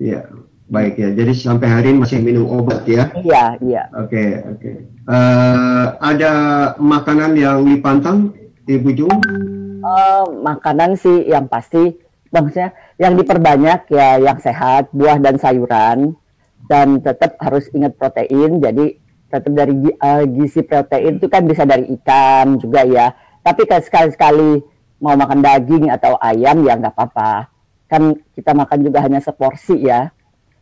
Iya, 0.01 0.27
baik 0.71 0.95
ya. 0.95 1.09
Jadi 1.11 1.31
sampai 1.35 1.67
hari 1.67 1.87
ini 1.91 2.07
masih 2.07 2.23
minum 2.23 2.47
obat 2.47 2.87
ya? 2.87 3.11
Iya, 3.19 3.59
iya. 3.59 3.83
Oke, 3.91 4.39
oke. 4.47 4.69
Eh, 4.87 5.85
ada 5.99 6.33
makanan 6.79 7.35
yang 7.35 7.67
dipantang, 7.67 8.31
Ibu 8.63 8.89
Jung? 8.95 9.19
Eh, 9.83 10.23
makanan 10.39 10.95
sih 10.95 11.27
yang 11.27 11.51
pasti, 11.51 11.99
maksudnya 12.31 12.71
yang 12.95 13.19
diperbanyak 13.19 13.91
ya 13.91 14.23
yang 14.23 14.39
sehat, 14.39 14.87
buah 14.95 15.19
dan 15.19 15.35
sayuran, 15.35 16.15
dan 16.71 17.03
tetap 17.03 17.35
harus 17.43 17.67
ingat 17.75 17.99
protein. 17.99 18.63
Jadi 18.63 18.95
tetap 19.27 19.51
dari 19.51 19.75
eh, 19.91 20.23
gizi 20.39 20.63
protein 20.63 21.19
itu 21.19 21.27
kan 21.27 21.43
bisa 21.43 21.67
dari 21.67 21.91
ikan 21.99 22.55
juga 22.55 22.87
ya. 22.87 23.11
Tapi 23.43 23.67
kalau 23.67 23.83
sekali-sekali 23.83 24.63
mau 25.03 25.17
makan 25.19 25.43
daging 25.43 25.91
atau 25.91 26.15
ayam 26.23 26.63
ya 26.63 26.79
nggak 26.79 26.95
apa-apa. 26.95 27.51
Kan 27.91 28.15
kita 28.31 28.55
makan 28.55 28.79
juga 28.87 29.03
hanya 29.03 29.19
seporsi 29.19 29.83
ya. 29.83 30.07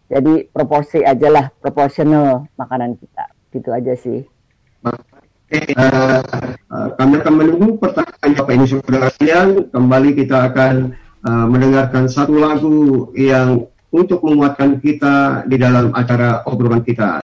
Jadi 0.09 0.49
proporsi 0.49 1.05
aja 1.05 1.29
lah, 1.29 1.45
proporsional 1.61 2.49
makanan 2.57 2.97
kita. 2.97 3.25
Gitu 3.53 3.69
aja 3.69 3.93
sih. 3.93 4.25
Uh, 5.49 6.21
kami 6.97 7.21
akan 7.21 7.33
menunggu 7.33 7.77
pertanyaan 7.77 8.31
Bapak 8.37 8.53
Saudara 8.65 9.09
sekalian. 9.13 9.69
Kembali 9.69 10.09
kita 10.17 10.49
akan 10.49 10.97
uh, 11.25 11.45
mendengarkan 11.45 12.09
satu 12.09 12.37
lagu 12.41 13.09
yang 13.13 13.69
untuk 13.89 14.21
menguatkan 14.25 14.77
kita 14.81 15.45
di 15.49 15.57
dalam 15.57 15.93
acara 15.93 16.45
obrolan 16.45 16.85
kita. 16.85 17.21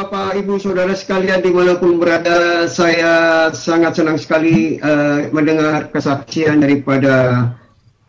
Bapak 0.00 0.32
Ibu 0.32 0.56
Saudara 0.56 0.96
sekalian 0.96 1.44
di 1.44 1.52
mana 1.52 1.76
pun 1.76 2.00
berada, 2.00 2.64
saya 2.72 3.44
sangat 3.52 4.00
senang 4.00 4.16
sekali 4.16 4.80
uh, 4.80 5.28
mendengar 5.28 5.92
kesaksian 5.92 6.64
daripada 6.64 7.44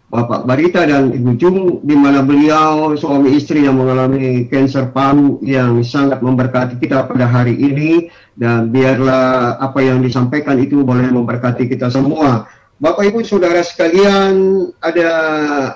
Bapak 0.07 0.47
Barita 0.47 0.87
dan 0.87 1.11
Ibu 1.11 1.35
Jung 1.35 1.83
di 1.83 1.91
mana 1.91 2.23
beliau 2.23 2.95
suami 2.95 3.35
istri 3.35 3.67
yang 3.67 3.75
mengalami 3.75 4.47
kanker 4.47 4.95
paru 4.95 5.43
yang 5.43 5.83
sangat 5.83 6.23
memberkati 6.23 6.79
kita 6.79 7.11
pada 7.11 7.27
hari 7.27 7.59
ini 7.59 8.07
dan 8.39 8.71
biarlah 8.71 9.59
apa 9.59 9.83
yang 9.83 9.99
disampaikan 9.99 10.63
itu 10.63 10.87
boleh 10.87 11.11
memberkati 11.11 11.67
kita 11.67 11.91
semua. 11.91 12.47
Bapak 12.79 13.03
Ibu 13.03 13.19
Saudara 13.27 13.59
sekalian, 13.67 14.63
ada 14.79 15.11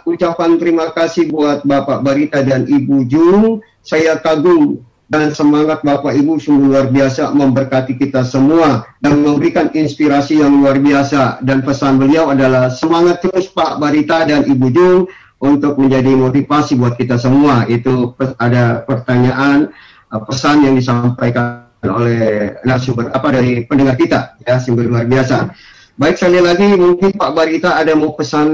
ucapan 0.08 0.64
terima 0.64 0.96
kasih 0.96 1.28
buat 1.28 1.68
Bapak 1.68 2.08
Barita 2.08 2.40
dan 2.40 2.64
Ibu 2.72 3.04
Jung. 3.04 3.60
Saya 3.84 4.16
kagum 4.16 4.80
dan 5.06 5.30
semangat 5.38 5.86
Bapak 5.86 6.18
Ibu 6.18 6.42
sungguh 6.42 6.74
luar 6.74 6.90
biasa 6.90 7.30
memberkati 7.30 7.94
kita 8.02 8.26
semua 8.26 8.90
dan 9.06 9.22
memberikan 9.22 9.70
inspirasi 9.70 10.42
yang 10.42 10.58
luar 10.58 10.82
biasa. 10.82 11.46
Dan 11.46 11.62
pesan 11.62 12.02
beliau 12.02 12.34
adalah 12.34 12.74
semangat 12.74 13.22
terus 13.22 13.46
Pak 13.54 13.78
Barita 13.78 14.26
dan 14.26 14.50
Ibu 14.50 14.68
Jung 14.74 15.02
untuk 15.46 15.78
menjadi 15.78 16.10
motivasi 16.10 16.74
buat 16.82 16.98
kita 16.98 17.22
semua. 17.22 17.70
Itu 17.70 18.18
ada 18.42 18.82
pertanyaan 18.82 19.70
uh, 20.10 20.22
pesan 20.26 20.66
yang 20.66 20.74
disampaikan 20.74 21.70
oleh 21.86 22.58
narasumber 22.66 23.14
apa 23.14 23.30
dari 23.30 23.62
pendengar 23.70 23.94
kita. 24.02 24.42
Ya 24.42 24.58
sungguh 24.58 24.90
luar 24.90 25.06
biasa. 25.06 25.54
Baik 26.02 26.18
sekali 26.18 26.42
lagi 26.42 26.74
mungkin 26.76 27.14
Pak 27.14 27.32
Barita 27.38 27.78
ada 27.78 27.94
mau 27.94 28.18
pesan 28.18 28.50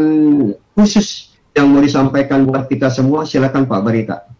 khusus 0.75 1.31
yang 1.55 1.71
mau 1.71 1.79
disampaikan 1.79 2.43
buat 2.43 2.67
kita 2.67 2.91
semua. 2.91 3.23
Silakan 3.23 3.71
Pak 3.71 3.81
Barita 3.87 4.30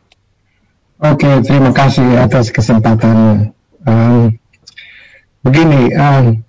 Oke, 1.01 1.25
okay, 1.25 1.41
terima 1.41 1.73
kasih 1.73 2.05
atas 2.21 2.53
kesempatannya. 2.53 3.57
Um, 3.89 4.37
begini, 5.41 5.89
um, 5.97 6.45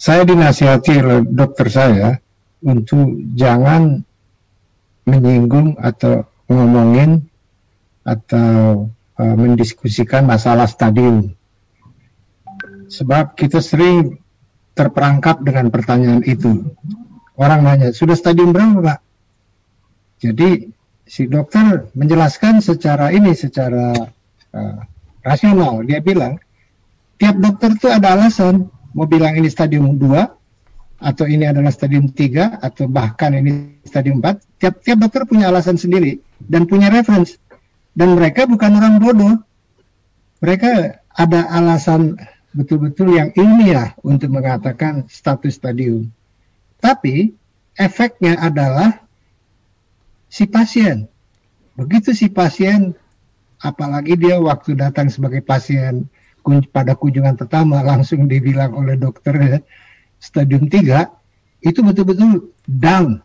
saya 0.00 0.24
dinasihati 0.24 0.96
oleh 0.96 1.20
dokter 1.28 1.68
saya 1.68 2.16
untuk 2.64 3.20
jangan 3.36 4.00
menyinggung 5.04 5.76
atau 5.76 6.24
ngomongin 6.48 7.28
atau 8.00 8.88
uh, 9.20 9.36
mendiskusikan 9.36 10.24
masalah 10.24 10.64
stadium. 10.64 11.36
Sebab 12.88 13.36
kita 13.36 13.60
sering 13.60 14.24
terperangkap 14.72 15.44
dengan 15.44 15.68
pertanyaan 15.68 16.24
itu. 16.24 16.64
Orang 17.36 17.60
nanya, 17.60 17.92
sudah 17.92 18.16
stadium 18.16 18.56
berapa 18.56 18.80
Pak? 18.80 18.98
Jadi 20.24 20.75
si 21.06 21.30
dokter 21.30 21.86
menjelaskan 21.94 22.58
secara 22.58 23.14
ini 23.14 23.32
secara 23.32 23.94
uh, 24.52 24.78
rasional. 25.22 25.86
Dia 25.86 26.02
bilang 26.02 26.36
tiap 27.16 27.38
dokter 27.38 27.72
itu 27.78 27.88
ada 27.88 28.18
alasan. 28.18 28.68
Mau 28.92 29.06
bilang 29.06 29.38
ini 29.38 29.46
stadium 29.46 29.96
2 29.96 30.08
atau 30.96 31.24
ini 31.28 31.44
adalah 31.46 31.68
stadium 31.70 32.10
3 32.10 32.64
atau 32.64 32.88
bahkan 32.88 33.36
ini 33.36 33.76
stadium 33.84 34.24
4 34.24 34.58
tiap 34.58 34.80
tiap 34.80 34.98
dokter 34.98 35.28
punya 35.28 35.52
alasan 35.52 35.78
sendiri 35.78 36.18
dan 36.42 36.66
punya 36.66 36.90
reference. 36.90 37.38
Dan 37.96 38.18
mereka 38.18 38.44
bukan 38.44 38.76
orang 38.76 39.00
bodoh. 39.00 39.40
Mereka 40.44 41.00
ada 41.16 41.40
alasan 41.48 42.20
betul-betul 42.52 43.16
yang 43.16 43.32
ilmiah 43.32 43.96
untuk 44.04 44.32
mengatakan 44.36 45.08
status 45.08 45.56
stadium. 45.56 46.12
Tapi 46.80 47.32
efeknya 47.76 48.36
adalah 48.36 49.05
si 50.36 50.44
pasien. 50.44 51.08
Begitu 51.80 52.12
si 52.12 52.28
pasien, 52.28 52.92
apalagi 53.56 54.20
dia 54.20 54.36
waktu 54.36 54.76
datang 54.76 55.08
sebagai 55.08 55.40
pasien 55.40 56.12
pada 56.68 56.92
kunjungan 56.92 57.40
pertama 57.40 57.80
langsung 57.80 58.28
dibilang 58.28 58.76
oleh 58.76 59.00
dokter 59.00 59.64
stadium 60.20 60.68
3, 60.68 61.08
itu 61.64 61.80
betul-betul 61.80 62.52
down. 62.68 63.24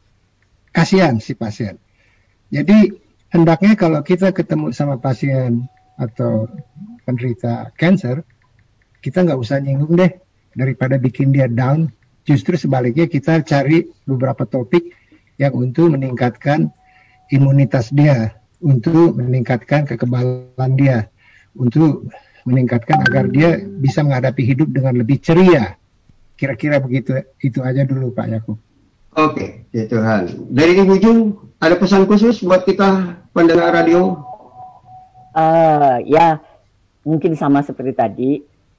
Kasihan 0.72 1.20
si 1.20 1.36
pasien. 1.36 1.76
Jadi 2.47 2.95
hendaknya 3.36 3.76
kalau 3.76 3.99
kita 4.07 4.32
ketemu 4.32 4.72
sama 4.72 4.95
pasien 4.95 5.68
atau 5.99 6.47
penderita 7.03 7.76
cancer, 7.76 8.24
kita 9.03 9.28
nggak 9.28 9.36
usah 9.36 9.59
nyinggung 9.59 9.99
deh 9.99 10.16
daripada 10.55 10.95
bikin 10.95 11.36
dia 11.36 11.51
down. 11.51 11.91
Justru 12.24 12.55
sebaliknya 12.55 13.12
kita 13.12 13.43
cari 13.43 13.91
beberapa 14.07 14.47
topik 14.47 14.95
yang 15.36 15.51
untuk 15.59 15.91
meningkatkan 15.91 16.72
imunitas 17.32 17.90
dia, 17.96 18.36
untuk 18.62 19.18
meningkatkan 19.18 19.90
kekebalan 19.90 20.72
dia, 20.78 21.10
untuk 21.58 22.06
meningkatkan 22.46 23.02
agar 23.10 23.26
dia 23.30 23.58
bisa 23.58 24.06
menghadapi 24.06 24.46
hidup 24.46 24.70
dengan 24.70 24.98
lebih 24.98 25.18
ceria. 25.22 25.78
Kira-kira 26.38 26.82
begitu. 26.82 27.18
Itu 27.42 27.62
aja 27.62 27.86
dulu 27.86 28.14
Pak 28.14 28.28
Yakub. 28.30 28.58
Oke, 29.14 29.68
ya 29.76 29.86
Tuhan. 29.92 30.50
Dari 30.50 30.74
Ibu 30.80 30.96
Jung, 30.98 31.20
ada 31.60 31.76
pesan 31.76 32.08
khusus 32.08 32.40
buat 32.42 32.64
kita 32.64 33.20
pendengar 33.36 33.76
radio? 33.76 34.24
Uh, 35.36 36.00
ya, 36.08 36.40
mungkin 37.04 37.36
sama 37.36 37.62
seperti 37.62 37.94
tadi. 37.94 38.32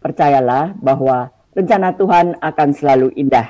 Percayalah 0.03 0.75
bahwa 0.83 1.31
rencana 1.55 1.95
Tuhan 1.95 2.35
akan 2.43 2.69
selalu 2.75 3.15
indah 3.15 3.47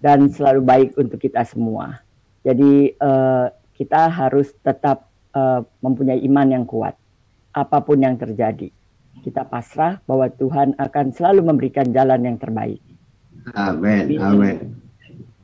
dan 0.00 0.32
selalu 0.32 0.60
baik 0.64 0.88
untuk 0.96 1.20
kita 1.20 1.44
semua. 1.44 2.00
Jadi 2.40 2.96
uh, 2.96 3.52
kita 3.80 4.12
harus 4.12 4.52
tetap 4.60 5.08
uh, 5.32 5.64
mempunyai 5.80 6.20
iman 6.28 6.44
yang 6.52 6.64
kuat. 6.68 6.92
Apa 7.56 7.80
pun 7.80 7.96
yang 7.96 8.20
terjadi, 8.20 8.68
kita 9.24 9.48
pasrah 9.48 10.04
bahwa 10.04 10.28
Tuhan 10.28 10.76
akan 10.76 11.16
selalu 11.16 11.48
memberikan 11.48 11.88
jalan 11.88 12.20
yang 12.28 12.36
terbaik. 12.36 12.78
Amin, 13.56 14.20
amin. 14.20 14.76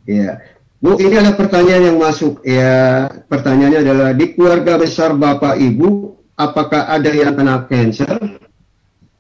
Ya, 0.05 0.39
Bu, 0.77 1.01
ini 1.01 1.17
ada 1.17 1.33
pertanyaan 1.33 1.97
yang 1.97 1.99
masuk. 1.99 2.45
Ya, 2.45 3.09
pertanyaannya 3.33 3.81
adalah 3.81 4.11
di 4.13 4.37
keluarga 4.37 4.77
besar 4.77 5.17
Bapak 5.17 5.57
Ibu, 5.57 6.13
apakah 6.37 6.93
ada 6.93 7.09
yang 7.09 7.33
kena 7.33 7.65
cancer 7.65 8.21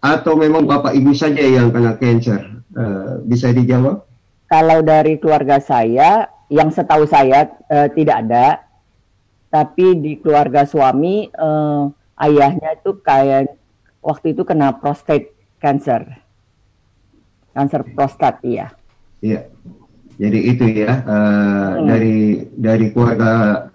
atau 0.05 0.37
memang 0.37 0.69
Bapak 0.69 0.93
Ibu 0.93 1.17
saja 1.17 1.41
yang 1.41 1.73
kena 1.73 1.97
cancer? 1.97 2.45
Uh, 2.77 3.25
bisa 3.25 3.49
dijawab? 3.57 4.05
Kalau 4.47 4.85
dari 4.85 5.17
keluarga 5.17 5.57
saya, 5.57 6.29
yang 6.53 6.69
setahu 6.69 7.09
saya 7.09 7.49
uh, 7.73 7.89
tidak 7.91 8.29
ada, 8.29 8.66
tapi 9.51 9.97
di 9.99 10.19
keluarga 10.19 10.67
suami 10.67 11.31
uh, 11.33 11.89
ayahnya 12.19 12.77
itu 12.77 12.99
kayak 13.01 13.55
waktu 14.03 14.35
itu 14.35 14.43
kena 14.47 14.77
prostate 14.79 15.35
cancer, 15.59 16.07
cancer 17.53 17.83
prostat, 17.95 18.39
iya. 18.45 18.75
Iya. 19.25 19.49
Jadi 20.17 20.39
itu 20.49 20.65
ya 20.81 21.05
uh, 21.05 21.77
hmm. 21.77 21.85
dari 21.85 22.19
dari 22.57 22.87
keluarga 22.89 23.31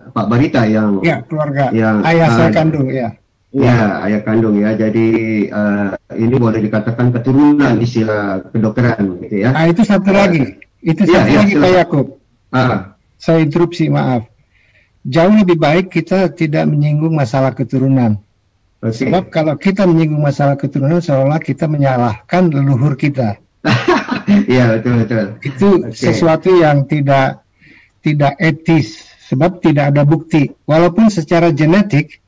Pak 0.09 0.25
Barita 0.25 0.65
yang 0.65 0.97
ya 1.05 1.21
keluarga 1.21 1.69
yang 1.69 2.01
ayah 2.01 2.27
uh, 2.33 2.33
saya 2.33 2.49
kandung 2.49 2.89
ya. 2.89 3.13
Ya, 3.51 3.99
ayah 4.07 4.21
kandung 4.23 4.55
ya. 4.57 4.73
Jadi 4.73 5.07
uh, 5.51 5.93
ini 6.15 6.35
boleh 6.39 6.63
dikatakan 6.65 7.13
keturunan 7.13 7.77
istilah 7.77 8.47
kedokteran 8.49 9.21
gitu 9.27 9.43
ya. 9.43 9.53
Ah 9.53 9.69
itu 9.69 9.85
satu 9.85 10.09
lagi. 10.09 10.57
Itu 10.81 11.05
ya, 11.05 11.21
satu 11.21 11.29
ya, 11.29 11.39
lagi 11.45 11.53
Pak 11.59 11.71
Yakub. 11.83 12.05
Ah. 12.49 12.97
Saya 13.21 13.45
interupsi 13.45 13.85
maaf. 13.91 14.30
Jauh 15.01 15.33
lebih 15.33 15.57
baik 15.57 15.89
kita 15.89 16.29
tidak 16.29 16.69
menyinggung 16.69 17.17
masalah 17.17 17.57
keturunan. 17.57 18.21
Okay. 18.81 19.09
Sebab 19.09 19.29
kalau 19.33 19.57
kita 19.57 19.85
menyinggung 19.85 20.21
masalah 20.21 20.57
keturunan 20.57 21.01
seolah 21.01 21.41
kita 21.41 21.69
menyalahkan 21.69 22.49
leluhur 22.49 22.97
kita. 22.97 23.37
Iya 24.31 24.79
betul 24.79 25.03
betul. 25.03 25.25
Itu 25.43 25.67
okay. 25.83 25.91
sesuatu 25.91 26.55
yang 26.55 26.87
tidak 26.87 27.43
tidak 27.99 28.37
etis 28.39 29.11
sebab 29.27 29.59
tidak 29.59 29.91
ada 29.91 30.07
bukti. 30.07 30.55
Walaupun 30.63 31.11
secara 31.11 31.51
genetik 31.51 32.21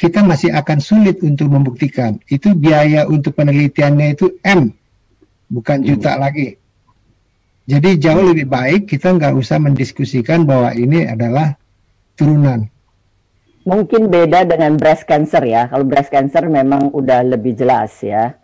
kita 0.00 0.24
masih 0.24 0.56
akan 0.56 0.80
sulit 0.80 1.20
untuk 1.20 1.52
membuktikan. 1.52 2.16
Itu 2.24 2.56
biaya 2.56 3.04
untuk 3.04 3.36
penelitiannya 3.36 4.16
itu 4.16 4.40
M, 4.40 4.72
bukan 5.52 5.84
juta 5.84 6.16
hmm. 6.16 6.20
lagi. 6.24 6.48
Jadi 7.68 8.00
jauh 8.00 8.24
lebih 8.24 8.48
baik 8.48 8.88
kita 8.88 9.12
nggak 9.12 9.36
usah 9.36 9.60
mendiskusikan 9.60 10.48
bahwa 10.48 10.72
ini 10.72 11.04
adalah 11.04 11.59
turunan. 12.20 12.68
Mungkin 13.64 14.12
beda 14.12 14.44
dengan 14.44 14.76
breast 14.76 15.08
cancer 15.08 15.40
ya. 15.48 15.72
Kalau 15.72 15.88
breast 15.88 16.12
cancer 16.12 16.44
memang 16.44 16.92
udah 16.92 17.24
lebih 17.24 17.56
jelas 17.56 17.96
ya. 18.04 18.36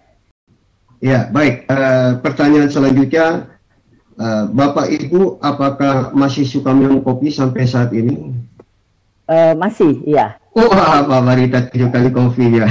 Ya, 1.05 1.29
baik. 1.29 1.69
Uh, 1.69 2.17
pertanyaan 2.25 2.73
selanjutnya, 2.73 3.53
uh, 4.17 4.49
Bapak 4.49 4.89
Ibu, 4.89 5.41
apakah 5.45 6.17
masih 6.17 6.49
suka 6.49 6.73
minum 6.73 7.05
kopi 7.05 7.29
sampai 7.29 7.69
saat 7.69 7.93
ini? 7.93 8.33
Uh, 9.29 9.53
masih, 9.59 10.01
iya. 10.09 10.41
Oh, 10.57 10.73
Pak 10.73 11.21
Marita 11.21 11.69
tujuh 11.69 11.93
kali 11.93 12.09
kopi 12.09 12.57
ya. 12.57 12.65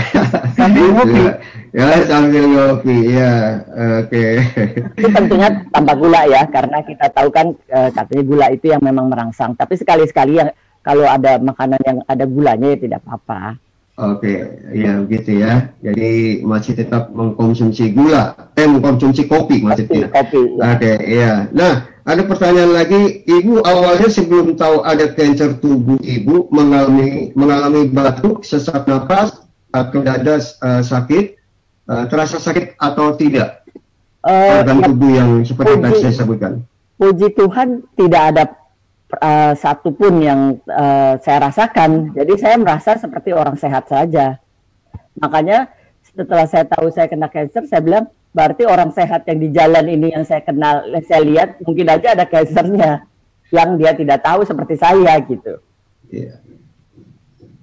Sambil 0.58 0.90
kopi. 0.98 1.22
ya, 1.78 2.02
sambil 2.10 2.46
kopi, 2.50 2.98
ya. 3.14 3.62
Oke. 4.02 4.42
Okay. 4.42 5.06
Itu 5.06 5.10
tentunya 5.14 5.50
tanpa 5.70 5.94
gula 5.94 6.26
ya, 6.26 6.42
karena 6.50 6.82
kita 6.82 7.06
tahu 7.14 7.30
kan 7.30 7.54
uh, 7.70 7.90
katanya 7.94 8.24
gula 8.26 8.48
itu 8.50 8.74
yang 8.74 8.82
memang 8.82 9.06
merangsang. 9.06 9.54
Tapi 9.54 9.78
sekali-sekali 9.78 10.34
yang 10.42 10.50
kalau 10.86 11.10
ada 11.10 11.42
makanan 11.42 11.82
yang 11.82 11.98
ada 12.06 12.24
gulanya 12.30 12.68
ya 12.72 12.78
tidak 12.78 13.00
apa-apa. 13.04 13.58
Oke, 13.96 14.60
ya 14.76 15.00
begitu 15.08 15.40
ya. 15.40 15.72
Jadi 15.80 16.44
masih 16.44 16.76
tetap 16.76 17.16
mengkonsumsi 17.16 17.96
gula, 17.96 18.52
eh 18.54 18.68
mengkonsumsi 18.68 19.24
kopi 19.24 19.64
maksudnya. 19.64 20.12
Kopi. 20.12 20.60
Ya. 20.60 20.64
Oke, 20.76 20.92
iya. 21.08 21.34
Nah, 21.56 21.88
ada 22.04 22.22
pertanyaan 22.28 22.76
lagi. 22.76 23.24
Ibu 23.24 23.64
awalnya 23.64 24.12
sebelum 24.12 24.60
tahu 24.60 24.84
ada 24.84 25.16
kanker 25.16 25.64
tubuh 25.64 25.96
ibu 26.04 26.52
mengalami 26.52 27.32
mengalami 27.40 27.88
batuk, 27.88 28.44
sesak 28.44 28.84
nafas, 28.84 29.42
atau 29.72 30.04
dada 30.04 30.44
uh, 30.44 30.84
sakit, 30.84 31.40
uh, 31.88 32.04
terasa 32.12 32.36
sakit 32.36 32.76
atau 32.76 33.16
tidak? 33.16 33.64
Uh, 34.28 34.60
organ 34.60 34.84
ya, 34.84 34.86
tubuh 34.92 35.12
yang 35.16 35.30
seperti 35.48 35.74
tadi 35.80 35.96
saya 36.04 36.14
sebutkan. 36.20 36.54
Puji 37.00 37.32
Tuhan 37.32 37.80
tidak 37.96 38.24
ada 38.36 38.44
uh, 39.14 39.54
satu 39.54 39.94
pun 39.94 40.18
yang 40.22 40.58
uh, 40.70 41.20
saya 41.22 41.50
rasakan. 41.50 42.16
Jadi 42.16 42.34
saya 42.42 42.56
merasa 42.58 42.98
seperti 42.98 43.32
orang 43.32 43.56
sehat 43.60 43.86
saja. 43.90 44.40
Makanya 45.22 45.70
setelah 46.16 46.48
saya 46.48 46.66
tahu 46.68 46.90
saya 46.92 47.08
kena 47.12 47.28
cancer, 47.30 47.68
saya 47.68 47.82
bilang 47.84 48.06
berarti 48.36 48.68
orang 48.68 48.92
sehat 48.92 49.24
yang 49.28 49.40
di 49.40 49.50
jalan 49.56 49.86
ini 49.88 50.12
yang 50.12 50.28
saya 50.28 50.44
kenal, 50.44 50.84
saya 51.08 51.22
lihat 51.24 51.60
mungkin 51.64 51.88
aja 51.88 52.16
ada 52.16 52.26
cancernya 52.28 53.08
yang 53.54 53.80
dia 53.80 53.96
tidak 53.96 54.20
tahu 54.26 54.44
seperti 54.44 54.76
saya 54.76 55.16
gitu. 55.24 55.60
Yeah. 56.12 56.44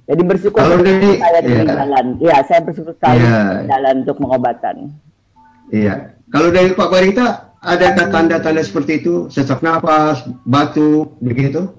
Jadi 0.03 0.23
bersyukur 0.27 0.61
Kalau 0.61 0.83
dari, 0.83 1.21
saya 1.21 1.41
di 1.41 1.53
yeah. 1.53 1.65
jalan. 1.69 2.07
Ya, 2.19 2.37
saya 2.45 2.61
bersyukur 2.65 2.93
sekali 2.97 3.23
yeah. 3.23 3.65
jalan 3.69 3.95
untuk 4.03 4.17
pengobatan. 4.19 4.77
Iya. 5.73 6.17
Kalau 6.33 6.49
dari 6.49 6.73
Pak 6.73 6.89
Barita, 6.89 7.52
Adakah 7.63 8.11
tanda-tanda 8.11 8.63
seperti 8.67 9.07
itu? 9.07 9.31
Sesak 9.31 9.63
nafas, 9.63 10.27
batuk, 10.43 11.15
begitu? 11.23 11.71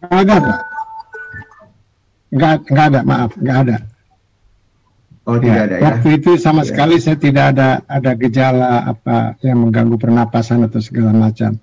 Enggak 0.00 0.20
ada, 0.24 0.36
Pak. 0.40 0.58
Enggak, 2.32 2.54
enggak 2.72 2.86
ada, 2.88 3.00
maaf, 3.04 3.32
enggak 3.36 3.58
ada. 3.68 3.76
Oh, 5.28 5.36
tidak 5.36 5.52
ya, 5.52 5.62
ada 5.68 5.76
ya. 5.76 5.82
Waktu 5.84 6.08
itu 6.16 6.30
sama 6.40 6.64
ya. 6.64 6.72
sekali 6.72 6.96
saya 6.96 7.20
tidak 7.20 7.44
ada 7.52 7.84
ada 7.84 8.10
gejala 8.16 8.88
apa 8.88 9.36
yang 9.44 9.68
mengganggu 9.68 10.00
pernapasan 10.00 10.64
atau 10.64 10.80
segala 10.80 11.12
macam. 11.12 11.60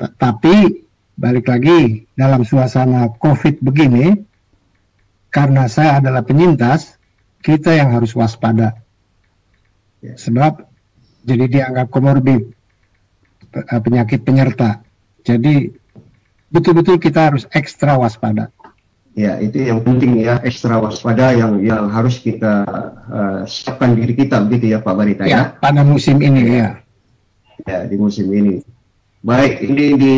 Tapi 0.00 0.56
balik 1.14 1.46
lagi 1.46 2.08
dalam 2.16 2.42
suasana 2.48 3.12
Covid 3.20 3.60
begini, 3.60 4.24
karena 5.28 5.68
saya 5.68 6.00
adalah 6.00 6.24
penyintas, 6.24 6.96
kita 7.44 7.76
yang 7.76 7.92
harus 7.92 8.16
waspada. 8.16 8.80
Ya. 10.00 10.16
Sebab 10.16 10.73
jadi 11.24 11.44
dianggap 11.48 11.88
komorbid 11.88 12.52
eh, 13.56 13.80
penyakit 13.80 14.20
penyerta. 14.22 14.84
Jadi 15.24 15.72
betul-betul 16.52 17.00
kita 17.00 17.32
harus 17.32 17.48
ekstra 17.50 17.96
waspada. 17.96 18.52
Ya, 19.14 19.38
itu 19.38 19.62
yang 19.62 19.80
penting 19.86 20.18
ya, 20.20 20.42
ekstra 20.42 20.76
waspada 20.82 21.30
yang 21.32 21.62
yang 21.62 21.86
harus 21.86 22.18
kita 22.18 22.66
uh, 23.06 23.40
siapkan 23.46 23.94
diri 23.94 24.10
kita 24.10 24.42
begitu 24.42 24.74
ya 24.74 24.82
Pak 24.82 24.94
Barita 24.98 25.22
ya. 25.22 25.30
ya. 25.30 25.42
pada 25.62 25.86
musim 25.86 26.18
ini 26.18 26.58
ya. 26.58 26.82
Ya, 27.62 27.86
di 27.86 27.94
musim 27.94 28.26
ini. 28.34 28.58
Baik, 29.22 29.62
ini 29.62 29.86
di 29.94 30.16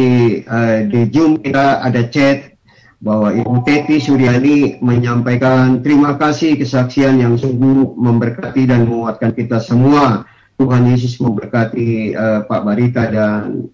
uh, 0.49 0.89
di 0.89 1.13
Zoom 1.13 1.45
kita 1.45 1.85
ada 1.85 2.09
chat 2.09 2.57
bahwa 2.97 3.37
Ibu 3.37 3.63
Teti 3.69 4.01
Suryani 4.01 4.81
menyampaikan 4.81 5.85
terima 5.85 6.17
kasih 6.17 6.57
kesaksian 6.57 7.21
yang 7.21 7.37
sungguh 7.37 8.01
memberkati 8.01 8.65
dan 8.65 8.89
menguatkan 8.89 9.37
kita 9.37 9.61
semua 9.61 10.25
Tuhan 10.57 10.89
Yesus 10.89 11.21
memberkati 11.21 12.17
uh, 12.17 12.41
Pak 12.49 12.61
Barita 12.65 13.05
dan 13.13 13.69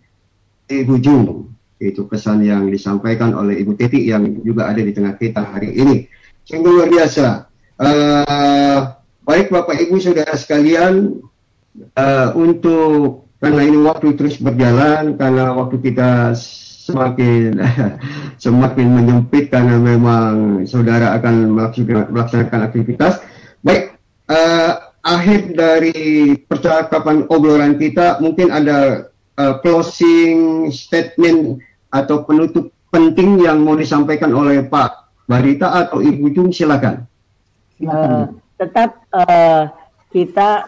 Ibu 0.66 0.98
Jung. 0.98 1.54
Itu 1.82 2.06
pesan 2.06 2.46
yang 2.46 2.70
disampaikan 2.70 3.34
oleh 3.34 3.58
Ibu 3.62 3.74
Teti 3.74 4.06
yang 4.06 4.42
juga 4.42 4.70
ada 4.70 4.78
di 4.78 4.94
tengah 4.94 5.18
kita 5.18 5.42
hari 5.42 5.74
ini. 5.74 6.06
Sungguh 6.46 6.70
luar 6.78 6.90
biasa. 6.90 7.50
Uh, 7.78 8.78
baik 9.26 9.50
Bapak 9.50 9.78
Ibu 9.78 9.98
Saudara 9.98 10.34
sekalian, 10.38 11.22
uh, 11.98 12.28
untuk 12.38 13.26
karena 13.42 13.62
ini 13.66 13.78
waktu 13.82 14.14
terus 14.14 14.38
berjalan, 14.38 15.18
karena 15.18 15.54
waktu 15.54 15.82
kita 15.82 16.38
semakin 16.82 17.62
semakin 18.44 18.86
menyempit 18.90 19.50
karena 19.50 19.78
memang 19.78 20.66
saudara 20.66 21.14
akan 21.18 21.54
melaksanakan 22.10 22.60
aktivitas. 22.66 23.22
Baik, 23.62 23.94
uh, 24.26 24.81
akhir 25.22 25.54
dari 25.54 26.34
percakapan 26.34 27.30
obrolan 27.30 27.78
kita 27.78 28.18
mungkin 28.18 28.50
ada 28.50 29.06
uh, 29.38 29.54
closing 29.62 30.66
statement 30.74 31.62
atau 31.94 32.26
penutup 32.26 32.74
penting 32.90 33.38
yang 33.38 33.62
mau 33.62 33.78
disampaikan 33.78 34.34
oleh 34.34 34.66
Pak 34.66 35.22
Barita 35.30 35.78
atau 35.78 36.02
Ibu 36.02 36.26
Jung 36.34 36.50
silakan. 36.50 37.06
Uh, 37.78 38.34
tetap 38.58 38.98
uh, 39.14 39.70
kita 40.10 40.66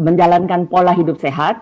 menjalankan 0.00 0.64
pola 0.64 0.96
hidup 0.96 1.20
sehat, 1.20 1.60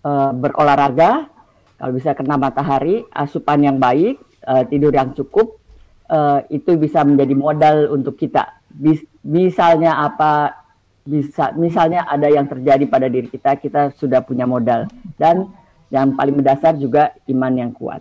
uh, 0.00 0.32
berolahraga, 0.32 1.28
kalau 1.76 1.92
bisa 1.92 2.16
kena 2.16 2.40
matahari, 2.40 3.04
asupan 3.12 3.68
yang 3.68 3.76
baik, 3.76 4.16
uh, 4.48 4.64
tidur 4.64 4.96
yang 4.96 5.12
cukup, 5.12 5.60
uh, 6.08 6.40
itu 6.48 6.80
bisa 6.80 7.04
menjadi 7.04 7.34
modal 7.36 7.76
untuk 7.92 8.16
kita 8.16 8.64
bis, 8.72 9.04
misalnya 9.24 10.00
apa 10.00 10.60
bisa 11.04 11.50
misalnya 11.56 12.04
ada 12.06 12.28
yang 12.28 12.46
terjadi 12.46 12.84
pada 12.86 13.08
diri 13.08 13.28
kita 13.28 13.56
kita 13.58 13.92
sudah 13.96 14.20
punya 14.24 14.44
modal. 14.44 14.86
Dan 15.16 15.48
yang 15.90 16.14
paling 16.14 16.38
mendasar 16.38 16.78
juga 16.78 17.12
iman 17.26 17.52
yang 17.52 17.70
kuat. 17.74 18.00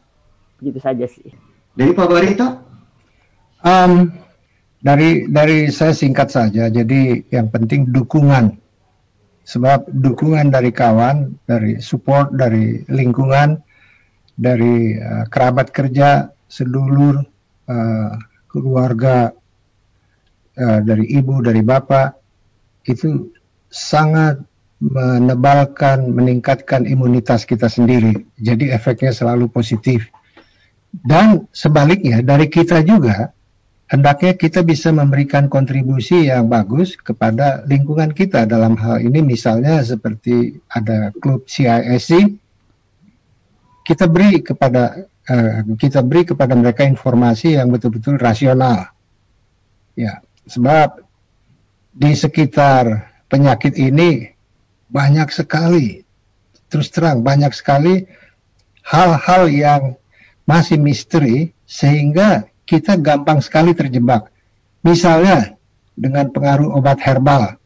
Begitu 0.61 0.79
saja 0.83 1.05
sih. 1.09 1.33
Dari 1.73 1.91
Pak 1.95 2.07
Barita 2.11 2.47
um, 3.65 4.11
dari 4.79 5.27
dari 5.27 5.67
saya 5.71 5.91
singkat 5.91 6.29
saja. 6.31 6.67
Jadi 6.71 7.27
yang 7.33 7.51
penting 7.51 7.89
dukungan. 7.91 8.55
Sebab 9.49 9.89
dukungan 9.89 10.53
dari 10.53 10.69
kawan, 10.69 11.41
dari 11.49 11.81
support 11.81 12.29
dari 12.37 12.85
lingkungan, 12.85 13.57
dari 14.37 14.93
uh, 14.93 15.25
kerabat 15.25 15.73
kerja, 15.73 16.29
sedulur, 16.45 17.25
uh, 17.65 18.13
keluarga, 18.45 19.33
uh, 20.59 20.79
dari 20.83 21.07
ibu, 21.15 21.39
dari 21.39 21.63
bapak, 21.63 22.19
itu 22.85 23.31
sangat 23.71 24.43
menebalkan, 24.79 26.11
meningkatkan 26.11 26.87
imunitas 26.87 27.43
kita 27.43 27.67
sendiri. 27.67 28.27
Jadi 28.39 28.71
efeknya 28.71 29.11
selalu 29.11 29.51
positif. 29.51 30.07
Dan 30.89 31.47
sebaliknya 31.51 32.23
dari 32.25 32.49
kita 32.49 32.81
juga 32.81 33.31
hendaknya 33.89 34.37
kita 34.37 34.61
bisa 34.61 34.93
memberikan 34.93 35.49
kontribusi 35.49 36.29
yang 36.29 36.45
bagus 36.45 36.93
kepada 36.93 37.65
lingkungan 37.65 38.13
kita 38.13 38.45
dalam 38.45 38.77
hal 38.77 39.01
ini 39.01 39.25
misalnya 39.25 39.81
seperti 39.81 40.61
ada 40.69 41.09
klub 41.17 41.49
CISC 41.49 42.37
kita 43.81 44.05
beri 44.05 44.45
kepada 44.45 45.09
uh, 45.25 45.65
kita 45.73 46.05
beri 46.05 46.29
kepada 46.29 46.53
mereka 46.53 46.85
informasi 46.85 47.57
yang 47.57 47.73
betul-betul 47.73 48.21
rasional 48.21 48.93
ya 49.97 50.21
sebab 50.49 51.05
di 51.93 52.11
sekitar 52.17 53.13
penyakit 53.29 53.77
ini 53.77 54.33
banyak 54.89 55.29
sekali 55.29 56.01
terus 56.69 56.89
terang 56.89 57.21
banyak 57.21 57.53
sekali 57.53 58.05
hal-hal 58.85 59.45
yang 59.49 59.83
masih 60.49 60.81
misteri 60.81 61.53
sehingga 61.69 62.49
kita 62.65 62.97
gampang 62.97 63.41
sekali 63.41 63.77
terjebak. 63.77 64.33
Misalnya 64.81 65.53
dengan 65.93 66.33
pengaruh 66.33 66.73
obat 66.73 66.97
herbal. 67.01 67.57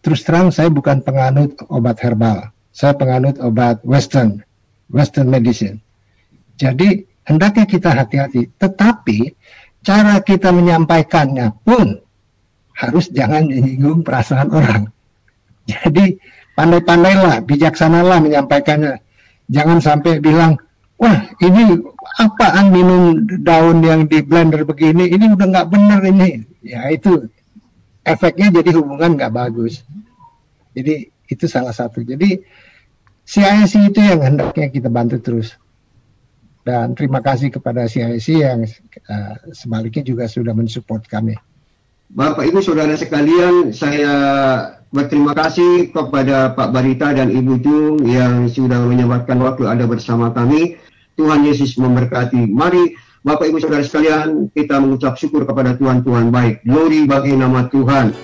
Terus 0.00 0.26
terang 0.26 0.50
saya 0.50 0.72
bukan 0.72 1.04
penganut 1.06 1.54
obat 1.70 2.02
herbal. 2.02 2.50
Saya 2.74 2.96
penganut 2.96 3.36
obat 3.38 3.82
western, 3.86 4.42
western 4.88 5.28
medicine. 5.28 5.78
Jadi 6.56 7.04
hendaknya 7.26 7.68
kita 7.68 7.92
hati-hati. 7.92 8.48
Tetapi 8.56 9.18
cara 9.80 10.20
kita 10.20 10.52
menyampaikannya 10.52 11.56
pun 11.64 12.00
harus 12.76 13.12
jangan 13.12 13.48
menyinggung 13.48 14.00
perasaan 14.00 14.48
orang. 14.52 14.82
Jadi 15.68 16.16
pandai-pandailah, 16.56 17.44
bijaksanalah 17.44 18.18
menyampaikannya. 18.24 19.00
Jangan 19.50 19.78
sampai 19.82 20.22
bilang, 20.22 20.56
wah 20.96 21.26
ini 21.42 21.76
apaan 22.22 22.72
minum 22.72 23.20
daun 23.44 23.84
yang 23.84 24.08
di 24.08 24.24
blender 24.24 24.64
begini? 24.64 25.10
Ini 25.12 25.36
udah 25.36 25.46
nggak 25.46 25.68
bener 25.68 26.00
ini. 26.08 26.30
Ya 26.64 26.88
itu 26.88 27.28
efeknya 28.04 28.62
jadi 28.62 28.70
hubungan 28.80 29.18
nggak 29.18 29.34
bagus. 29.34 29.84
Jadi 30.72 31.10
itu 31.28 31.44
salah 31.50 31.74
satu. 31.74 32.00
Jadi 32.00 32.40
CIC 33.26 33.94
itu 33.94 34.00
yang 34.02 34.20
hendaknya 34.22 34.66
kita 34.72 34.88
bantu 34.90 35.22
terus 35.22 35.54
dan 36.70 36.94
terima 36.94 37.18
kasih 37.18 37.50
kepada 37.50 37.90
CIC 37.90 38.46
yang 38.46 38.62
uh, 39.10 39.34
sebaliknya 39.50 40.06
juga 40.06 40.30
sudah 40.30 40.54
mensupport 40.54 41.02
kami 41.10 41.34
Bapak 42.10 42.46
Ibu 42.46 42.62
Saudara 42.62 42.94
sekalian 42.94 43.74
saya 43.74 44.14
berterima 44.90 45.30
kasih 45.34 45.94
kepada 45.94 46.50
Pak 46.54 46.74
Barita 46.74 47.14
dan 47.14 47.30
Ibu 47.30 47.54
Jung 47.62 47.96
yang 48.02 48.50
sudah 48.50 48.82
menyempatkan 48.82 49.38
waktu 49.38 49.70
Anda 49.70 49.86
bersama 49.86 50.34
kami 50.34 50.74
Tuhan 51.14 51.46
Yesus 51.46 51.78
memberkati. 51.78 52.50
Mari 52.50 52.98
Bapak 53.22 53.52
Ibu 53.52 53.62
Saudara 53.62 53.84
sekalian, 53.84 54.48
kita 54.50 54.80
mengucap 54.80 55.14
syukur 55.20 55.44
kepada 55.46 55.76
Tuhan 55.76 56.02
Tuhan 56.02 56.32
baik. 56.32 56.64
Glory 56.64 57.04
bagi 57.06 57.36
nama 57.36 57.68
Tuhan. 57.70 58.16